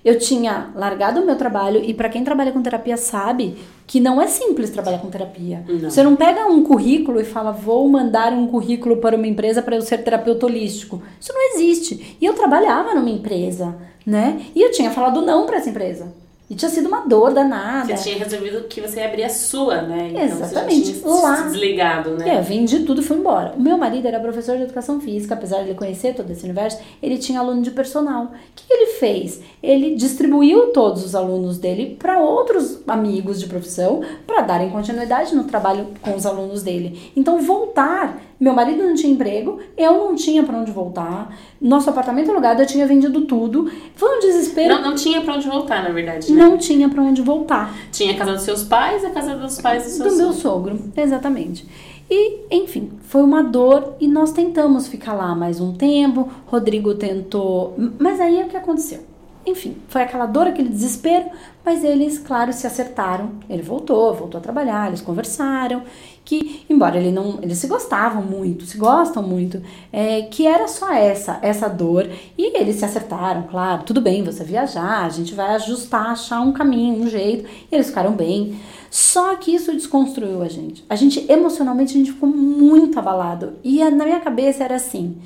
[0.05, 4.21] Eu tinha largado o meu trabalho e para quem trabalha com terapia sabe que não
[4.21, 5.65] é simples trabalhar com terapia.
[5.67, 5.91] Não.
[5.91, 9.77] Você não pega um currículo e fala, vou mandar um currículo para uma empresa para
[9.77, 11.03] eu ser terapeuta holístico.
[11.19, 12.17] Isso não existe.
[12.21, 13.75] E eu trabalhava numa empresa,
[14.05, 14.43] né?
[14.55, 16.13] E eu tinha falado não para essa empresa.
[16.49, 17.97] E tinha sido uma dor danada.
[17.97, 20.11] Você tinha resolvido que você ia abrir a sua, né?
[20.11, 20.93] Então Exatamente.
[20.93, 21.41] Você já Lá.
[21.43, 22.37] desligado, né?
[22.37, 23.55] É, vendi tudo e fui embora.
[23.57, 26.79] O meu marido era professor de educação física, apesar de ele conhecer todo esse universo,
[27.03, 28.25] ele tinha aluno de personal.
[28.25, 29.41] O que, que ele fez?
[29.63, 35.45] Ele distribuiu todos os alunos dele para outros amigos de profissão para darem continuidade no
[35.45, 37.11] trabalho com os alunos dele.
[37.17, 41.35] Então, voltar meu marido não tinha emprego, eu não tinha para onde voltar.
[41.59, 43.71] Nosso apartamento alugado, eu tinha vendido tudo.
[43.97, 44.75] Foi um desespero.
[44.75, 46.31] Não, não tinha para onde voltar, na verdade.
[46.31, 46.45] Né?
[46.45, 47.75] Não tinha para onde voltar.
[47.91, 50.25] Tinha a casa dos seus pais, a casa dos pais do seu Do sogro.
[50.25, 51.67] meu sogro, exatamente.
[52.11, 56.29] E, enfim, foi uma dor e nós tentamos ficar lá mais um tempo.
[56.47, 59.14] Rodrigo tentou, mas aí é o que aconteceu.
[59.47, 61.27] Enfim, foi aquela dor, aquele desespero,
[61.65, 63.33] mas eles, claro, se acertaram.
[63.49, 65.83] Ele voltou, voltou a trabalhar, eles conversaram,
[66.25, 70.91] que, embora ele não, eles se gostavam muito, se gostam muito, é, que era só
[70.93, 75.55] essa, essa dor, e eles se acertaram, claro, tudo bem, você viajar, a gente vai
[75.57, 78.59] ajustar, achar um caminho, um jeito, e eles ficaram bem.
[78.91, 80.85] Só que isso desconstruiu a gente.
[80.89, 83.55] A gente, emocionalmente, a gente ficou muito abalado.
[83.65, 85.17] E na minha cabeça era assim: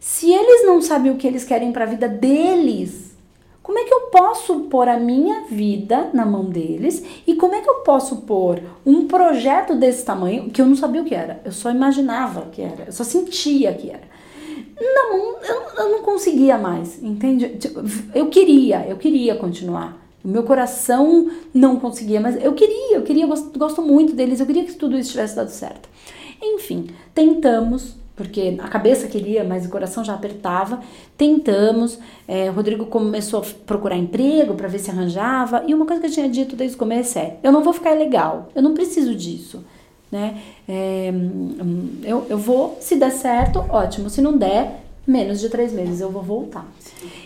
[0.00, 3.07] se eles não sabem o que eles querem para a vida deles,
[3.68, 7.60] como é que eu posso pôr a minha vida na mão deles e como é
[7.60, 11.42] que eu posso pôr um projeto desse tamanho que eu não sabia o que era,
[11.44, 14.08] eu só imaginava que era, eu só sentia que era.
[14.80, 17.58] Não, eu, eu não conseguia mais, entende?
[17.58, 17.82] Tipo,
[18.14, 20.02] eu queria, eu queria continuar.
[20.24, 24.46] O meu coração não conseguia, mas eu queria, eu queria, gosto, gosto muito deles, eu
[24.46, 25.90] queria que tudo isso tivesse dado certo.
[26.42, 30.80] Enfim, tentamos, porque a cabeça queria, mas o coração já apertava.
[31.16, 32.00] Tentamos.
[32.26, 35.62] É, o Rodrigo começou a procurar emprego para ver se arranjava.
[35.68, 37.92] E uma coisa que eu tinha dito desde o começo é: eu não vou ficar
[37.92, 39.64] legal, eu não preciso disso.
[40.10, 40.40] Né?
[40.68, 41.12] É,
[42.02, 44.10] eu, eu vou, se der certo, ótimo.
[44.10, 46.66] Se não der, menos de três meses eu vou voltar.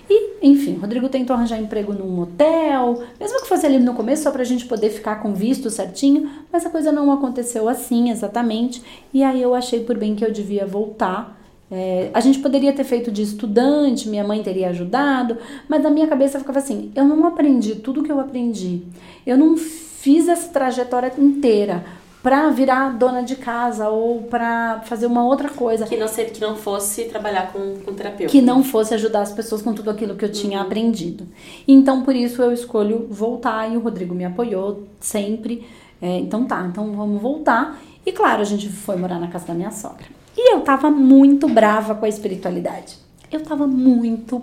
[0.08, 4.30] E, enfim, Rodrigo tentou arranjar emprego num hotel, mesmo que fosse ali no começo, só
[4.30, 8.80] pra gente poder ficar com visto certinho, mas a coisa não aconteceu assim exatamente.
[9.12, 11.40] E aí eu achei por bem que eu devia voltar.
[11.68, 16.06] É, a gente poderia ter feito de estudante, minha mãe teria ajudado, mas na minha
[16.06, 18.82] cabeça ficava assim: eu não aprendi tudo que eu aprendi,
[19.26, 21.82] eu não fiz essa trajetória inteira
[22.22, 25.86] para virar dona de casa ou para fazer uma outra coisa.
[25.86, 28.30] Que não, ser, que não fosse trabalhar com, com terapeuta.
[28.30, 30.64] Que não fosse ajudar as pessoas com tudo aquilo que eu tinha uhum.
[30.64, 31.26] aprendido.
[31.66, 35.66] Então, por isso, eu escolho voltar e o Rodrigo me apoiou sempre.
[36.00, 37.80] É, então tá, então vamos voltar.
[38.06, 40.06] E claro, a gente foi morar na casa da minha sogra.
[40.36, 42.96] E eu tava muito brava com a espiritualidade.
[43.30, 44.42] Eu tava muito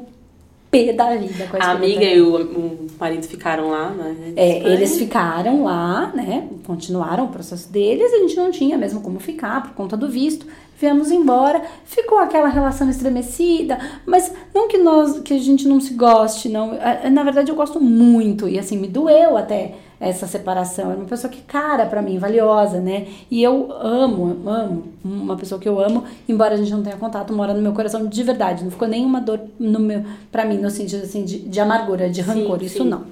[0.70, 4.34] pé da vida com a, a amiga e o, o, marido ficaram lá, né?
[4.36, 6.48] É, eles ficaram lá, né?
[6.66, 10.46] Continuaram o processo deles, a gente não tinha mesmo como ficar por conta do visto.
[10.80, 15.94] Viemos embora, ficou aquela relação estremecida, mas não que nós que a gente não se
[15.94, 16.72] goste, não.
[17.12, 20.90] Na verdade, eu gosto muito e assim me doeu até essa separação.
[20.90, 23.08] Era uma pessoa que cara para mim, valiosa, né?
[23.30, 27.34] E eu amo, amo uma pessoa que eu amo, embora a gente não tenha contato,
[27.34, 28.64] mora no meu coração de verdade.
[28.64, 32.22] Não ficou nenhuma dor no meu, para mim no sentido assim de, de amargura, de
[32.22, 32.90] rancor, sim, isso sim.
[32.90, 33.04] não.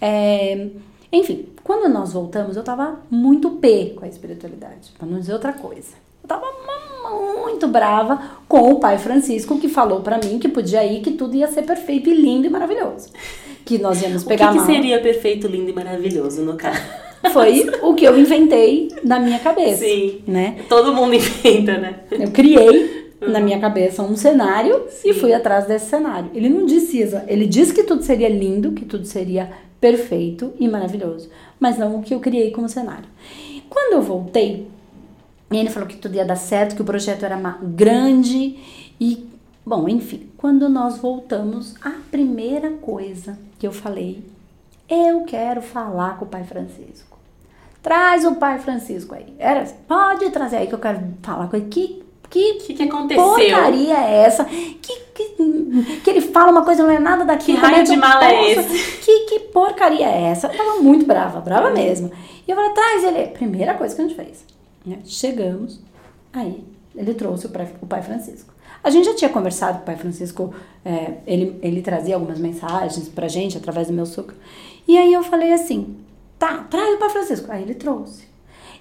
[0.00, 0.68] É,
[1.12, 5.52] enfim, quando nós voltamos, eu tava muito pé com a espiritualidade, para não dizer outra
[5.52, 5.96] coisa.
[6.22, 6.46] Eu tava
[7.10, 11.36] muito brava com o pai Francisco, que falou para mim que podia ir, que tudo
[11.36, 13.10] ia ser perfeito e lindo e maravilhoso
[13.68, 16.80] que nós íamos pegar O que, que seria perfeito, lindo e maravilhoso no caso?
[17.32, 19.84] Foi o que eu inventei na minha cabeça.
[19.84, 20.20] Sim.
[20.26, 20.60] Né?
[20.68, 21.96] Todo mundo inventa, né?
[22.10, 25.10] Eu criei na minha cabeça um cenário Sim.
[25.10, 26.30] e fui atrás desse cenário.
[26.32, 27.20] Ele não disse isso.
[27.26, 31.28] Ele disse que tudo seria lindo, que tudo seria perfeito e maravilhoso,
[31.60, 33.04] mas não o que eu criei como cenário.
[33.68, 34.66] Quando eu voltei,
[35.56, 38.58] ele falou que tudo ia dar certo, que o projeto era grande
[39.00, 39.26] e,
[39.64, 44.22] bom, enfim, quando nós voltamos, a primeira coisa que eu falei,
[44.88, 47.18] eu quero falar com o Pai Francisco.
[47.82, 49.34] Traz o Pai Francisco aí.
[49.38, 51.66] Era, pode trazer aí que eu quero falar com ele.
[51.66, 53.24] Que que, que, que aconteceu?
[53.24, 54.44] porcaria é essa?
[54.44, 55.24] Que, que,
[56.04, 57.58] que ele fala uma coisa não é nada daquilo.
[57.58, 58.98] Que raio de mala é esse?
[58.98, 60.48] Que, que porcaria é essa?
[60.48, 62.12] Eu tava muito brava, brava mesmo.
[62.46, 63.28] E eu falei, traz ele.
[63.28, 64.44] Primeira coisa que a gente fez.
[64.84, 65.00] Né?
[65.04, 65.80] Chegamos,
[66.32, 66.64] aí
[66.94, 68.52] ele trouxe o pai, o pai Francisco.
[68.82, 73.08] A gente já tinha conversado com o pai Francisco, é, ele, ele trazia algumas mensagens
[73.08, 74.32] pra gente através do meu suco.
[74.86, 75.96] E aí eu falei assim,
[76.38, 77.50] tá, traz o pai Francisco.
[77.50, 78.26] Aí ele trouxe.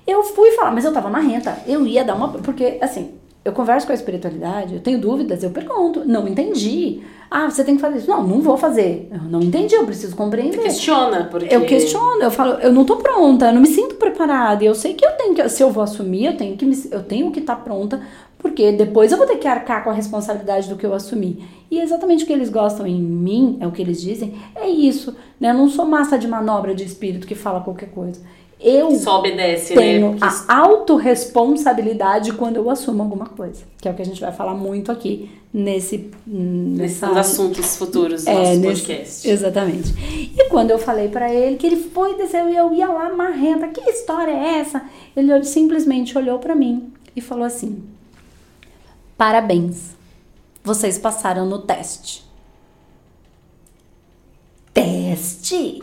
[0.05, 2.29] Eu fui falar, mas eu tava na renta, eu ia dar uma.
[2.29, 3.15] Porque, assim,
[3.47, 7.01] eu converso com a espiritualidade, eu tenho dúvidas, eu pergunto, não entendi.
[7.31, 8.09] Ah, você tem que fazer isso.
[8.09, 9.07] Não, não vou fazer.
[9.09, 10.57] Eu não entendi, eu preciso compreender.
[10.57, 11.53] Você questiona, porque...
[11.53, 14.65] Eu questiono, eu falo, eu não tô pronta, eu não me sinto preparada.
[14.65, 16.75] E eu sei que eu tenho que, se eu vou assumir, eu tenho que me,
[16.91, 18.01] eu tenho que estar tá pronta,
[18.37, 21.47] porque depois eu vou ter que arcar com a responsabilidade do que eu assumi.
[21.71, 25.15] E exatamente o que eles gostam em mim, é o que eles dizem, é isso.
[25.39, 25.51] Né?
[25.51, 28.19] Eu não sou massa de manobra de espírito que fala qualquer coisa
[28.59, 29.81] eu Só obedece, né?
[29.81, 30.17] tenho né?
[30.21, 33.63] a autorresponsabilidade quando eu assumo alguma coisa.
[33.79, 36.09] Que é o que a gente vai falar muito aqui nesse...
[36.25, 39.29] Nesses assuntos futuros do é, nosso nesse, podcast.
[39.29, 39.93] Exatamente.
[40.35, 43.67] E quando eu falei para ele que ele foi descer e eu ia lá marrenta,
[43.67, 44.81] que história é essa?
[45.15, 47.83] Ele simplesmente olhou para mim e falou assim,
[49.15, 49.95] parabéns,
[50.63, 52.25] vocês passaram no teste.
[54.73, 55.81] Teste?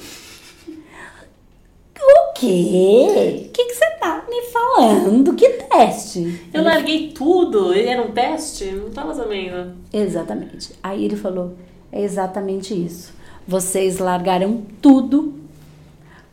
[2.07, 3.47] O quê?
[3.47, 5.35] O que, que você tá me falando?
[5.35, 6.49] Que teste?
[6.53, 7.73] Eu larguei tudo.
[7.73, 8.71] Era um teste?
[8.73, 9.75] Não tava sabendo.
[9.93, 10.73] Exatamente.
[10.83, 11.55] Aí ele falou:
[11.91, 13.13] é exatamente isso.
[13.47, 15.35] Vocês largaram tudo,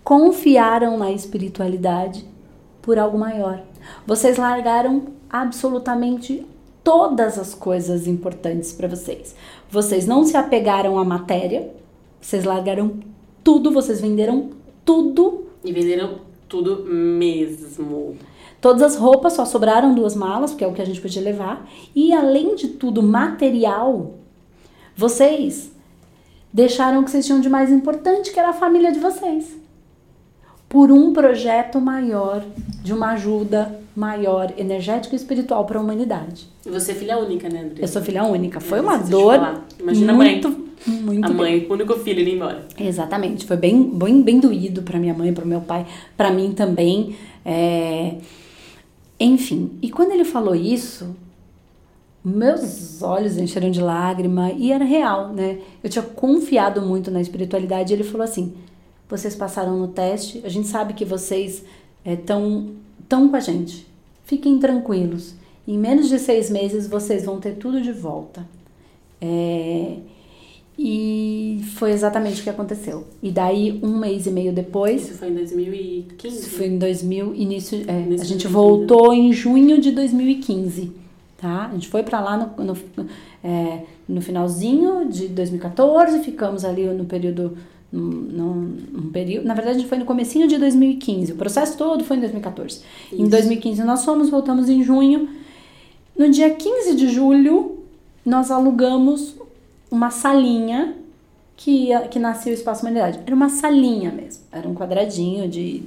[0.03, 2.25] confiaram na espiritualidade
[2.81, 3.61] por algo maior.
[4.05, 6.45] Vocês largaram absolutamente
[6.83, 9.35] todas as coisas importantes para vocês.
[9.69, 11.71] Vocês não se apegaram à matéria,
[12.19, 12.99] vocês largaram
[13.43, 14.51] tudo, vocês venderam
[14.83, 18.17] tudo e venderam tudo mesmo.
[18.59, 21.67] Todas as roupas só sobraram duas malas, porque é o que a gente podia levar.
[21.95, 24.13] E além de tudo, material,
[24.95, 25.71] vocês
[26.53, 29.57] deixaram o que vocês tinham de mais importante, que era a família de vocês.
[30.69, 32.43] Por um projeto maior,
[32.83, 36.47] de uma ajuda maior, energética e espiritual para a humanidade.
[36.65, 37.83] E você é filha única, né, André?
[37.83, 38.59] Eu sou filha única.
[38.59, 39.61] Foi uma dor.
[39.79, 40.71] Imagina muito, a mãe.
[40.87, 42.67] Muito a mãe, o único filho indo embora.
[42.79, 43.45] Exatamente.
[43.45, 45.85] Foi bem, bem, bem doído para minha mãe, para meu pai,
[46.15, 47.15] para mim também.
[47.45, 48.15] É...
[49.19, 51.15] Enfim, e quando ele falou isso,
[52.23, 55.59] meus olhos encheram de lágrima e era real, né?
[55.83, 58.53] Eu tinha confiado muito na espiritualidade e ele falou assim:
[59.09, 61.63] vocês passaram no teste, a gente sabe que vocês
[62.05, 62.81] estão é,
[63.11, 63.85] tão com a gente.
[64.23, 65.35] Fiquem tranquilos.
[65.67, 68.47] Em menos de seis meses vocês vão ter tudo de volta.
[69.19, 69.97] É,
[70.79, 73.05] e foi exatamente o que aconteceu.
[73.21, 75.09] E daí, um mês e meio depois.
[75.09, 76.39] Isso foi em 2015?
[76.39, 77.83] Isso foi em 2000, início.
[77.85, 80.93] É, a gente voltou em junho de 2015.
[81.37, 81.65] Tá?
[81.65, 82.77] A gente foi para lá no, no,
[83.43, 87.57] é, no, finalzinho de 2014, ficamos ali no período.
[87.91, 89.45] Num, num, período.
[89.45, 91.33] Na verdade, foi no comecinho de 2015.
[91.33, 92.81] O processo todo foi em 2014.
[93.11, 93.21] Isso.
[93.21, 95.27] Em 2015 nós fomos, voltamos em junho.
[96.17, 97.79] No dia 15 de julho,
[98.25, 99.35] nós alugamos
[99.89, 100.95] uma salinha
[101.57, 103.19] que, que nascia o Espaço Humanidade.
[103.25, 104.43] Era uma salinha mesmo.
[104.51, 105.83] Era um quadradinho de,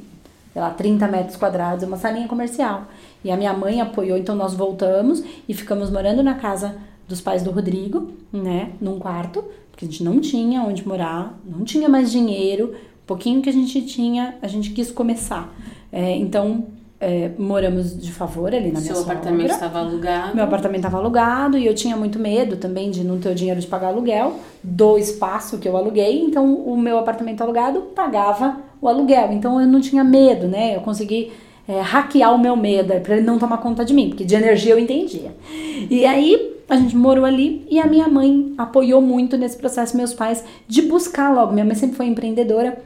[0.52, 2.86] sei lá, 30 metros quadrados, uma salinha comercial.
[3.24, 6.76] E a minha mãe apoiou, então nós voltamos e ficamos morando na casa
[7.08, 9.44] dos pais do Rodrigo, né, num quarto,
[9.74, 13.52] porque a gente não tinha onde morar, não tinha mais dinheiro, o pouquinho que a
[13.52, 15.52] gente tinha, a gente quis começar.
[15.92, 16.66] É, então,
[17.00, 20.34] é, moramos de favor ali na Seu minha Seu apartamento estava alugado.
[20.36, 23.60] Meu apartamento estava alugado e eu tinha muito medo também de não ter o dinheiro
[23.60, 26.22] de pagar aluguel do espaço que eu aluguei.
[26.22, 29.32] Então, o meu apartamento alugado pagava o aluguel.
[29.32, 30.76] Então, eu não tinha medo, né?
[30.76, 31.32] Eu consegui
[31.66, 34.72] é, hackear o meu medo para ele não tomar conta de mim, porque de energia
[34.72, 35.34] eu entendia.
[35.90, 40.14] E aí, a gente morou ali e a minha mãe apoiou muito nesse processo, meus
[40.14, 41.52] pais, de buscar logo.
[41.52, 42.82] Minha mãe sempre foi empreendedora.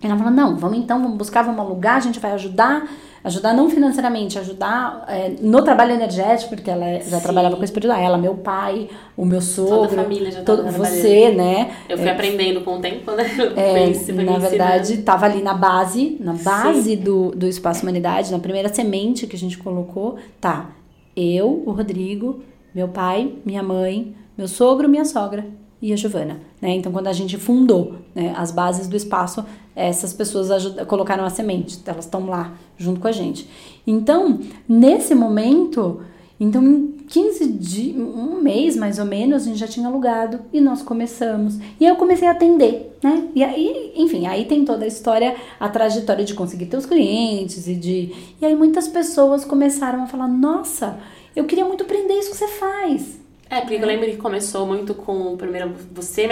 [0.00, 2.88] Ela falou: não, vamos então, vamos buscar, vamos alugar, a gente vai ajudar
[3.24, 7.22] Ajudar não financeiramente, ajudar é, no trabalho energético, porque ela já Sim.
[7.22, 7.98] trabalhava com espiritual.
[7.98, 9.88] Ela, meu pai, o meu sogro.
[9.88, 11.72] Toda a família já todo, Você, né?
[11.88, 13.24] Eu fui é, aprendendo com o tempo, né?
[13.56, 18.72] É, na verdade, estava ali na base, na base do, do Espaço Humanidade, na primeira
[18.72, 20.70] semente que a gente colocou, tá.
[21.16, 22.40] Eu, o Rodrigo,
[22.78, 25.44] meu pai, minha mãe, meu sogro, minha sogra
[25.82, 26.70] e a Giovana, né?
[26.76, 29.44] Então, quando a gente fundou né, as bases do espaço,
[29.74, 33.48] essas pessoas colocaram a semente, elas estão lá junto com a gente.
[33.84, 34.38] Então,
[34.68, 36.02] nesse momento,
[36.38, 40.60] então em 15 dias, um mês mais ou menos, a gente já tinha alugado e
[40.60, 41.58] nós começamos.
[41.80, 43.28] E aí eu comecei a atender, né?
[43.34, 47.66] E aí, enfim, aí tem toda a história, a trajetória de conseguir ter os clientes
[47.66, 48.14] e de.
[48.40, 50.96] E aí muitas pessoas começaram a falar: nossa,
[51.38, 53.20] eu queria muito aprender isso que você faz.
[53.48, 56.28] É, porque eu lembro que começou muito com, primeiro, você,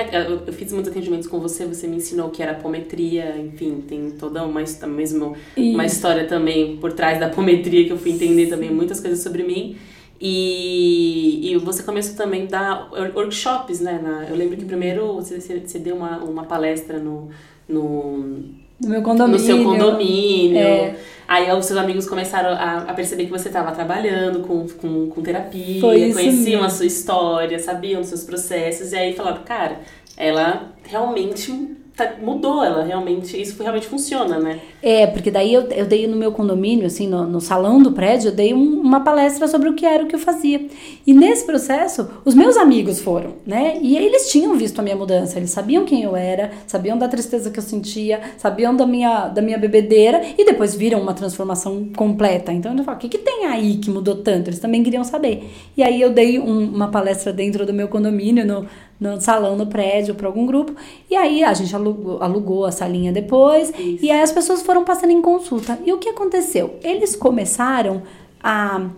[0.46, 4.44] eu fiz muitos atendimentos com você, você me ensinou que era apometria, enfim, tem toda
[4.44, 9.00] uma, mesmo, uma história também por trás da apometria que eu fui entender também muitas
[9.00, 9.76] coisas sobre mim.
[10.20, 14.00] E, e você começou também a dar workshops, né?
[14.02, 17.30] Na, eu lembro que primeiro você, você deu uma, uma palestra no,
[17.68, 18.50] no
[18.80, 19.38] no meu condomínio.
[19.38, 20.58] No seu condomínio.
[20.58, 20.96] É.
[21.28, 25.22] Aí os seus amigos começaram a, a perceber que você estava trabalhando com, com, com
[25.22, 29.80] terapia, conheciam a sua história, sabiam dos seus processos, e aí falaram, cara,
[30.16, 34.60] ela realmente tá, mudou, ela realmente, isso realmente funciona, né?
[34.82, 38.28] É, porque daí eu, eu dei no meu condomínio, assim, no, no salão do prédio,
[38.28, 40.66] eu dei um, uma palestra sobre o que era o que eu fazia.
[41.06, 43.78] E nesse processo, os meus amigos foram, né?
[43.80, 47.50] E eles tinham visto a minha mudança, eles sabiam quem eu era, sabiam da tristeza
[47.50, 52.52] que eu sentia, sabiam da minha, da minha bebedeira e depois viram uma transformação completa.
[52.52, 54.50] Então eu falo, o que, que tem aí que mudou tanto?
[54.50, 55.48] Eles também queriam saber.
[55.76, 58.66] E aí eu dei um, uma palestra dentro do meu condomínio, no,
[58.98, 60.74] no salão no prédio para algum grupo.
[61.10, 63.70] E aí a gente alugou, alugou a salinha depois.
[63.70, 64.04] Isso.
[64.04, 65.78] E aí as pessoas foram passando em consulta.
[65.84, 66.76] E o que aconteceu?
[66.82, 68.02] Eles começaram
[68.42, 68.88] a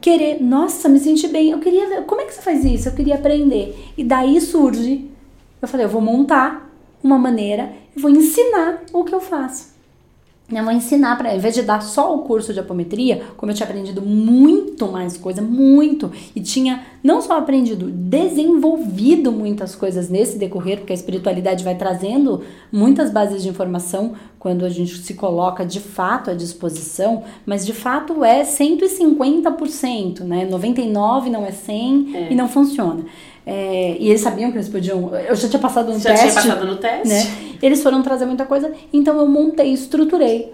[0.00, 1.50] querer, nossa, me senti bem.
[1.50, 2.88] Eu queria ver, como é que você faz isso?
[2.88, 3.92] Eu queria aprender.
[3.96, 5.10] E daí surge,
[5.60, 6.70] eu falei, eu vou montar
[7.02, 9.79] uma maneira, eu vou ensinar o que eu faço.
[10.52, 13.56] Eu vou ensinar para, em vez de dar só o curso de apometria, como eu
[13.56, 20.38] tinha aprendido muito mais coisa, muito, e tinha não só aprendido, desenvolvido muitas coisas nesse
[20.38, 25.64] decorrer, porque a espiritualidade vai trazendo muitas bases de informação quando a gente se coloca
[25.64, 30.46] de fato à disposição, mas de fato é 150%, né?
[30.46, 32.32] 99 não é 100 é.
[32.32, 33.04] e não funciona.
[33.46, 35.14] É, e eles sabiam que eles podiam.
[35.14, 36.26] Eu já tinha passado no já teste.
[36.26, 37.08] Já tinha passado no teste.
[37.08, 37.56] Né?
[37.62, 40.52] Eles foram trazer muita coisa, então eu montei, estruturei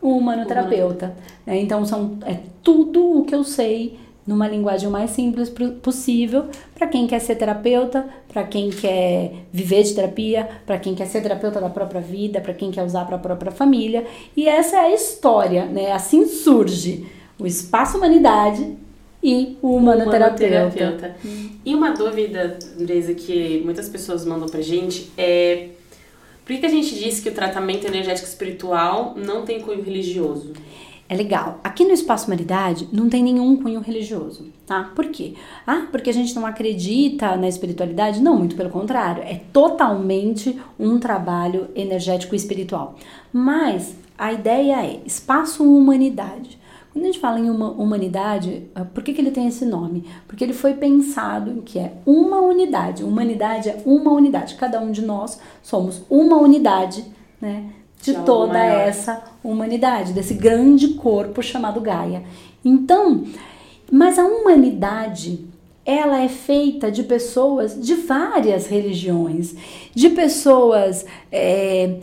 [0.00, 1.14] o humanoterapeuta.
[1.46, 1.60] Né?
[1.60, 5.52] Então são, é tudo o que eu sei numa linguagem mais simples
[5.82, 11.06] possível para quem quer ser terapeuta, para quem quer viver de terapia, para quem quer
[11.06, 14.06] ser terapeuta da própria vida, para quem quer usar para a própria família.
[14.36, 15.92] E essa é a história, né?
[15.92, 17.06] Assim surge
[17.38, 18.76] o espaço humanidade
[19.22, 20.46] e o humanoterapeuta.
[20.46, 21.16] humanoterapeuta.
[21.64, 25.68] E uma dúvida, Andresa, que muitas pessoas mandam pra gente é
[26.44, 30.52] por que a gente disse que o tratamento energético espiritual não tem cunho religioso?
[31.08, 31.60] É legal.
[31.62, 34.90] Aqui no Espaço Humanidade não tem nenhum cunho religioso, tá?
[34.94, 35.34] Por quê?
[35.66, 38.20] Ah, porque a gente não acredita na espiritualidade?
[38.20, 39.22] Não, muito pelo contrário.
[39.22, 42.96] É totalmente um trabalho energético e espiritual.
[43.32, 46.58] Mas a ideia é Espaço Humanidade.
[46.92, 50.04] Quando a gente fala em uma humanidade, ah, por que, que ele tem esse nome?
[50.26, 53.02] Porque ele foi pensado que é uma unidade.
[53.02, 54.56] Humanidade é uma unidade.
[54.56, 57.04] Cada um de nós somos uma unidade,
[57.40, 57.64] né?
[58.02, 62.24] De toda essa humanidade, desse grande corpo chamado Gaia.
[62.64, 63.24] Então,
[63.90, 65.46] mas a humanidade
[65.84, 69.54] ela é feita de pessoas de várias religiões,
[69.94, 71.98] de pessoas é,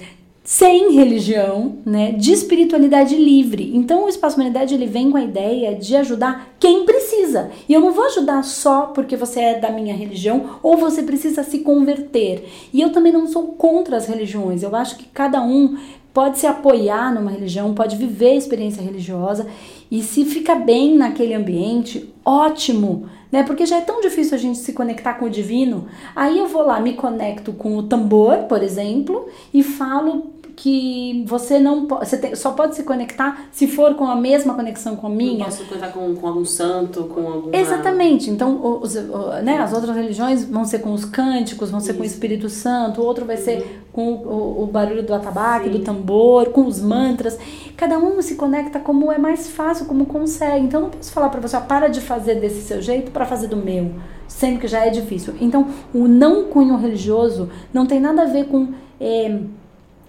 [0.51, 3.69] sem religião, né, de espiritualidade livre.
[3.75, 7.51] Então o Espaço Humanidade ele vem com a ideia de ajudar quem precisa.
[7.69, 11.43] E eu não vou ajudar só porque você é da minha religião ou você precisa
[11.43, 12.49] se converter.
[12.73, 14.63] E eu também não sou contra as religiões.
[14.63, 15.77] Eu acho que cada um
[16.11, 19.45] pode se apoiar numa religião, pode viver a experiência religiosa
[19.91, 23.43] e se fica bem naquele ambiente, ótimo, né?
[23.43, 25.85] Porque já é tão difícil a gente se conectar com o divino.
[26.15, 31.57] Aí eu vou lá, me conecto com o tambor, por exemplo, e falo que você
[31.57, 35.09] não você tem, só pode se conectar se for com a mesma conexão com a
[35.09, 35.37] minha.
[35.37, 37.55] Não posso conectar com, com algum santo, com alguma...
[37.55, 38.29] Exatamente.
[38.29, 38.93] Então, os,
[39.41, 41.97] né, as outras religiões vão ser com os cânticos, vão ser Isso.
[41.97, 43.67] com o Espírito Santo, o outro vai ser uhum.
[43.93, 45.77] com o, o, barulho do atabaque, Sim.
[45.77, 47.39] do tambor, com os mantras.
[47.77, 50.65] Cada um se conecta como é mais fácil, como consegue.
[50.65, 53.47] Então, não posso falar para você, ó, para de fazer desse seu jeito para fazer
[53.47, 53.93] do meu,
[54.27, 55.35] sendo que já é difícil.
[55.39, 58.73] Então, o não cunho religioso não tem nada a ver com...
[58.99, 59.39] É,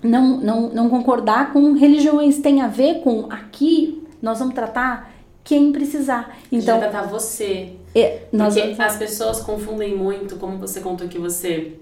[0.03, 5.13] não, não, não concordar com religiões, tem a ver com aqui nós vamos tratar
[5.43, 6.39] quem precisar.
[6.53, 7.73] Então, vai tratar você.
[7.95, 8.81] É, nós Porque vamos...
[8.81, 11.73] as pessoas confundem muito, como você contou que você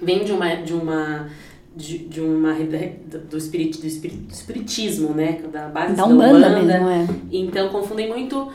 [0.00, 1.28] vem de uma de uma
[1.74, 6.48] de, de uma do, espirit, do, espirit, do espiritismo, né, da base da da Umbanda,
[6.48, 6.62] Umbanda.
[6.62, 7.06] mesmo, é.
[7.30, 8.50] Então confundem muito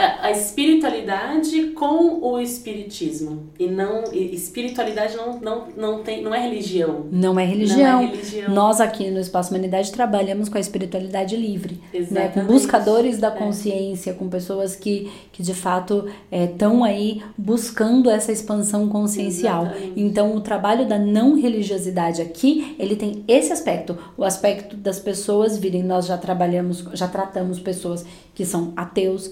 [0.00, 6.34] a a espiritualidade com o espiritismo e não e espiritualidade não, não, não tem não
[6.34, 8.00] é religião Não é não religião.
[8.00, 12.28] é religião Nós aqui no Espaço Humanidade trabalhamos com a espiritualidade livre, né?
[12.28, 13.30] com buscadores da É.
[13.30, 19.64] consciência, com pessoas que, que de fato estão aí buscando essa expansão consciencial.
[19.66, 20.00] Exatamente.
[20.00, 25.56] Então o trabalho da não religiosidade aqui, ele tem esse aspecto, o aspecto das pessoas
[25.58, 29.30] virem, nós já trabalhamos, já tratamos pessoas que são ateus,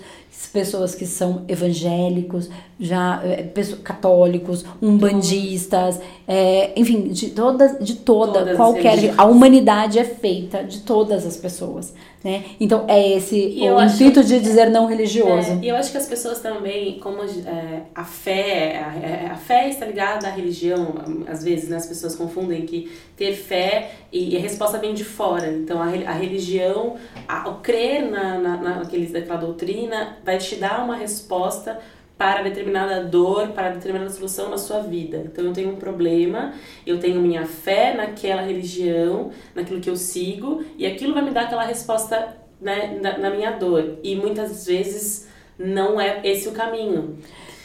[0.53, 2.49] pessoas que são evangélicos,
[2.79, 9.25] já eh, pesso- católicos, umbandistas, eh, enfim, de todas, de toda, Todas as qualquer, a
[9.25, 11.93] humanidade é feita de todas as pessoas,
[12.25, 12.45] né?
[12.59, 15.53] Então é esse E o eu acho- intuito de dizer não religioso.
[15.53, 18.83] É, e eu acho que as pessoas também, como é, a fé,
[19.29, 20.95] a, a fé está ligada à religião,
[21.29, 25.05] às vezes né, as pessoas confundem que ter fé e, e a resposta vem de
[25.05, 25.49] fora.
[25.53, 26.97] Então a, a religião,
[27.29, 31.79] a, o crer na, na, naqueles, naquela doutrina vai te dar uma resposta
[32.19, 35.23] para determinada dor, para determinada solução na sua vida.
[35.33, 36.53] Então eu tenho um problema,
[36.85, 41.43] eu tenho minha fé naquela religião, naquilo que eu sigo, e aquilo vai me dar
[41.43, 43.99] aquela resposta né, na, na minha dor.
[44.03, 45.29] E muitas vezes
[45.59, 47.19] não é esse o caminho.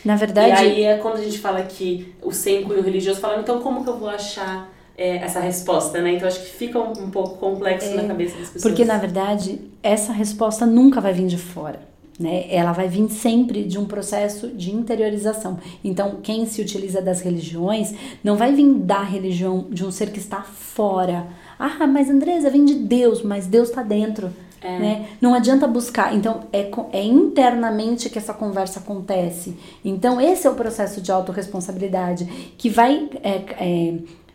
[0.05, 3.39] Na E verdade, aí é quando a gente fala que o sem cunho religioso fala,
[3.39, 6.13] então como que eu vou achar é, essa resposta, né?
[6.13, 8.73] Então acho que fica um, um pouco complexo na cabeça das pessoas.
[8.73, 11.79] É, Porque, na verdade, essa resposta nunca vai vir de fora.
[12.19, 12.45] Né?
[12.49, 15.57] Ela vai vir sempre de um processo de interiorização.
[15.83, 20.19] Então, quem se utiliza das religiões não vai vir da religião de um ser que
[20.19, 21.27] está fora.
[21.57, 24.31] Ah, mas Andresa, vem de Deus, mas Deus está dentro.
[24.61, 24.79] É.
[24.79, 25.09] Né?
[25.19, 26.15] Não adianta buscar.
[26.15, 29.57] Então, é, é internamente que essa conversa acontece.
[29.83, 32.25] Então, esse é o processo de autorresponsabilidade
[32.57, 33.93] que vai é, é,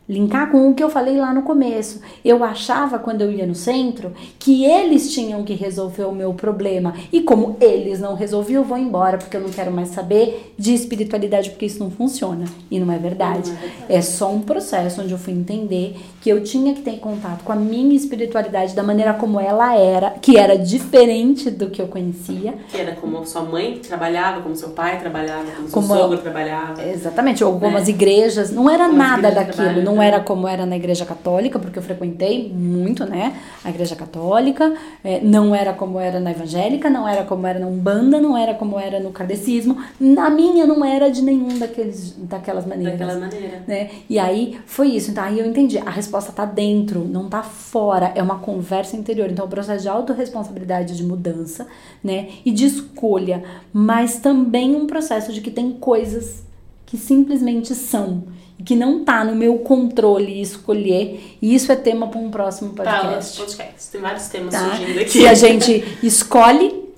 [0.08, 2.00] linkar com o que eu falei lá no começo.
[2.24, 6.94] Eu achava, quando eu ia no centro, que eles tinham que resolver o meu problema.
[7.12, 10.72] E como eles não resolviam, eu vou embora, porque eu não quero mais saber de
[10.72, 12.46] espiritualidade, porque isso não funciona.
[12.70, 13.50] E não é verdade.
[13.50, 13.84] Não é verdade.
[13.88, 17.52] É só um processo onde eu fui entender que eu tinha que ter contato com
[17.52, 22.54] a minha espiritualidade da maneira como ela era, que era diferente do que eu conhecia.
[22.70, 26.82] Que era como sua mãe trabalhava, como seu pai trabalhava, como, Como seu sogro trabalhava.
[26.86, 27.80] Exatamente, ou como É.
[27.80, 30.08] as igrejas, não era Como nada daquilo, não né?
[30.08, 35.20] era como era na igreja católica, porque eu frequentei muito, né, a igreja católica, é,
[35.20, 38.78] não era como era na evangélica, não era como era na Umbanda, não era como
[38.78, 42.98] era no kardecismo, na minha não era de nenhum daqueles, daquelas maneiras.
[42.98, 43.62] Daquela maneira.
[43.66, 43.90] né?
[44.08, 45.10] E aí foi isso.
[45.10, 45.78] Então aí eu entendi.
[45.78, 48.12] A resposta tá dentro, não tá fora.
[48.14, 49.30] É uma conversa interior.
[49.30, 51.66] Então o processo de autorresponsabilidade de mudança,
[52.02, 52.28] né?
[52.44, 53.42] E de escolha.
[53.72, 56.42] Mas também um processo de que tem coisas
[56.86, 58.24] que simplesmente são.
[58.64, 61.36] Que não tá no meu controle escolher.
[61.40, 63.38] E isso é tema para um próximo Tá, podcast.
[63.38, 63.90] podcast.
[63.92, 64.76] Tem vários temas Tá?
[64.76, 65.10] surgindo aqui.
[65.10, 66.88] Se a gente escolhe,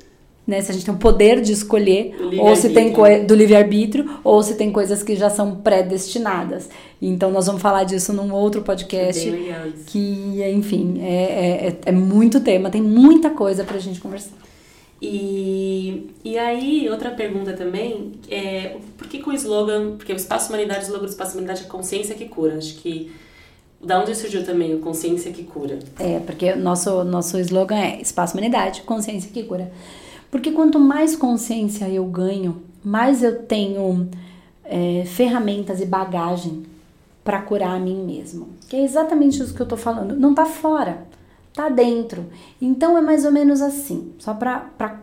[0.47, 0.61] né?
[0.63, 2.93] Se a gente tem o poder de escolher, ou se tem
[3.27, 6.69] do livre-arbítrio, ou se tem coisas que já são predestinadas.
[7.01, 9.29] Então nós vamos falar disso num outro podcast.
[9.31, 9.85] Legal isso.
[9.87, 14.33] Que, enfim, é, é, é muito tema, tem muita coisa pra gente conversar.
[15.01, 20.49] E, e aí, outra pergunta também é por que, que o slogan, porque o Espaço
[20.49, 22.59] Humanidade, o slogan do Espaço Humanidade é consciência que cura.
[22.59, 23.11] Acho que
[23.83, 25.79] da onde surgiu também o consciência que cura?
[25.99, 29.73] É, porque nosso, nosso slogan é Espaço Humanidade, consciência que cura.
[30.31, 34.09] Porque quanto mais consciência eu ganho, mais eu tenho
[34.65, 36.65] é, ferramentas e bagagem
[37.25, 38.51] para curar a mim mesmo.
[38.69, 40.15] Que é exatamente isso que eu tô falando.
[40.15, 41.07] Não tá fora,
[41.55, 42.27] tá dentro.
[42.61, 45.01] Então é mais ou menos assim, só para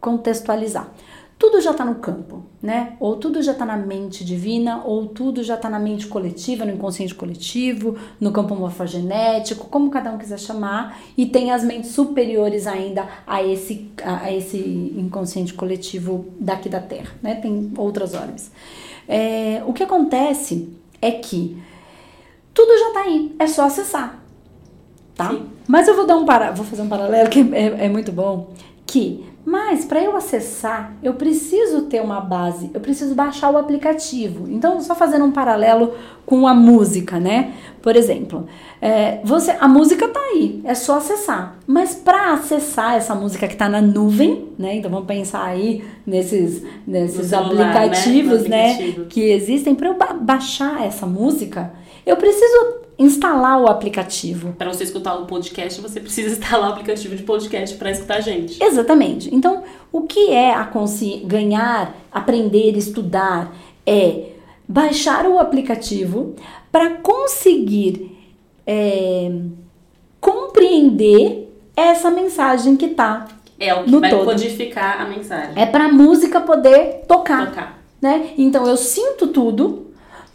[0.00, 0.92] contextualizar.
[1.38, 2.96] Tudo já tá no campo, né?
[2.98, 6.72] Ou tudo já tá na mente divina, ou tudo já tá na mente coletiva, no
[6.72, 12.66] inconsciente coletivo, no campo morfogenético, como cada um quiser chamar, e tem as mentes superiores
[12.66, 14.56] ainda a esse, a, esse
[14.96, 17.34] inconsciente coletivo daqui da Terra, né?
[17.34, 18.50] Tem outras orbes.
[19.06, 20.70] É, o que acontece
[21.02, 21.62] é que
[22.54, 24.22] tudo já tá aí, é só acessar,
[25.16, 25.30] tá?
[25.30, 25.42] Sim.
[25.66, 28.50] Mas eu vou dar um para, vou fazer um paralelo que é, é muito bom,
[28.86, 34.48] que mas para eu acessar, eu preciso ter uma base, eu preciso baixar o aplicativo.
[34.50, 35.94] Então, só fazendo um paralelo
[36.26, 37.52] com a música, né?
[37.80, 38.48] Por exemplo,
[38.82, 41.58] é, você, a música tá aí, é só acessar.
[41.64, 44.74] Mas para acessar essa música que tá na nuvem, né?
[44.74, 47.78] Então vamos pensar aí nesses, nesses celular, né?
[47.78, 48.72] Aplicativos, né?
[48.72, 49.06] aplicativo.
[49.06, 51.72] Que existem para eu ba- baixar essa música,
[52.04, 54.54] eu preciso instalar o aplicativo.
[54.56, 58.20] Para você escutar o podcast, você precisa instalar o aplicativo de podcast para escutar a
[58.20, 58.62] gente.
[58.62, 59.34] Exatamente.
[59.34, 59.62] Então,
[59.92, 61.22] o que é a consci...
[61.24, 63.54] ganhar, aprender, estudar?
[63.86, 64.30] É
[64.68, 66.34] baixar o aplicativo
[66.72, 68.16] para conseguir
[68.66, 69.30] é,
[70.20, 73.28] compreender essa mensagem que tá
[73.58, 74.24] é o que no vai todo.
[74.24, 75.52] codificar a mensagem.
[75.54, 77.78] É para a música poder tocar, Tocar.
[78.00, 78.30] né?
[78.36, 79.86] Então eu sinto tudo,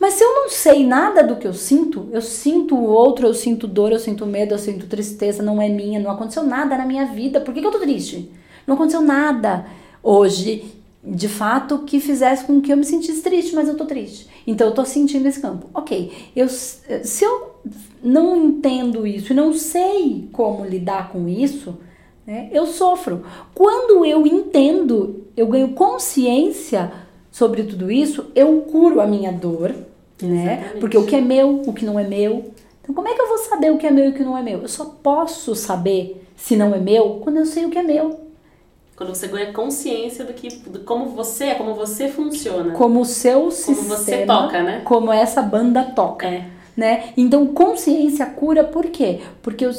[0.01, 3.35] mas se eu não sei nada do que eu sinto, eu sinto o outro, eu
[3.35, 6.87] sinto dor, eu sinto medo, eu sinto tristeza, não é minha, não aconteceu nada na
[6.87, 7.39] minha vida.
[7.39, 8.31] Por que, que eu tô triste?
[8.65, 9.67] Não aconteceu nada
[10.01, 10.73] hoje,
[11.03, 14.27] de fato, que fizesse com que eu me sentisse triste, mas eu tô triste.
[14.47, 15.69] Então eu tô sentindo esse campo.
[15.71, 17.57] Ok, eu, se eu
[18.03, 21.77] não entendo isso e não sei como lidar com isso,
[22.25, 23.23] né, eu sofro.
[23.53, 26.91] Quando eu entendo, eu ganho consciência
[27.29, 29.75] sobre tudo isso, eu curo a minha dor,
[30.25, 30.53] né?
[30.53, 30.79] Exatamente.
[30.79, 32.51] Porque o que é meu, o que não é meu.
[32.81, 34.37] Então, como é que eu vou saber o que é meu e o que não
[34.37, 34.61] é meu?
[34.61, 38.19] Eu só posso saber se não é meu quando eu sei o que é meu.
[38.95, 42.73] Quando você ganha consciência do que do como você é, como você funciona.
[42.73, 44.81] Como o seu Como sistema, você toca, né?
[44.83, 46.27] como essa banda toca.
[46.27, 46.45] É.
[46.77, 47.05] né?
[47.17, 49.19] Então, consciência cura por quê?
[49.41, 49.71] Porque eu,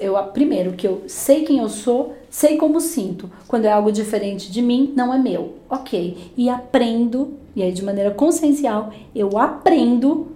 [0.00, 3.30] eu, primeiro, que eu sei quem eu sou, sei como sinto.
[3.46, 5.56] Quando é algo diferente de mim, não é meu.
[5.68, 6.32] Ok.
[6.36, 10.28] E aprendo, e aí de maneira consciencial, eu aprendo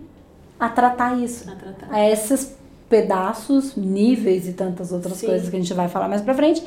[0.58, 1.48] a tratar isso.
[1.50, 1.86] A tratar.
[1.94, 2.56] A esses
[2.88, 5.26] pedaços, níveis e tantas outras Sim.
[5.26, 6.62] coisas que a gente vai falar mais pra frente,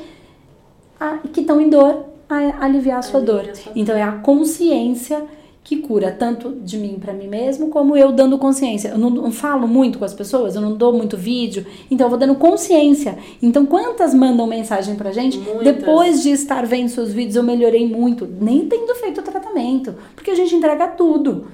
[1.00, 3.50] a- que estão em dor, a aliviar a sua Aliviar dor.
[3.50, 5.24] a sua Então é a consciência
[5.68, 8.88] que cura tanto de mim pra mim mesmo, como eu dando consciência.
[8.88, 12.08] Eu não, não falo muito com as pessoas, eu não dou muito vídeo, então eu
[12.08, 13.18] vou dando consciência.
[13.42, 15.36] Então quantas mandam mensagem pra gente?
[15.36, 15.64] Muitas.
[15.64, 20.30] Depois de estar vendo seus vídeos, eu melhorei muito, nem tendo feito o tratamento, porque
[20.30, 21.48] a gente entrega tudo.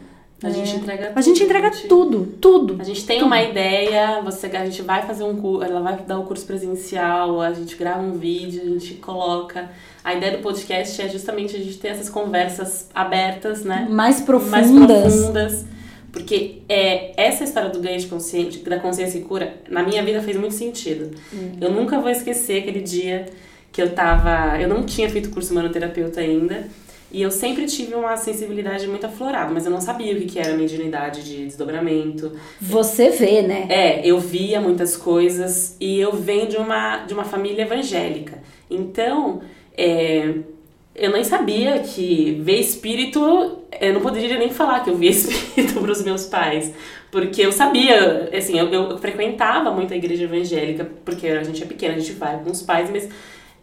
[0.44, 0.76] A gente É.
[0.76, 1.88] entrega A gente tudo, entrega gente.
[1.88, 2.76] tudo, tudo.
[2.80, 6.18] A gente tem uma ideia, você, a gente vai fazer um curso, ela vai dar
[6.18, 9.70] um curso presencial, a gente grava um vídeo, a gente coloca.
[10.02, 13.86] A ideia do podcast é justamente a gente ter essas conversas abertas, né?
[13.90, 14.70] mais profundas.
[14.70, 15.64] mais profundas.
[16.12, 20.22] Porque é, essa história do ganho de consciência, da consciência e cura, na minha vida
[20.22, 21.10] fez muito sentido.
[21.60, 23.26] Eu nunca vou esquecer aquele dia
[23.72, 24.60] que eu tava.
[24.60, 26.68] Eu não tinha feito curso manoterapeuta ainda.
[27.14, 30.38] E eu sempre tive uma sensibilidade muito aflorada, mas eu não sabia o que que
[30.40, 32.32] era mediunidade de desdobramento.
[32.60, 33.66] Você vê, né?
[33.68, 38.42] É, eu via muitas coisas e eu venho de uma, de uma família evangélica.
[38.68, 39.42] Então,
[39.78, 40.34] é,
[40.92, 45.80] eu nem sabia que ver espírito, eu não poderia nem falar que eu via espírito
[45.80, 46.74] para os meus pais.
[47.12, 51.66] Porque eu sabia, assim, eu, eu frequentava muito a igreja evangélica, porque a gente é
[51.66, 53.08] pequena, a gente vai com os pais, mas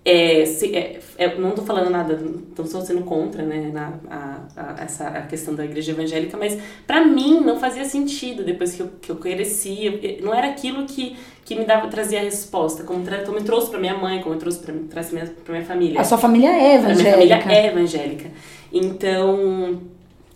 [0.03, 4.39] é, se, é, é, não tô falando nada, não estou sendo contra, né, na, a,
[4.57, 6.57] a, essa a questão da igreja evangélica, mas
[6.87, 11.15] pra mim não fazia sentido depois que eu, que eu cresci, não era aquilo que,
[11.45, 14.33] que me dava, trazia a resposta, como, tra, como eu trouxe pra minha mãe, como
[14.33, 14.59] eu trouxe
[14.89, 16.01] trouxe minha, pra minha família.
[16.01, 17.11] A sua família é A minha evangélica.
[17.11, 18.29] família é evangélica.
[18.73, 19.81] Então,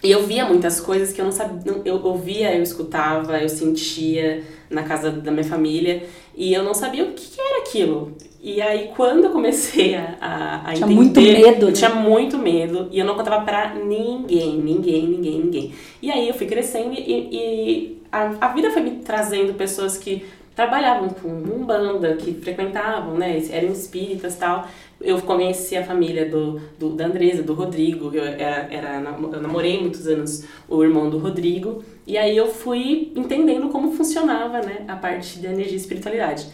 [0.03, 1.81] eu via muitas coisas que eu não sabia.
[1.83, 6.03] Eu ouvia, eu escutava, eu sentia na casa da minha família.
[6.37, 8.13] E eu não sabia o que era aquilo.
[8.41, 10.93] E aí, quando eu comecei a, a, a Tinha entender...
[10.93, 11.73] muito medo, Eu né?
[11.73, 12.87] tinha muito medo.
[12.91, 15.73] E eu não contava pra ninguém, ninguém, ninguém, ninguém.
[16.01, 20.23] E aí, eu fui crescendo e, e a, a vida foi me trazendo pessoas que
[20.56, 23.38] trabalhavam com umbanda, que frequentavam, né?
[23.52, 24.68] Eram espíritas tal.
[25.02, 28.15] Eu conheci a família do, do, da Andresa, do Rodrigo.
[28.15, 31.84] Eu, era, era, eu namorei muitos anos o irmão do Rodrigo.
[32.07, 34.86] E aí eu fui entendendo como funcionava, né?
[34.88, 36.48] A parte da energia e espiritualidade.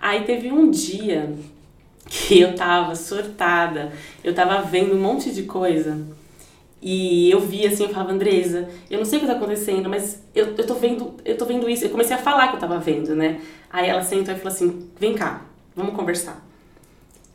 [0.00, 1.34] Aí teve um dia
[2.06, 3.92] que eu tava surtada.
[4.22, 5.98] Eu tava vendo um monte de coisa.
[6.80, 10.22] E eu vi assim, eu falava, Andresa, eu não sei o que tá acontecendo, mas
[10.34, 11.84] eu, eu tô vendo, eu tô vendo isso.
[11.84, 13.40] Eu comecei a falar que eu tava vendo, né?
[13.70, 15.42] Aí ela sentou e falou assim, vem cá,
[15.74, 16.46] vamos conversar.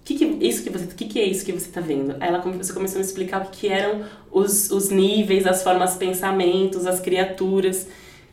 [0.06, 2.16] Que, que, isso que, você, que, que é isso que você tá vendo?
[2.20, 5.64] Aí ela você começou a me explicar o que, que eram os, os níveis, as
[5.64, 7.88] formas, pensamentos, as criaturas.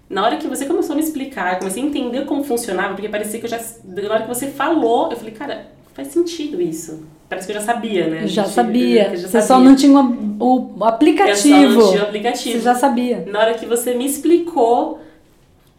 [0.08, 3.38] Na hora que você começou a me explicar, comecei a entender como funcionava, porque parecia
[3.38, 3.60] que eu já.
[3.84, 7.02] Na hora que você falou, eu falei, cara, faz sentido isso.
[7.28, 8.26] Parece que eu já sabia, né?
[8.26, 9.08] Já Gente, sabia.
[9.10, 9.64] eu já Você só sabia.
[9.68, 10.00] não tinha
[10.40, 11.38] o Eu aplicativo.
[11.48, 12.58] só não tinha o aplicativo.
[12.58, 13.24] Você já sabia.
[13.26, 15.00] Na hora que você me explicou,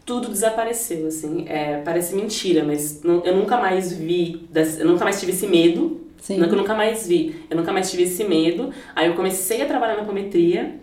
[0.06, 1.44] tudo desapareceu, assim.
[1.48, 4.46] É, parece mentira, mas nu- eu nunca mais vi,
[4.78, 6.00] eu nunca mais tive esse medo.
[6.20, 6.38] Sim.
[6.38, 7.34] Nunca, eu nunca mais vi.
[7.50, 8.70] Eu nunca mais tive esse medo.
[8.94, 10.76] Aí eu comecei a trabalhar na apometria,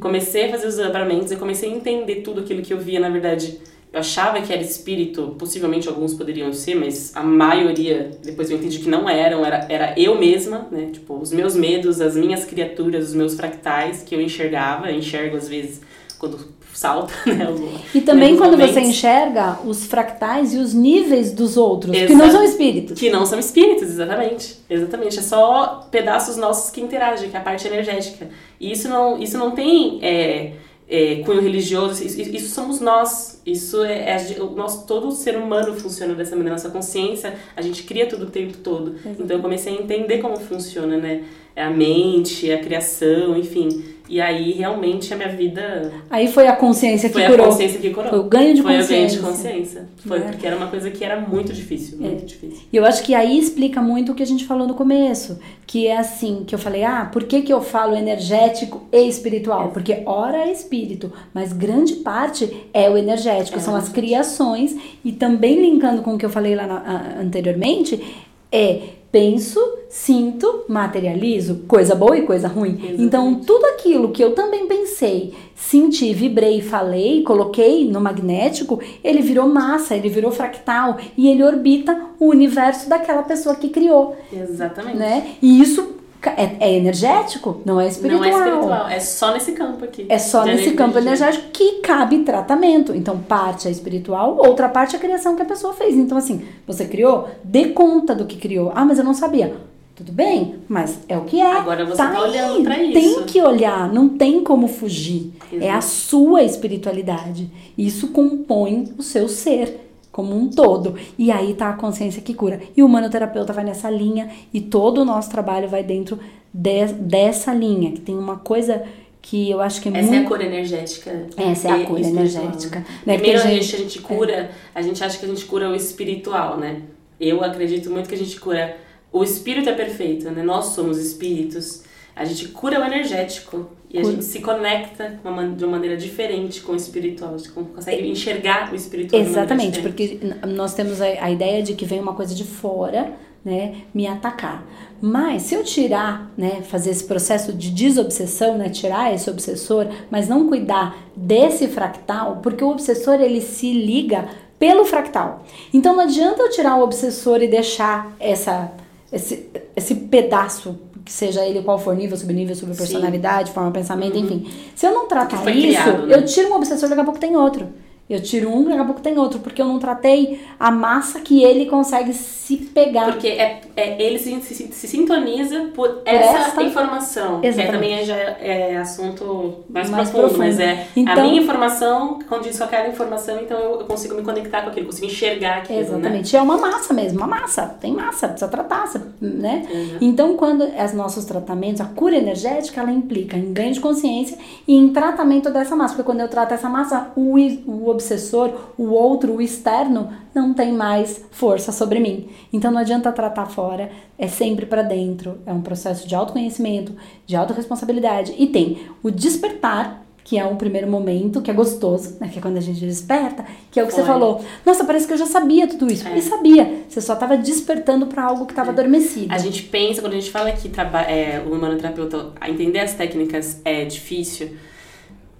[0.00, 3.08] comecei a fazer os desdobramentos, eu comecei a entender tudo aquilo que eu via, na
[3.10, 3.58] verdade.
[3.92, 8.78] Eu achava que era espírito, possivelmente alguns poderiam ser, mas a maioria, depois eu entendi
[8.80, 10.90] que não eram, era, era eu mesma, né?
[10.92, 15.36] Tipo, os meus medos, as minhas criaturas, os meus fractais que eu enxergava, eu enxergo
[15.36, 15.80] às vezes
[16.18, 16.38] quando
[16.78, 17.48] salta, né?
[17.48, 18.74] O, e também quando momentos.
[18.74, 22.12] você enxerga os fractais e os níveis dos outros, Exato.
[22.12, 22.98] que não são espíritos.
[22.98, 24.58] Que não são espíritos, exatamente.
[24.68, 25.18] Exatamente.
[25.18, 28.28] É só pedaços nossos que interagem, que é a parte energética.
[28.60, 30.52] E isso não, isso não tem é,
[30.88, 33.37] é, cunho religioso, isso, isso, somos nós.
[33.52, 36.54] Isso é, é o nosso, todo ser humano funciona dessa maneira.
[36.54, 38.92] Nossa consciência, a gente cria tudo o tempo todo.
[38.92, 39.22] Exatamente.
[39.22, 41.24] Então eu comecei a entender como funciona, né?
[41.56, 43.84] É a mente, a criação, enfim.
[44.08, 45.92] E aí, realmente, a minha vida.
[46.08, 47.36] Aí foi a consciência que foi curou.
[47.36, 48.10] Foi a consciência que curou.
[48.10, 49.20] Foi o ganho de foi consciência.
[49.20, 49.88] Foi o ganho de consciência.
[49.96, 50.20] Foi, é.
[50.22, 51.98] porque era uma coisa que era muito difícil.
[51.98, 52.26] Muito é.
[52.26, 52.62] difícil.
[52.72, 55.38] E eu acho que aí explica muito o que a gente falou no começo.
[55.66, 59.66] Que é assim, que eu falei, ah, por que, que eu falo energético e espiritual?
[59.66, 59.68] É.
[59.68, 64.74] Porque ora é espírito, mas grande parte é o energético, são as criações.
[65.04, 68.02] E também linkando com o que eu falei lá na, anteriormente,
[68.50, 68.80] é
[69.10, 72.72] penso, sinto, materializo, coisa boa e coisa ruim.
[72.72, 73.02] Exatamente.
[73.02, 79.48] Então, tudo aquilo que eu também pensei, senti, vibrei, falei, coloquei no magnético, ele virou
[79.48, 84.16] massa, ele virou fractal e ele orbita o universo daquela pessoa que criou.
[84.32, 84.96] Exatamente.
[84.96, 85.34] Né?
[85.40, 88.20] E isso é, é, energético, não é espiritual.
[88.20, 90.06] Não é espiritual, é só nesse campo aqui.
[90.08, 92.94] É só nesse campo energético que cabe tratamento.
[92.94, 95.94] Então, parte é espiritual, outra parte é a criação que a pessoa fez.
[95.94, 98.72] Então, assim, você criou, dê conta do que criou.
[98.74, 99.54] Ah, mas eu não sabia.
[99.94, 101.56] Tudo bem, mas é o que é.
[101.56, 102.92] Agora você tá, tá olhando pra isso.
[102.92, 105.32] Tem que olhar, não tem como fugir.
[105.52, 105.64] Exato.
[105.64, 107.50] É a sua espiritualidade.
[107.76, 109.87] Isso compõe o seu ser
[110.18, 110.96] como um todo.
[111.16, 112.60] E aí tá a consciência que cura.
[112.76, 116.18] E o humanoterapeuta vai nessa linha e todo o nosso trabalho vai dentro
[116.52, 118.82] de, dessa linha, que tem uma coisa
[119.22, 120.14] que eu acho que é Essa muito...
[120.14, 121.26] é a cor energética.
[121.36, 122.84] Essa é a cor energética.
[123.06, 123.14] Né?
[123.14, 124.50] Primeiro a gente, a gente cura, é.
[124.74, 126.82] a gente acha que a gente cura o espiritual, né?
[127.20, 128.76] Eu acredito muito que a gente cura
[129.12, 130.42] o espírito é perfeito, né?
[130.42, 131.84] Nós somos espíritos.
[132.18, 135.18] A gente cura o energético e a gente se conecta
[135.56, 137.34] de uma maneira diferente com o espiritual.
[137.34, 139.22] A gente consegue enxergar o espiritual.
[139.22, 143.12] Exatamente, porque nós temos a, ideia de que vem uma coisa de fora,
[143.44, 144.66] né, me atacar.
[145.00, 150.28] Mas se eu tirar, né, fazer esse processo de desobsessão, né, tirar esse obsessor, mas
[150.28, 154.28] não cuidar desse fractal, porque o obsessor ele se liga
[154.58, 155.46] pelo fractal.
[155.72, 158.72] Então não adianta eu tirar o obsessor e deixar essa
[159.10, 160.78] esse, esse pedaço
[161.08, 164.24] que seja ele qual for nível, subnível, subpersonalidade, forma, pensamento, uhum.
[164.24, 164.50] enfim.
[164.74, 166.14] Se eu não tratar isso, criado, né?
[166.14, 167.66] eu tiro um obsessor, daqui a pouco tem outro.
[168.08, 171.42] Eu tiro um, daqui a pouco tem outro, porque eu não tratei a massa que
[171.42, 173.04] ele consegue se pegar.
[173.04, 177.40] Porque é, é ele se, se, se sintoniza por, por essa, essa, informação.
[177.42, 177.66] Exatamente.
[177.66, 181.42] Que também é, já é assunto mais, mais profundo, profundo, mas é então, a minha
[181.42, 185.58] informação condiz com aquela informação, então eu, eu, consigo me conectar com aquilo, consigo enxergar
[185.58, 185.78] aquilo.
[185.78, 185.84] Né?
[185.84, 186.32] Exatamente.
[186.32, 186.38] Né?
[186.38, 187.66] É uma massa mesmo, uma massa.
[187.78, 188.90] Tem massa, precisa tratar,
[189.20, 189.66] né?
[189.70, 189.98] Uhum.
[190.00, 194.74] Então, quando os nossos tratamentos, a cura energética, ela implica em ganho de consciência e
[194.74, 195.94] em tratamento dessa massa.
[195.94, 197.34] Porque quando eu trato essa massa, o,
[197.66, 202.28] o obsessor, o outro, o externo, não tem mais força sobre mim.
[202.52, 205.38] Então não adianta tratar fora, é sempre para dentro.
[205.44, 206.94] É um processo de autoconhecimento,
[207.26, 208.34] de autorresponsabilidade.
[208.38, 212.28] E tem o despertar, que é um primeiro momento, que é gostoso, né?
[212.28, 214.02] Que é quando a gente desperta, que é o que Foi.
[214.02, 214.44] você falou.
[214.64, 216.06] Nossa, parece que eu já sabia tudo isso.
[216.06, 216.16] É.
[216.16, 216.84] E sabia.
[216.88, 218.72] Você só estava despertando para algo que estava é.
[218.72, 219.32] adormecido.
[219.34, 220.70] A gente pensa, quando a gente fala que
[221.08, 224.50] é, o humanoterapeuta, entender as técnicas é difícil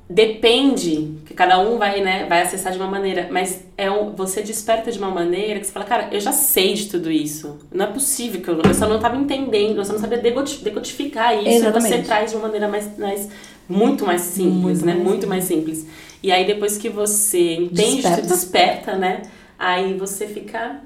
[0.08, 4.40] depende que cada um vai né vai acessar de uma maneira mas é um, você
[4.40, 7.84] desperta de uma maneira que você fala cara eu já sei de tudo isso não
[7.84, 11.48] é possível que eu, eu só não estava entendendo eu só não sabia decodificar isso
[11.48, 11.92] Exatamente.
[11.94, 13.28] e você traz de uma maneira mais, mais
[13.68, 15.28] muito mais simples muito né mais muito simples.
[15.28, 15.86] mais simples
[16.22, 18.22] e aí depois que você entende desperta.
[18.22, 19.22] desperta né
[19.58, 20.80] aí você fica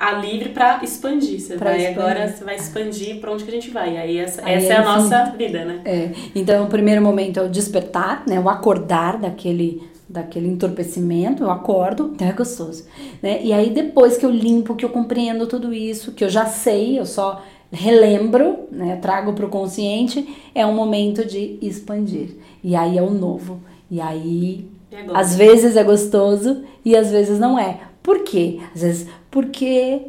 [0.00, 1.38] a livre para expandir.
[1.38, 2.02] Você pra vai expandir.
[2.02, 3.98] agora, você vai expandir para onde que a gente vai.
[3.98, 5.82] Aí essa, Aí essa é, é a nossa vida, né?
[5.84, 6.10] É.
[6.34, 8.40] Então, o primeiro momento é o despertar, né?
[8.40, 12.84] O acordar daquele daquele entorpecimento, eu acordo, então é gostoso,
[13.22, 13.40] né?
[13.44, 16.98] E aí depois que eu limpo, que eu compreendo tudo isso, que eu já sei,
[16.98, 22.30] eu só relembro, né, trago para o consciente, é um momento de expandir.
[22.64, 23.60] E aí é o novo.
[23.88, 24.68] E aí,
[25.14, 27.78] às vezes é gostoso e às vezes não é.
[28.02, 28.58] Por quê?
[28.74, 30.02] Às vezes porque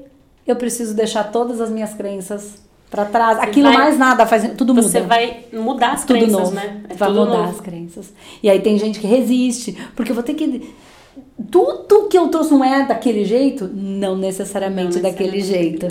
[0.48, 3.38] eu preciso deixar todas as minhas crenças para trás.
[3.38, 4.88] Você Aquilo vai, mais nada faz tudo muda.
[4.88, 6.52] Você vai mudar as tudo crenças, novo.
[6.52, 6.84] né?
[6.90, 7.50] É vai mudar novo.
[7.50, 8.14] as crenças.
[8.44, 10.74] E aí tem gente que resiste, porque eu vou ter que
[11.50, 15.88] tudo que eu trouxe não é daquele jeito, não necessariamente não daquele jeito.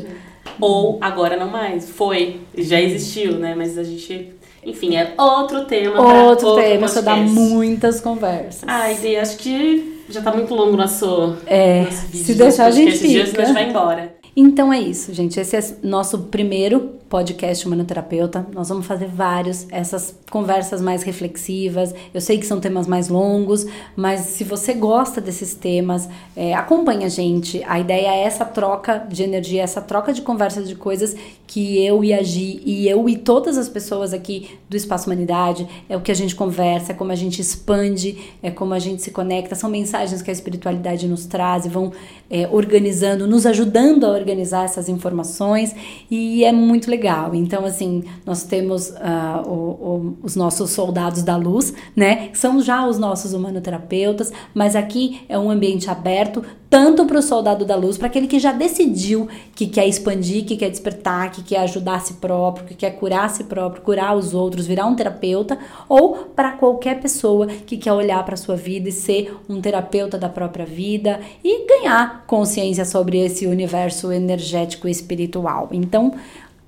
[0.60, 3.54] Ou agora não mais, foi, já existiu, né?
[3.54, 4.34] Mas a gente
[4.64, 5.98] enfim, é outro tema.
[6.00, 8.64] Outro, outro tema, isso dá muitas conversas.
[8.66, 12.26] Ai, Dê, acho que já tá muito longo nosso, é, nosso vídeo.
[12.26, 13.08] Se deixar, a gente fica.
[13.08, 14.20] Dias, a gente vai embora.
[14.36, 15.38] Então é isso, gente.
[15.38, 18.46] Esse é nosso primeiro podcast Humanoterapeuta.
[18.54, 21.92] Nós vamos fazer vários, essas conversas mais reflexivas.
[22.14, 23.66] Eu sei que são temas mais longos,
[23.96, 27.62] mas se você gosta desses temas, é, acompanha a gente.
[27.66, 31.16] A ideia é essa troca de energia, essa troca de conversas de coisas
[31.50, 35.66] que eu e a Gi, e eu e todas as pessoas aqui do Espaço Humanidade,
[35.88, 39.02] é o que a gente conversa, é como a gente expande, é como a gente
[39.02, 39.56] se conecta.
[39.56, 41.90] São mensagens que a espiritualidade nos traz e vão
[42.30, 45.74] é, organizando, nos ajudando a organizar essas informações
[46.08, 47.34] e é muito legal.
[47.34, 52.30] Então, assim, nós temos uh, o, o, os nossos soldados da luz, né?
[52.32, 57.64] São já os nossos humanoterapeutas, mas aqui é um ambiente aberto tanto para o soldado
[57.64, 61.58] da luz, para aquele que já decidiu que quer expandir, que quer despertar, que quer
[61.62, 64.94] ajudar a si próprio, que quer curar a si próprio, curar os outros, virar um
[64.94, 69.60] terapeuta, ou para qualquer pessoa que quer olhar para a sua vida e ser um
[69.60, 75.68] terapeuta da própria vida e ganhar consciência sobre esse universo energético e espiritual.
[75.72, 76.14] Então,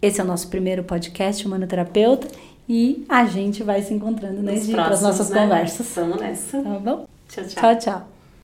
[0.01, 2.27] esse é o nosso primeiro podcast, Humano Terapeuta,
[2.69, 5.43] e a gente vai se encontrando né, para as nossas né?
[5.43, 5.87] conversas.
[5.95, 6.61] Vamos nessa.
[6.61, 7.07] Tá bom?
[7.29, 7.62] Tchau, tchau.
[7.62, 8.11] Tchau, tchau.